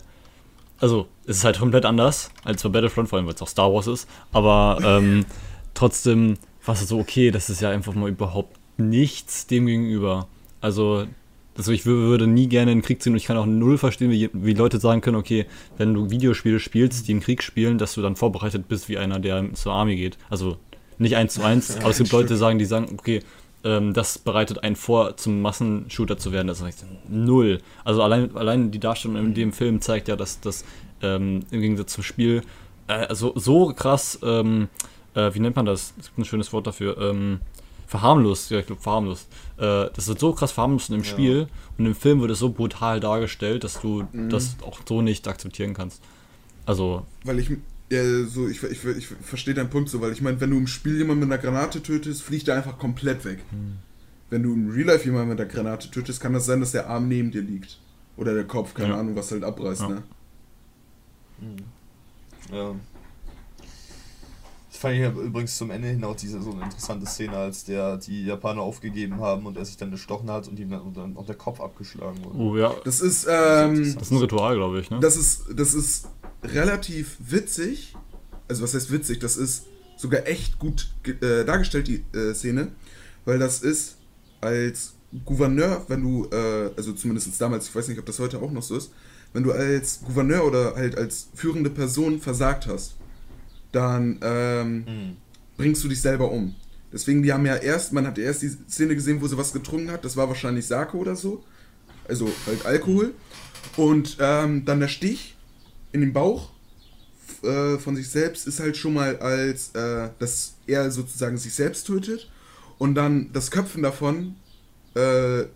[0.79, 3.73] Also, es ist halt komplett anders als bei Battlefront, vor allem weil es auch Star
[3.73, 4.07] Wars ist.
[4.33, 5.25] Aber ähm,
[5.73, 10.27] trotzdem war es so, okay, das ist ja einfach mal überhaupt nichts dem gegenüber.
[10.63, 11.05] Also,
[11.55, 13.77] also ich wür- würde nie gerne in den Krieg ziehen und ich kann auch null
[13.77, 15.45] verstehen, wie, wie Leute sagen können, okay,
[15.77, 19.19] wenn du Videospiele spielst, die im Krieg spielen, dass du dann vorbereitet bist wie einer,
[19.19, 20.17] der zur Army geht.
[20.29, 20.57] Also
[20.97, 23.19] nicht eins zu eins, aber es gibt Leute, die sagen, die sagen, okay,
[23.63, 26.47] ähm, das bereitet einen vor, zum Massenshooter zu werden.
[26.47, 27.59] Das ist null.
[27.83, 30.65] Also allein, allein die Darstellung in dem Film zeigt ja, dass das
[31.01, 32.41] ähm, im Gegensatz zum Spiel
[32.87, 34.69] äh, so, so krass, ähm,
[35.13, 35.93] äh, wie nennt man das?
[35.99, 36.97] Es gibt ein schönes Wort dafür.
[36.97, 37.39] Ähm,
[37.99, 39.27] verharmlost, ja, ich glaube verharmlost.
[39.57, 41.03] Äh, das wird so krass verharmlost im Ja.
[41.03, 45.27] Spiel und im Film wird es so brutal dargestellt, dass du das auch so nicht
[45.27, 46.01] akzeptieren kannst.
[46.65, 47.51] Also, Weil ich,
[47.91, 50.65] äh, so, ich, ich, ich verstehe deinen Punkt so, weil ich meine, wenn du im
[50.67, 53.39] Spiel jemanden mit einer Granate tötest, fliegt er einfach komplett weg.
[54.31, 56.89] Wenn du im Real Life jemanden mit einer Granate tötest, kann das sein, dass der
[56.89, 57.77] Arm neben dir liegt.
[58.17, 58.99] Oder der Kopf, keine Ja.
[58.99, 59.89] Ahnung, was halt abreißt, Ja.
[59.89, 60.03] ne?
[62.51, 62.75] Ja.
[64.83, 67.63] Das fand ich ja übrigens zum Ende hin auch diese so eine interessante Szene, als
[67.63, 70.97] der die Japaner aufgegeben haben und er sich dann gestochen hat und ihm dann, und
[70.97, 72.37] dann auch der Kopf abgeschlagen wurde.
[72.37, 74.99] oh ja, Das ist, ähm, das ist ein Ritual, glaube ich, ne?
[74.99, 76.09] das ist, das ist
[76.43, 77.95] relativ witzig.
[78.49, 79.19] Also was heißt witzig?
[79.19, 82.73] Das ist sogar echt gut äh, dargestellt, die äh, Szene.
[83.23, 83.95] Weil das ist
[84.41, 88.51] als Gouverneur, wenn du, äh, also zumindest damals, ich weiß nicht, ob das heute auch
[88.51, 88.91] noch so ist,
[89.31, 92.97] wenn du als Gouverneur oder halt als führende Person versagt hast,
[93.73, 95.17] dann ähm, Mhm.
[95.57, 96.55] bringst du dich selber um.
[96.93, 99.91] Deswegen, die haben ja erst, man hat erst die Szene gesehen, wo sie was getrunken
[99.91, 101.43] hat, das war wahrscheinlich Sake oder so.
[102.07, 103.13] Also halt Alkohol.
[103.75, 105.35] Und ähm, dann der Stich
[105.91, 106.51] in den Bauch
[107.43, 111.87] äh, von sich selbst ist halt schon mal als, äh, dass er sozusagen sich selbst
[111.87, 112.29] tötet.
[112.77, 114.35] Und dann das Köpfen davon
[114.95, 114.99] äh,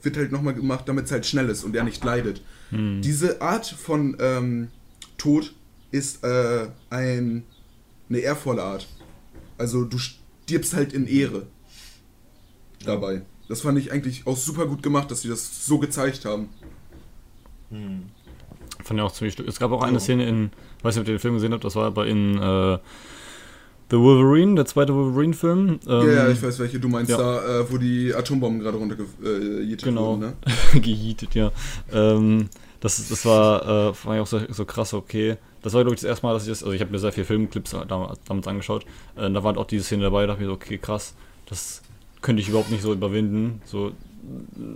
[0.01, 2.41] wird halt nochmal gemacht, damit es halt schnell ist und er nicht leidet.
[2.71, 4.67] Diese Art von ähm,
[5.17, 5.53] Tod
[5.91, 7.43] ist äh, ein,
[8.09, 8.87] eine ehrvolle Art.
[9.57, 11.47] Also du stirbst halt in Ehre
[12.85, 13.21] dabei.
[13.49, 16.49] Das fand ich eigentlich auch super gut gemacht, dass sie das so gezeigt haben.
[17.69, 18.03] Hm.
[18.83, 19.39] Fand ich auch ziemlich.
[19.39, 19.99] Es gab auch eine Ja.
[19.99, 20.51] Szene in,
[20.83, 22.77] weiß nicht, ob ihr den Film gesehen habt, das war aber in äh,
[23.89, 25.79] The Wolverine, der zweite Wolverine-Film.
[25.87, 27.17] Ähm, ja, ja, ich weiß, welche du meinst, ja.
[27.17, 30.11] da, äh, wo die Atombomben gerade runtergejietet Genau.
[30.11, 30.33] wurden, ne?
[30.81, 31.51] gejietet, ja.
[31.91, 32.49] Ähm,
[32.79, 35.37] das, das war, äh, fand ich auch so, so krass, okay.
[35.61, 37.11] Das war, glaube ich, das erste Mal, dass ich das, also ich habe mir sehr
[37.11, 38.85] viele Filmclips damals, angeschaut.
[39.15, 41.15] Äh, da war halt auch diese Szene dabei, da dachte ich mir so, okay, krass,
[41.47, 41.81] das
[42.21, 43.61] könnte ich überhaupt nicht so überwinden.
[43.65, 43.91] So,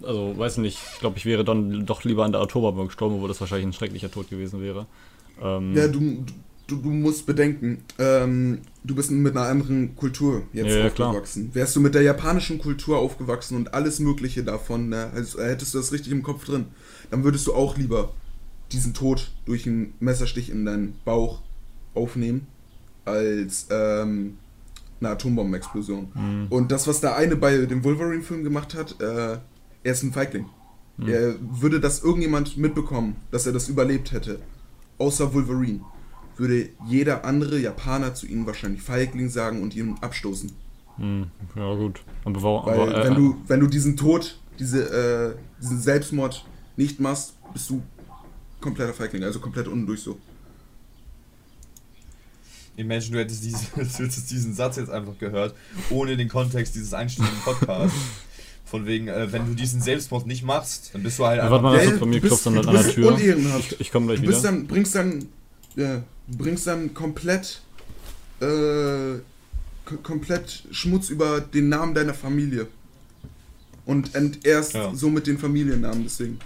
[0.04, 3.28] also, weiß nicht, ich glaube, ich wäre dann doch lieber an der Atombombe gestorben, wo
[3.28, 4.86] das wahrscheinlich ein schrecklicher Tod gewesen wäre.
[5.42, 6.24] Ähm, Ja, du,
[6.68, 11.52] du, du musst bedenken, ähm, du bist mit einer anderen Kultur jetzt Ja, ja, aufgewachsen.
[11.54, 15.78] Wärst du mit der japanischen Kultur aufgewachsen und alles Mögliche davon, ne, also hättest du
[15.78, 16.68] das richtig im Kopf drin,
[17.10, 18.14] dann würdest du auch lieber
[18.72, 21.42] diesen Tod durch einen Messerstich in deinen Bauch
[21.94, 22.48] aufnehmen,
[23.06, 24.38] als ähm,
[25.00, 26.12] eine Atombombenexplosion.
[26.14, 26.48] Mhm.
[26.50, 29.38] Und das, was der eine bei dem Wolverine-Film gemacht hat, äh,
[29.84, 30.46] er ist ein Feigling.
[31.08, 34.40] Er würde das irgendjemand mitbekommen, dass er das überlebt hätte,
[35.00, 35.80] außer Wolverine,
[36.38, 40.52] würde jeder andere Japaner zu ihm wahrscheinlich Feigling sagen und ihn abstoßen.
[40.98, 42.02] Hm, ja, gut.
[42.26, 46.46] Aber, Weil aber, äh, wenn du wenn du diesen Tod, diese, äh, diesen Selbstmord
[46.78, 47.82] nicht machst, bist du
[48.60, 50.18] kompletter Feigling, also komplett undurch so.
[52.78, 55.56] Imagine, du hättest diesen, du hättest diesen Satz jetzt einfach gehört,
[55.90, 57.98] ohne den Kontext dieses einstündigen Podcasts.
[58.66, 61.62] Von wegen, äh, wenn du diesen Selbstmord nicht machst, dann bist du halt einfach.
[61.62, 63.18] warte mal, das bei mir du bist- klopft dann du an der Tür.
[63.60, 64.52] Ich, ich komme gleich Du bist wieder.
[64.54, 65.26] dann, bringst dann,
[65.76, 66.04] ja,
[66.38, 67.62] bringst dann komplett,
[68.40, 69.20] äh,
[70.04, 72.68] komplett Schmutz über den Namen deiner Familie.
[73.86, 74.94] Und entehrst Ja.
[74.96, 76.40] somit den Familiennamen, deswegen.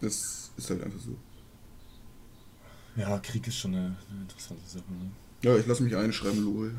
[0.00, 1.16] Das ist halt einfach so.
[2.96, 4.84] Ja, Krieg ist schon eine, eine interessante Sache.
[4.90, 5.10] Ne?
[5.42, 6.74] Ja, ich lasse mich einschreiben, lol.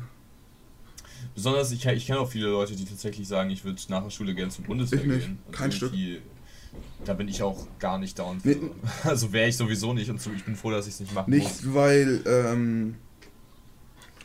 [1.34, 4.34] Besonders, ich, ich kenne auch viele Leute, die tatsächlich sagen, ich würde nach der Schule
[4.34, 5.26] gerne zur Bundeswehr Ich nicht.
[5.26, 5.38] gehen.
[5.46, 5.92] Und Kein Stück.
[7.04, 8.40] Da bin ich auch gar nicht down.
[8.44, 8.56] Nee.
[9.04, 11.30] Also wäre ich sowieso nicht und so, ich bin froh, dass ich es nicht machen
[11.30, 12.96] Nicht, weil ähm,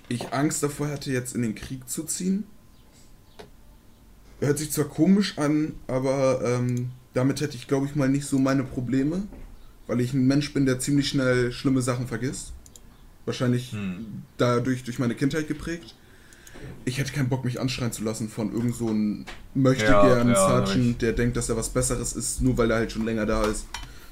[0.09, 2.45] ich Angst davor hatte, jetzt in den Krieg zu ziehen.
[4.39, 8.37] Hört sich zwar komisch an, aber ähm, damit hätte ich, glaube ich, mal nicht so
[8.39, 9.23] meine Probleme,
[9.87, 12.51] weil ich ein Mensch bin, der ziemlich schnell schlimme Sachen vergisst.
[13.25, 14.23] Wahrscheinlich Hm.
[14.37, 15.95] dadurch durch meine Kindheit geprägt.
[16.85, 20.29] Ich hätte keinen Bock, mich anschreien zu lassen von irgend so einem möchte Ja, gern
[20.29, 20.35] ja,
[20.65, 23.43] Sergeant, der denkt, dass er was Besseres ist, nur weil er halt schon länger da
[23.45, 23.65] ist.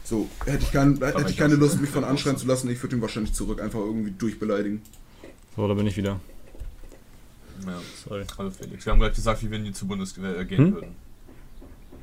[0.04, 2.96] So, hätte ich, kein, hätte ich keine Lust, mich von anschreien zu lassen, ich würde
[2.96, 4.82] ihn wahrscheinlich zurück einfach irgendwie durchbeleidigen.
[5.56, 6.20] So, da bin ich wieder.
[7.66, 7.80] Ja.
[8.08, 8.26] Sorry.
[8.38, 8.86] Hallo Felix.
[8.86, 10.74] Wir haben gerade gesagt, wie wir nie zur Bundeswehr äh, gehen Hm?
[10.74, 10.96] würden.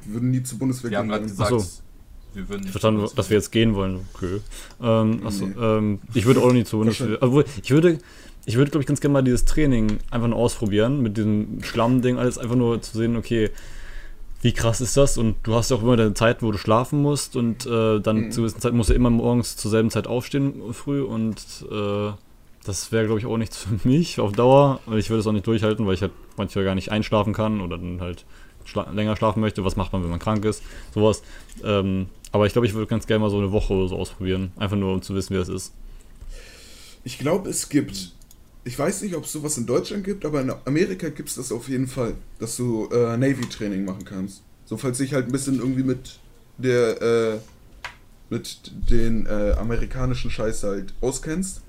[0.04, 1.66] Wir würden nie zur Bundeswehr Wir haben gerade gesagt, so.
[2.34, 4.00] wir würden Ich nicht verstanden, zur dass wir jetzt gehen wollen.
[4.14, 4.40] Okay.
[4.80, 5.54] Ähm, achso, Nee.
[5.60, 6.84] ähm, ich würde auch nicht so.
[6.84, 7.22] Nicht, Wahrscheinlich.
[7.22, 7.98] obwohl, ich würde,
[8.48, 11.02] ich würde, glaube ich, ganz gerne mal dieses Training einfach nur ausprobieren.
[11.02, 13.50] Mit diesem Schlammding, alles einfach nur zu sehen, okay,
[14.40, 15.18] wie krass ist das?
[15.18, 17.36] Und du hast ja auch immer deine Zeit, wo du schlafen musst.
[17.36, 18.30] Und äh, dann Mhm.
[18.32, 21.02] zu gewissen Zeit musst du immer morgens zur selben Zeit aufstehen, früh.
[21.02, 21.36] Und
[21.70, 22.12] äh,
[22.64, 24.80] das wäre, glaube ich, auch nichts für mich auf Dauer.
[24.86, 27.60] Und ich würde es auch nicht durchhalten, weil ich halt manchmal gar nicht einschlafen kann
[27.60, 28.24] oder dann halt
[28.64, 29.62] schla länger schlafen möchte.
[29.62, 30.62] Was macht man, wenn man krank ist?
[30.94, 31.22] Sowas.
[31.62, 34.52] Ähm, aber ich glaube, ich würde ganz gerne mal so eine Woche oder so ausprobieren.
[34.56, 35.74] Einfach nur, um zu wissen, wie das ist.
[37.04, 38.12] Ich glaube, es gibt.
[38.68, 41.52] Ich weiß nicht, ob es sowas in Deutschland gibt, aber in Amerika gibt es das
[41.52, 44.42] auf jeden Fall, dass du äh, Navy-Training machen kannst.
[44.66, 46.20] So, falls du dich halt ein bisschen irgendwie mit
[46.58, 47.38] der, äh,
[48.28, 51.62] mit den äh, amerikanischen Scheiß halt auskennst,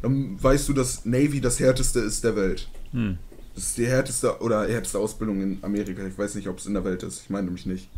[0.00, 2.70] dann weißt du, dass Navy das härteste ist der Welt.
[2.92, 3.18] Hm.
[3.54, 6.06] Das ist die härteste oder härteste Ausbildung in Amerika.
[6.06, 7.20] Ich weiß nicht, ob es in der Welt ist.
[7.20, 7.90] Ich meine nämlich nicht.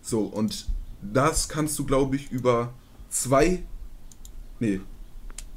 [0.00, 0.66] So, und
[1.02, 2.72] das kannst du, glaube ich, über
[3.10, 3.62] zwei,
[4.60, 4.80] nee,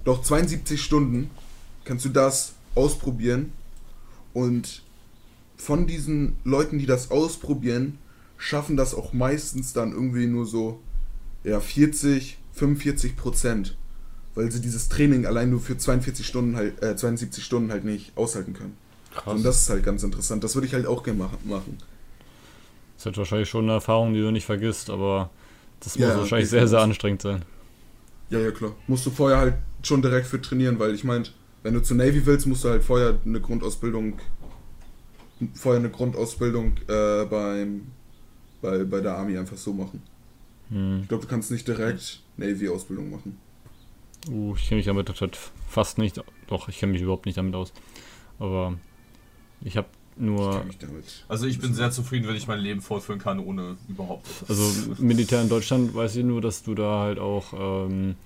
[0.04, 1.30] doch 72 Stunden
[1.86, 3.54] kannst du das ausprobieren.
[4.34, 4.84] Und
[5.58, 8.00] von diesen Leuten, die das ausprobieren,
[8.38, 10.82] schaffen das auch meistens dann irgendwie nur so,
[11.44, 13.78] ja, 40, 45 Prozent.
[14.36, 18.18] Weil sie dieses Training allein nur für 42 Stunden halt, äh, 72 Stunden halt nicht
[18.18, 18.78] aushalten können.
[19.14, 19.34] Krass.
[19.36, 20.44] Und das ist halt ganz interessant.
[20.44, 21.78] Das würde ich halt auch gerne machen.
[22.96, 25.30] Das ist halt wahrscheinlich schon eine Erfahrung, die du nicht vergisst, aber
[25.80, 27.46] das Ja, muss wahrscheinlich sehr, sehr anstrengend sein.
[28.30, 28.76] Ja, ja, klar.
[28.88, 31.26] Musst du vorher halt schon direkt für trainieren, weil ich meine,
[31.66, 34.20] wenn du zur Navy willst, musst du halt vorher eine Grundausbildung,
[35.56, 37.88] vorher eine Grundausbildung äh, beim,
[38.62, 40.04] bei, bei der Army einfach so machen.
[40.70, 41.00] Hm.
[41.02, 43.40] Ich glaube, du kannst nicht direkt Navy-Ausbildung machen.
[44.30, 46.22] Uh, ich kenne mich damit halt fast nicht.
[46.46, 47.74] Doch, ich kenne mich überhaupt nicht damit aus.
[48.38, 48.78] Aber
[49.62, 49.88] ich habe
[50.18, 50.64] Ich nur.
[50.66, 51.26] mich damit.
[51.28, 54.28] Also ich bin sehr zufrieden, wenn ich mein Leben fortführen kann, ohne überhaupt.
[54.48, 58.18] Also Militär in Deutschland weiß ich nur, dass du da halt auch ähm,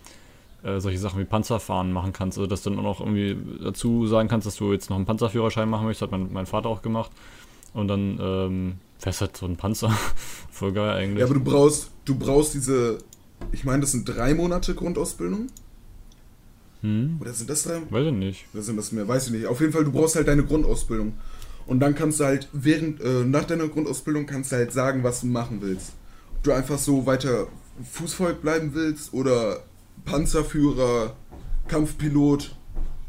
[0.64, 2.38] äh, solche Sachen wie Panzerfahren machen kannst.
[2.38, 5.06] Also dass du dann auch noch irgendwie dazu sagen kannst, dass du jetzt noch einen
[5.06, 6.04] Panzerführerschein machen möchtest.
[6.04, 7.12] Hat mein, mein Vater auch gemacht.
[7.74, 9.90] Und dann ähm, fährst halt so ein Panzer.
[10.52, 11.20] Voll geil eigentlich.
[11.20, 12.98] Ja, aber du brauchst, du brauchst diese,
[13.52, 15.48] ich meine, das sind drei Monate Grundausbildung.
[16.82, 17.18] hm?
[17.22, 17.82] Oder sind das drei?
[17.90, 18.46] Weiß ich nicht.
[18.54, 19.08] Oder sind das mehr?
[19.08, 19.46] Weiß ich nicht.
[19.46, 21.14] Auf jeden Fall, du brauchst halt deine Grundausbildung.
[21.68, 25.22] Und dann kannst du halt während, äh, nach deiner Grundausbildung kannst du halt sagen, was
[25.22, 25.94] du machen willst.
[26.36, 27.48] Ob du einfach so weiter
[27.92, 29.64] Fußvolk bleiben willst oder
[30.10, 31.16] Panzerführer,
[31.68, 32.56] Kampfpilot,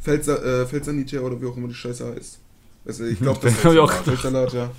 [0.01, 2.38] Feldsa äh, Feldsanitär oder wie auch immer die Scheiße heißt.
[2.84, 4.70] Also ich glaube, das heißt Feldsalat, ja.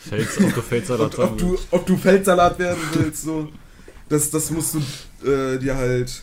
[0.00, 3.48] Fels, ob du Feldsalat Ob, ob, du, ob du Feldsalat werden willst, so.
[4.08, 6.22] Das, das musst du äh, dir halt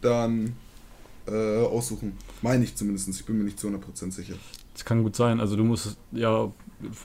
[0.00, 0.54] dann
[1.26, 2.16] äh, aussuchen.
[2.42, 3.08] Meine ich zumindest.
[3.08, 4.34] Ich bin mir nicht zu 100% sicher.
[4.74, 5.40] Das kann gut sein.
[5.40, 6.50] Also du musstest ja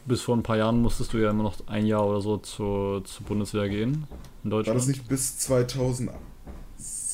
[0.06, 3.04] bis vor ein paar Jahren musstest du ja immer noch ein Jahr oder so zur,
[3.06, 4.08] zur Bundeswehr gehen
[4.44, 4.80] in War Deutschland.
[4.80, 5.38] das nicht bis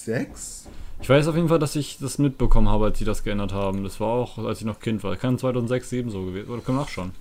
[0.06, 0.68] 2006?
[1.02, 3.84] Ich weiß auf jeden Fall, dass ich das mitbekommen habe, als sie das geändert haben.
[3.84, 5.16] Das war auch, als ich noch Kind war.
[5.16, 6.50] Kann 2006, 2007 so gewesen.
[6.50, 7.12] Oder können wir nachschauen.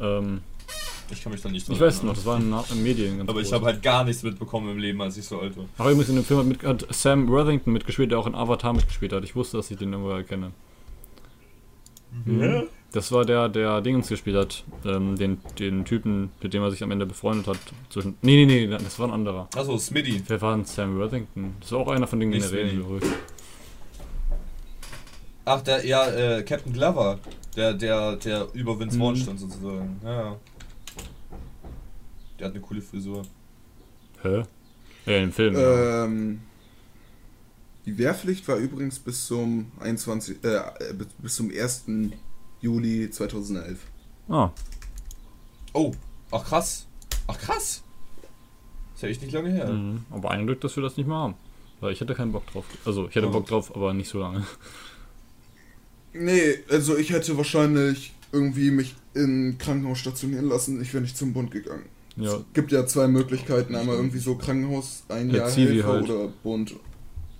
[0.00, 0.40] Ähm,
[1.10, 3.30] ich kann mich da nicht ich dran weiß noch, das war in, in Medien ganz
[3.30, 3.54] Aber ich groß.
[3.54, 5.64] habe halt gar nichts mitbekommen im Leben, als ich so alt war.
[5.78, 8.72] Ach, übrigens in dem Film hat, mit, hat Sam Worthington mitgespielt, der auch in Avatar
[8.72, 9.24] mitgespielt hat.
[9.24, 10.50] Ich wusste, dass ich den irgendwo erkenne.
[12.24, 12.62] Ja?
[12.92, 14.64] Das war der, der Dingens gespielt hat.
[14.84, 17.58] Ähm, den, den Typen, mit dem er sich am Ende befreundet hat.
[17.90, 18.16] Zwischen.
[18.22, 19.48] Nee, nee, nee, das war ein anderer.
[19.54, 20.22] Achso, Smitty.
[20.26, 21.54] Wer war denn Sam Worthington?
[21.60, 23.10] Das war auch einer von den Generälen, glaube ich.
[25.44, 27.18] Ach, der, ja, äh, Captain Glover.
[27.56, 29.18] Der, der, der über Vince Vaughn Mhm.
[29.18, 30.00] stand sozusagen.
[30.04, 30.36] Ja, ja.
[32.38, 33.22] Der hat eine coole Frisur.
[34.22, 34.42] Hä?
[35.06, 35.54] Ja, im Film.
[35.54, 36.04] ja.
[36.04, 36.40] Ähm,
[37.86, 40.60] die Wehrpflicht war übrigens bis zum 21, äh,
[41.22, 41.84] bis- zum 1.
[42.60, 43.78] Juli 2011.
[44.28, 44.50] Ah,
[45.72, 45.92] Oh,
[46.30, 46.86] ach krass.
[47.26, 47.82] Ach krass.
[48.94, 49.70] Ist ja echt nicht lange her.
[49.70, 50.04] Mhm.
[50.10, 51.34] Aber ein Glück, dass wir das nicht mehr haben.
[51.80, 52.64] Weil ich hätte keinen Bock drauf.
[52.86, 53.32] Also ich hätte Ja.
[53.32, 54.46] Bock drauf, aber nicht so lange.
[56.14, 60.80] Nee, also ich hätte wahrscheinlich irgendwie mich in Krankenhaus stationieren lassen.
[60.80, 61.84] Ich wäre nicht zum Bund gegangen.
[62.16, 63.74] Ja, Es gibt ja zwei Möglichkeiten.
[63.74, 66.04] Einmal irgendwie so Krankenhaus, ein Ja, Jahr Helfer halt.
[66.08, 66.74] oder Bund.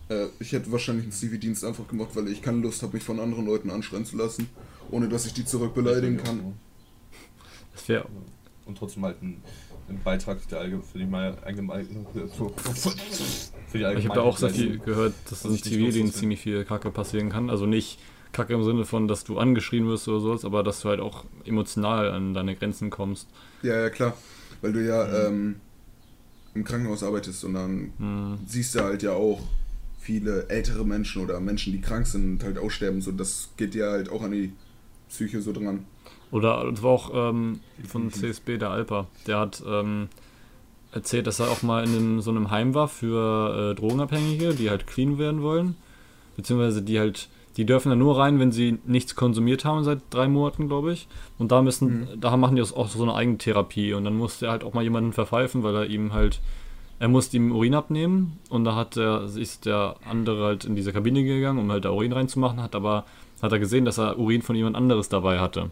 [0.09, 3.19] Äh, ich hätte wahrscheinlich einen Zivi-Dienst einfach gemacht, weil ich keine Lust habe, mich von
[3.21, 4.49] anderen Leuten anschreien zu lassen,
[4.91, 6.55] ohne dass ich die zurück beleidigen kann.
[7.73, 8.07] das wäre
[8.67, 9.43] Und trotzdem halt ein,
[9.89, 12.07] ein Beitrag der Allge für die mal allgemein
[13.67, 16.65] für die Ich habe da auch sehr viel gehört, dass Was im Zivildienst ziemlich viel
[16.65, 17.51] Kacke passieren kann.
[17.51, 17.99] Also nicht
[18.33, 21.25] Kacke im Sinne von, dass du angeschrien wirst oder sowas, aber dass du halt auch
[21.45, 23.29] emotional an deine Grenzen kommst.
[23.63, 24.17] Ja, ja, klar.
[24.61, 25.57] Weil du ja ähm,
[26.55, 28.39] im Krankenhaus arbeitest und dann Hm.
[28.47, 29.41] siehst du halt ja auch
[30.07, 33.01] viele ältere Menschen oder Menschen, die krank sind und halt aussterben.
[33.01, 34.53] So, das geht dir halt auch an die
[35.09, 35.85] Psyche so dran.
[36.31, 37.59] Oder das war auch ähm,
[37.89, 39.09] von CSB, der Alper.
[39.27, 40.09] Der hat ähm,
[40.93, 44.71] erzählt, dass er auch mal in einem, so einem Heim war für äh, Drogenabhängige, die
[44.71, 45.75] halt clean werden wollen.
[46.37, 50.29] Beziehungsweise die halt, die dürfen da nur rein, wenn sie nichts konsumiert haben seit drei
[50.29, 51.09] Monaten, glaube ich.
[51.37, 53.93] Und da müssen, da machen die auch so eine Eigentherapie.
[53.93, 56.41] Und dann musste er halt auch mal jemanden verpfeifen, weil er ihm halt,
[56.99, 58.39] er musste ihm Urin abnehmen.
[58.49, 61.91] Und da hat er, ist der andere halt in diese Kabine gegangen, um halt da
[61.91, 63.05] Urin reinzumachen, hat aber,
[63.43, 65.71] hat er gesehen, dass er Urin von jemand anderes dabei hatte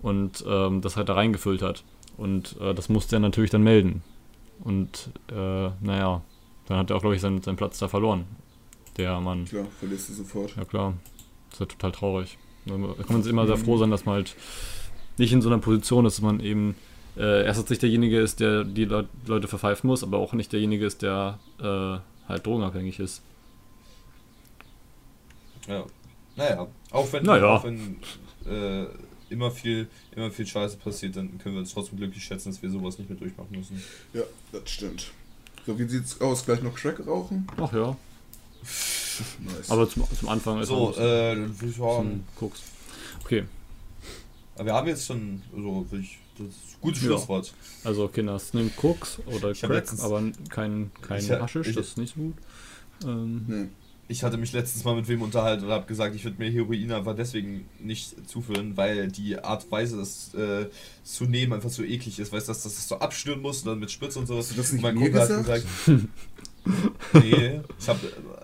[0.00, 1.84] und ähm, das halt da reingefüllt hat.
[2.16, 4.02] Und äh, das musste er natürlich dann melden.
[4.64, 6.22] Und äh, naja,
[6.66, 8.24] dann hat er auch, glaube ich, seinen, seinen Platz da verloren.
[8.96, 9.44] Der Mann.
[9.44, 10.56] Klar, verlierst du sofort.
[10.56, 10.94] Ja klar.
[11.50, 12.38] Das ist ja total traurig.
[12.66, 14.36] Da kann man immer sehr froh sein, dass man halt
[15.16, 16.74] nicht in so einer Position ist, dass man eben
[17.18, 20.86] äh, erstens nicht derjenige ist, der die Leut Leute verpfeifen muss, aber auch nicht derjenige
[20.86, 23.22] ist, der äh, halt drogenabhängig ist.
[25.66, 25.84] Ja.
[26.36, 27.56] Naja, auch wenn, Naja.
[27.56, 27.96] auch wenn
[28.46, 28.86] äh,
[29.28, 32.70] immer viel, immer viel Scheiße passiert, dann können wir uns trotzdem glücklich schätzen, dass wir
[32.70, 33.82] sowas nicht mehr durchmachen müssen.
[34.12, 34.22] Ja,
[34.52, 35.10] das stimmt.
[35.66, 36.44] So, wie sieht's aus?
[36.46, 37.46] Gleich noch Crack rauchen?
[37.56, 37.96] Ach ja.
[39.40, 39.68] Nice.
[39.68, 42.62] Aber zum, zum Anfang ist So, äh, dann würde ich sagen, Koks.
[43.24, 43.44] Okay,
[44.58, 47.08] aber wir haben jetzt schon, also würde ich, das gutes Ja.
[47.08, 47.52] Schlusswort.
[47.84, 51.98] also Kinder, nehmt Koks oder Ich Crack, aber kein, kein Ich Haschisch, ich- das ist
[51.98, 52.34] nicht so gut.
[53.04, 53.66] Ähm, nee.
[54.10, 56.90] Ich hatte mich letztens mal mit wem unterhalten und habe gesagt, ich würde mir Heroin
[56.92, 60.66] einfach deswegen nicht zuführen, weil die Art und Weise, das äh,
[61.04, 62.32] zu nehmen, einfach so eklig ist.
[62.32, 64.46] Weißt du, dass dass das so abschnüren muss und dann mit Spritze und sowas.
[64.46, 65.66] Hast du das Und nicht mein mir Kumpel hat gesagt?
[67.14, 67.96] nee, ich hab,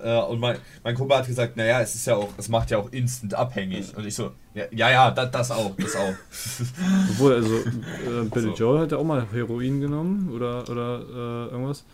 [0.03, 2.79] äh, und mein, mein Kumpel hat gesagt, naja, es ist ja auch, es macht ja
[2.79, 3.97] auch instant abhängig.
[3.97, 6.15] Und ich so, ja, ja, ja das, das auch, das auch.
[7.11, 8.55] Obwohl, also äh, Billy So.
[8.55, 11.85] Joel hat ja auch mal Heroin genommen oder, oder äh, irgendwas.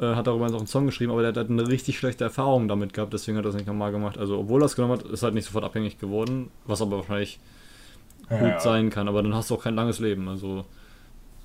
[0.00, 2.66] Äh, hat darüber auch einen Song geschrieben, aber der hat halt eine richtig schlechte Erfahrung
[2.66, 4.18] damit gehabt, deswegen hat er das nicht nochmal gemacht.
[4.18, 7.38] Also, obwohl er es genommen hat, ist halt nicht sofort abhängig geworden, was aber wahrscheinlich
[8.28, 10.28] gut sein kann, aber dann hast du auch kein langes Leben.
[10.28, 10.64] Also,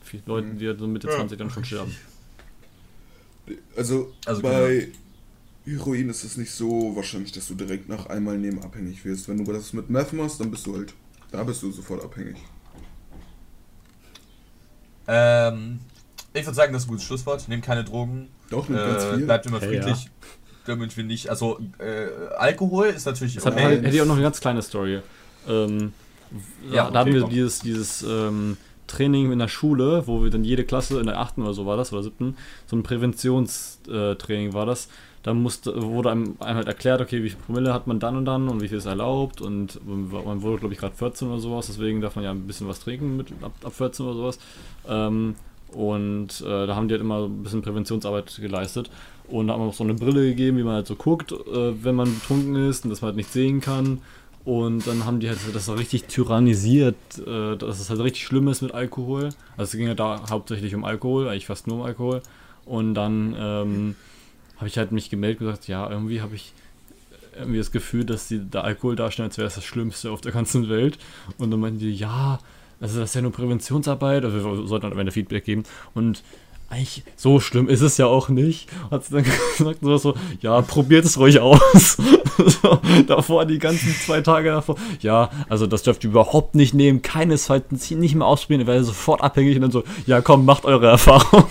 [0.01, 1.95] viele Leute, die halt so Mitte 20 dann schon sterben.
[3.75, 4.89] Also, Also bei
[5.65, 9.27] Heroin ist es nicht so wahrscheinlich, dass du direkt nach einmal nehmen abhängig wirst.
[9.29, 10.93] Wenn du das mit Meth machst, dann bist du halt,
[11.31, 12.37] da bist du sofort abhängig.
[15.07, 15.79] Ähm,
[16.33, 17.47] ich würde sagen, das ist ein gutes Schlusswort.
[17.47, 18.29] Nehmt keine Drogen.
[18.49, 19.25] Doch, ganz Äh, viel.
[19.25, 20.09] bleibt immer Hey, friedlich.
[20.65, 22.07] Damit wir nicht, also äh,
[22.37, 25.01] Alkohol ist natürlich Das hat, hätte ich auch noch eine ganz kleine Story.
[25.47, 25.93] Ähm,
[26.69, 27.29] Ja, ja, da hatten okay, wir komm.
[27.31, 28.57] dieses, dieses ähm,
[28.89, 31.77] Training in der Schule, wo wir dann jede Klasse in der achten oder so war
[31.77, 32.35] das, oder siebten,
[32.67, 34.89] so ein Präventionstraining war das.
[35.23, 38.25] Da musste, wurde einem, einem halt erklärt, okay, wie viel Promille hat man dann und
[38.25, 41.67] dann und wie viel ist erlaubt und man wurde, glaube ich, gerade 14 oder sowas,
[41.67, 44.39] deswegen darf man ja ein bisschen was trinken mit ab, ab 14 oder sowas.
[44.87, 45.35] Ähm,
[45.71, 48.89] und äh, da haben die halt immer ein bisschen Präventionsarbeit geleistet.
[49.27, 51.83] Und da haben wir auch so eine Brille gegeben, wie man halt so guckt, äh,
[51.83, 54.01] wenn man betrunken ist und dass man halt nicht sehen kann.
[54.45, 58.61] Und dann haben die halt das richtig tyrannisiert, äh, dass es halt richtig schlimm ist
[58.61, 59.29] mit Alkohol.
[59.57, 62.21] Also es ging ja da hauptsächlich um Alkohol, eigentlich fast nur um Alkohol.
[62.65, 63.95] Und dann ähm,
[64.57, 66.53] habe ich halt mich gemeldet und gesagt, ja, irgendwie habe ich
[67.37, 70.31] irgendwie das Gefühl, dass die da Alkohol darstellen, als wäre es das Schlimmste auf der
[70.31, 70.97] ganzen Welt.
[71.37, 72.39] Und dann meinten die, ja,
[72.81, 75.63] also das ist ja nur Präventionsarbeit, also wir sollten halt am Ende Feedback geben.
[75.93, 76.23] Und
[76.69, 78.69] eigentlich so schlimm ist es ja auch nicht.
[78.91, 79.23] Hat sie dann
[79.57, 81.97] gesagt, so, so ja, probiert es ruhig aus.
[82.37, 87.01] so, davor, die ganzen zwei Tage davor, ja, also das dürft ihr überhaupt nicht nehmen,
[87.01, 90.87] keinesfalls nicht mehr ausprobieren, ihr werdet sofort abhängig und dann so, ja komm, macht eure
[90.87, 91.45] Erfahrung.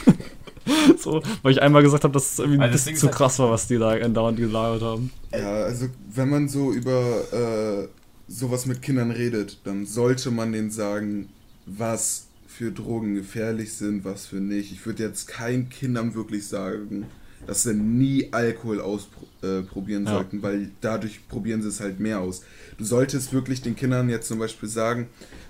[0.99, 3.17] so, weil ich einmal gesagt habe, dass es irgendwie ein Also das bisschen zu halt-
[3.17, 5.11] krass war, was die da andauernd gelagert haben.
[5.33, 7.89] Ja, also wenn man so über äh,
[8.29, 11.29] sowas mit Kindern redet, dann sollte man denen sagen,
[11.67, 12.28] was
[12.59, 14.73] für Drogen gefährlich sind, was für nicht.
[14.73, 17.07] Ich würde jetzt keinen Kindern wirklich sagen,
[17.47, 20.15] dass sie nie Alkohol ausprobieren äh, Ja.
[20.17, 22.43] sollten, weil dadurch probieren sie es halt mehr aus.
[22.77, 25.07] Du solltest wirklich den Kindern jetzt zum Beispiel sagen,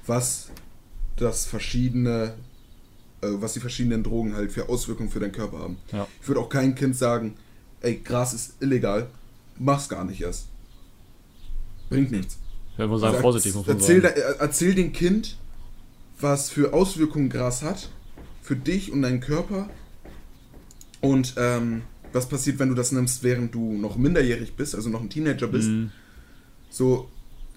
[0.07, 0.51] was
[1.17, 2.35] das verschiedene
[3.23, 5.79] äh, was die verschiedenen Drogen halt für Auswirkungen für deinen Körper haben.
[5.91, 6.07] Ja.
[6.21, 7.35] Ich würde auch kein Kind sagen,
[7.81, 9.09] ey, Gras ist illegal,
[9.59, 10.45] mach's gar nicht erst.
[11.89, 12.37] Bringt nichts.
[12.77, 14.15] Ja, muss sagen, Also vorsichtig, muss man erzähl, sagen.
[14.21, 15.39] äh, erzähl dem Kind,
[16.21, 17.91] was für Auswirkungen Gras hat,
[18.43, 19.69] für dich und deinen Körper.
[21.01, 21.83] Und ähm,
[22.13, 25.47] was passiert, wenn du das nimmst, während du noch minderjährig bist, also noch ein Teenager
[25.47, 25.69] bist.
[25.69, 25.91] Mhm.
[26.71, 27.09] So,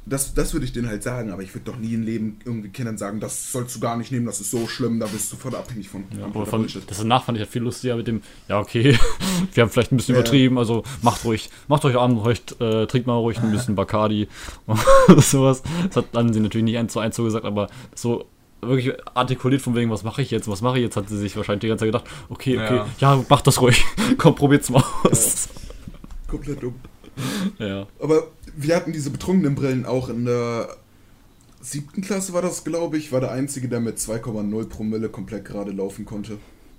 [0.06, 2.70] das, das würde ich denen halt sagen, aber ich würde doch nie im Leben irgendwie
[2.70, 5.38] Kindern sagen, das sollst du gar nicht nehmen, das ist so schlimm, da bist du
[5.38, 6.06] voll abhängig von.
[6.18, 8.98] Ja, aber von, das danach fand ich halt viel lustiger mit dem, ja okay,
[9.54, 10.22] wir haben vielleicht ein bisschen Ja.
[10.22, 14.28] übertrieben, also macht ruhig, macht euch an, ruhig, äh, trinkt mal ruhig ein bisschen Bacardi
[15.08, 15.62] und sowas.
[15.88, 18.26] Das hat dann sie natürlich nicht eins zu eins so gesagt, aber so
[18.62, 21.36] wirklich artikuliert von wegen, was mache ich jetzt, was mache ich jetzt, hat sie sich
[21.36, 23.26] wahrscheinlich die ganze Zeit gedacht, okay, okay, ja, Ja.
[23.30, 23.84] macht das ruhig,
[24.18, 25.50] komm, probiert's mal aus.
[26.28, 26.76] Komplett dumm.
[27.60, 27.88] Ja.
[28.02, 30.70] Aber wir hatten diese betrunkenen Brillen auch in der
[31.62, 35.72] siebten Klasse, war das, glaube ich, war der Einzige, der mit 2,0 Promille komplett gerade
[35.72, 36.38] laufen konnte.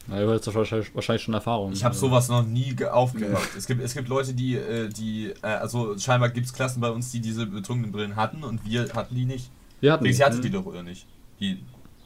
[0.09, 1.73] Na, ja, das wahrscheinlich, wahrscheinlich schon Erfahrung.
[1.73, 3.51] Ich habe sowas noch nie ge- aufgemacht.
[3.57, 6.91] Es, gibt, es gibt Leute, die, äh, die äh, also scheinbar gibt es Klassen bei
[6.91, 9.49] uns, die diese betrunkenen Brillen hatten und wir hatten die nicht.
[9.81, 10.43] Wir hatten Felix, ihr hattet hm.
[10.43, 11.07] die doch, oder nicht?
[11.43, 11.59] Die,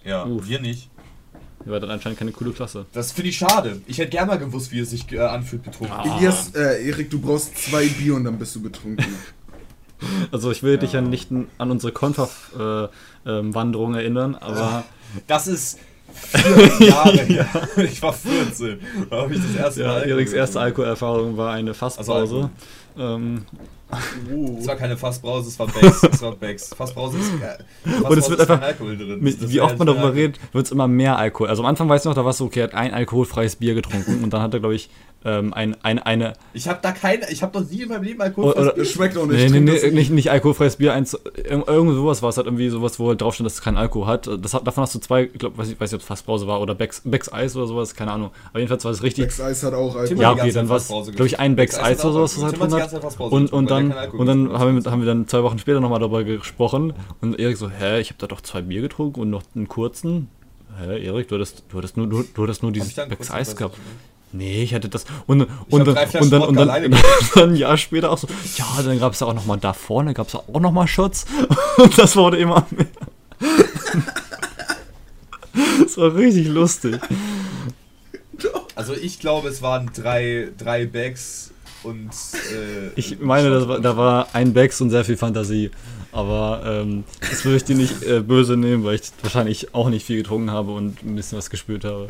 [0.05, 0.49] ja, Uff.
[0.49, 0.89] wir nicht.
[1.67, 2.87] Ihr wart dann anscheinend keine coole Klasse.
[2.95, 3.81] Das finde ich schade.
[3.87, 5.95] Ich hätte gerne mal gewusst, wie es sich äh, anfühlt, betrunken.
[5.97, 6.17] Ah.
[6.17, 9.05] Elias, äh, Erik, du brauchst zwei Bier und dann bist du betrunken.
[10.31, 11.09] Also ich will dich ja Ja.
[11.09, 14.85] nicht an unsere Konterwanderung erinnern, aber
[15.27, 15.79] Das ist
[16.13, 17.49] vier Jahre her.
[17.77, 18.79] Ich war 14.
[19.09, 20.03] Da habe ich das erste ja, Mal.
[20.03, 20.61] Eriks erste.
[20.61, 22.51] Alkoholerfahrung war eine Fasspause.
[22.99, 23.43] Ähm,
[24.61, 26.03] Es war keine Fassbrause, es war Becks.
[26.03, 26.75] Es war Becks.
[26.75, 27.31] Fassbrause ist.
[27.35, 29.21] Äh, Fassbrause es wird einfach- Alkohol drin.
[29.21, 31.49] mit, Das wie oft man darüber redet, wird es immer mehr Alkohol.
[31.49, 33.57] Also am Anfang weiß ich noch, da war es so, okay, er hat ein alkoholfreies
[33.57, 34.91] Bier getrunken und dann hat er, glaube ich,
[35.25, 36.35] ähm, ein, ein, eine.
[36.53, 37.29] Ich habe da keine.
[37.31, 38.53] Ich habe noch nie in meinem Leben Alkohol.
[38.53, 39.39] Oder- Das schmeckt auch nicht.
[39.39, 39.93] Nee, nee, nee, nicht.
[39.93, 43.21] nicht, nicht alkoholfreies Bier, eins, irg- irgend sowas war es halt irgendwie sowas, wo halt
[43.23, 44.29] drauf stand, dass es keinen Alkohol hat.
[44.41, 46.47] Das hat davon hast du zwei, ich glaube, weiß, ich- weiß nicht, ob es Fassbrause
[46.47, 48.31] war oder Becks, Becks Eis oder sowas, keine Ahnung.
[48.51, 49.25] Aber jedenfalls war es richtig.
[49.25, 50.23] Becks Eis hat auch Alkohol.
[50.23, 51.93] Ja, hat okay, dann war es, Fassbrause glaube ich, ein Becks getrunken.
[51.99, 54.27] Eis oder sowas, was halt hat drin die ganze Zeit Fassbrause Und, und dann, und
[54.27, 57.69] dann haben wir, haben wir dann zwei Wochen später nochmal darüber gesprochen und Erik so,
[57.69, 60.29] hä, ich habe da doch zwei Bier getrunken und noch einen kurzen.
[60.79, 63.31] Hä, Erik, du hattest, du hattest nur, du, du hattest nur dieses Becks?
[63.31, 63.77] Eis gehabt.
[64.33, 65.05] Nee, ich hatte das.
[65.27, 67.03] Und, und, dann, und dann, und dann, alleine dann,
[67.35, 68.27] dann ein Jahr später auch so,
[68.57, 71.27] ja, dann gab es auch noch mal da vorne, gab es auch noch mal Shots.
[71.79, 72.87] Und das wurde immer mehr.
[75.81, 76.99] Das war richtig lustig.
[78.75, 81.51] Also ich glaube, es waren drei, drei Bags
[81.87, 82.11] und.
[82.53, 85.71] Äh, Ich meine, das war, da war ein Becks und sehr viel Fantasie.
[86.13, 90.07] Aber ähm, das würde ich dir nicht äh, böse nehmen, weil ich wahrscheinlich auch nicht
[90.07, 92.09] viel getrunken habe und ein bisschen was gespürt habe.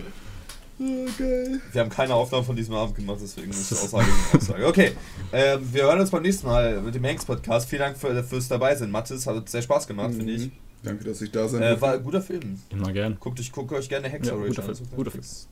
[0.78, 4.66] Wir haben keine Aufnahmen von diesem Abend gemacht, deswegen ist es Aussage gegen Aussage.
[4.66, 4.92] Okay,
[5.32, 7.68] ähm, wir hören uns beim nächsten Mal mit dem Hanks Podcast.
[7.68, 8.90] Vielen Dank für, fürs dabei sein.
[8.90, 10.42] Mathis hat sehr Spaß gemacht, finde ich.
[10.46, 10.52] Mhm.
[10.82, 11.80] Danke, dass ich da sein Äh, durfte.
[11.82, 12.60] war ein guter Film.
[12.70, 13.16] Immer gern.
[13.18, 14.74] Guckt euch, guckt euch gerne Hex Ja, guter an.
[14.74, 15.48] Film, guter Netflix.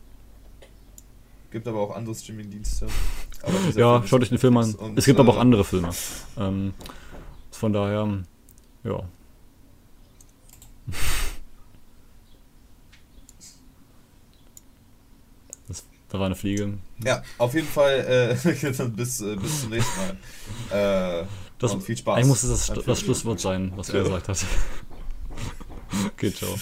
[1.55, 2.89] Gibt aber auch andere Streaming-Dienste.
[3.77, 4.75] Ja, schaut euch den Film an.
[4.75, 5.91] Und, Es gibt aber auch äh, andere Filme.
[6.37, 6.75] Ähm,
[7.53, 8.25] von daher,
[8.83, 9.05] ja.
[15.69, 16.77] Das, da war eine Fliege.
[17.05, 20.01] Ja, auf jeden Fall äh, bis, äh, bis zum nächsten
[20.71, 21.21] Mal.
[21.23, 21.27] Äh,
[21.61, 22.17] Das, viel Spaß.
[22.17, 22.97] Eigentlich muss das, das Film.
[22.97, 24.45] Schlusswort sein, was er gesagt hat.
[26.17, 26.59] okay, ciao.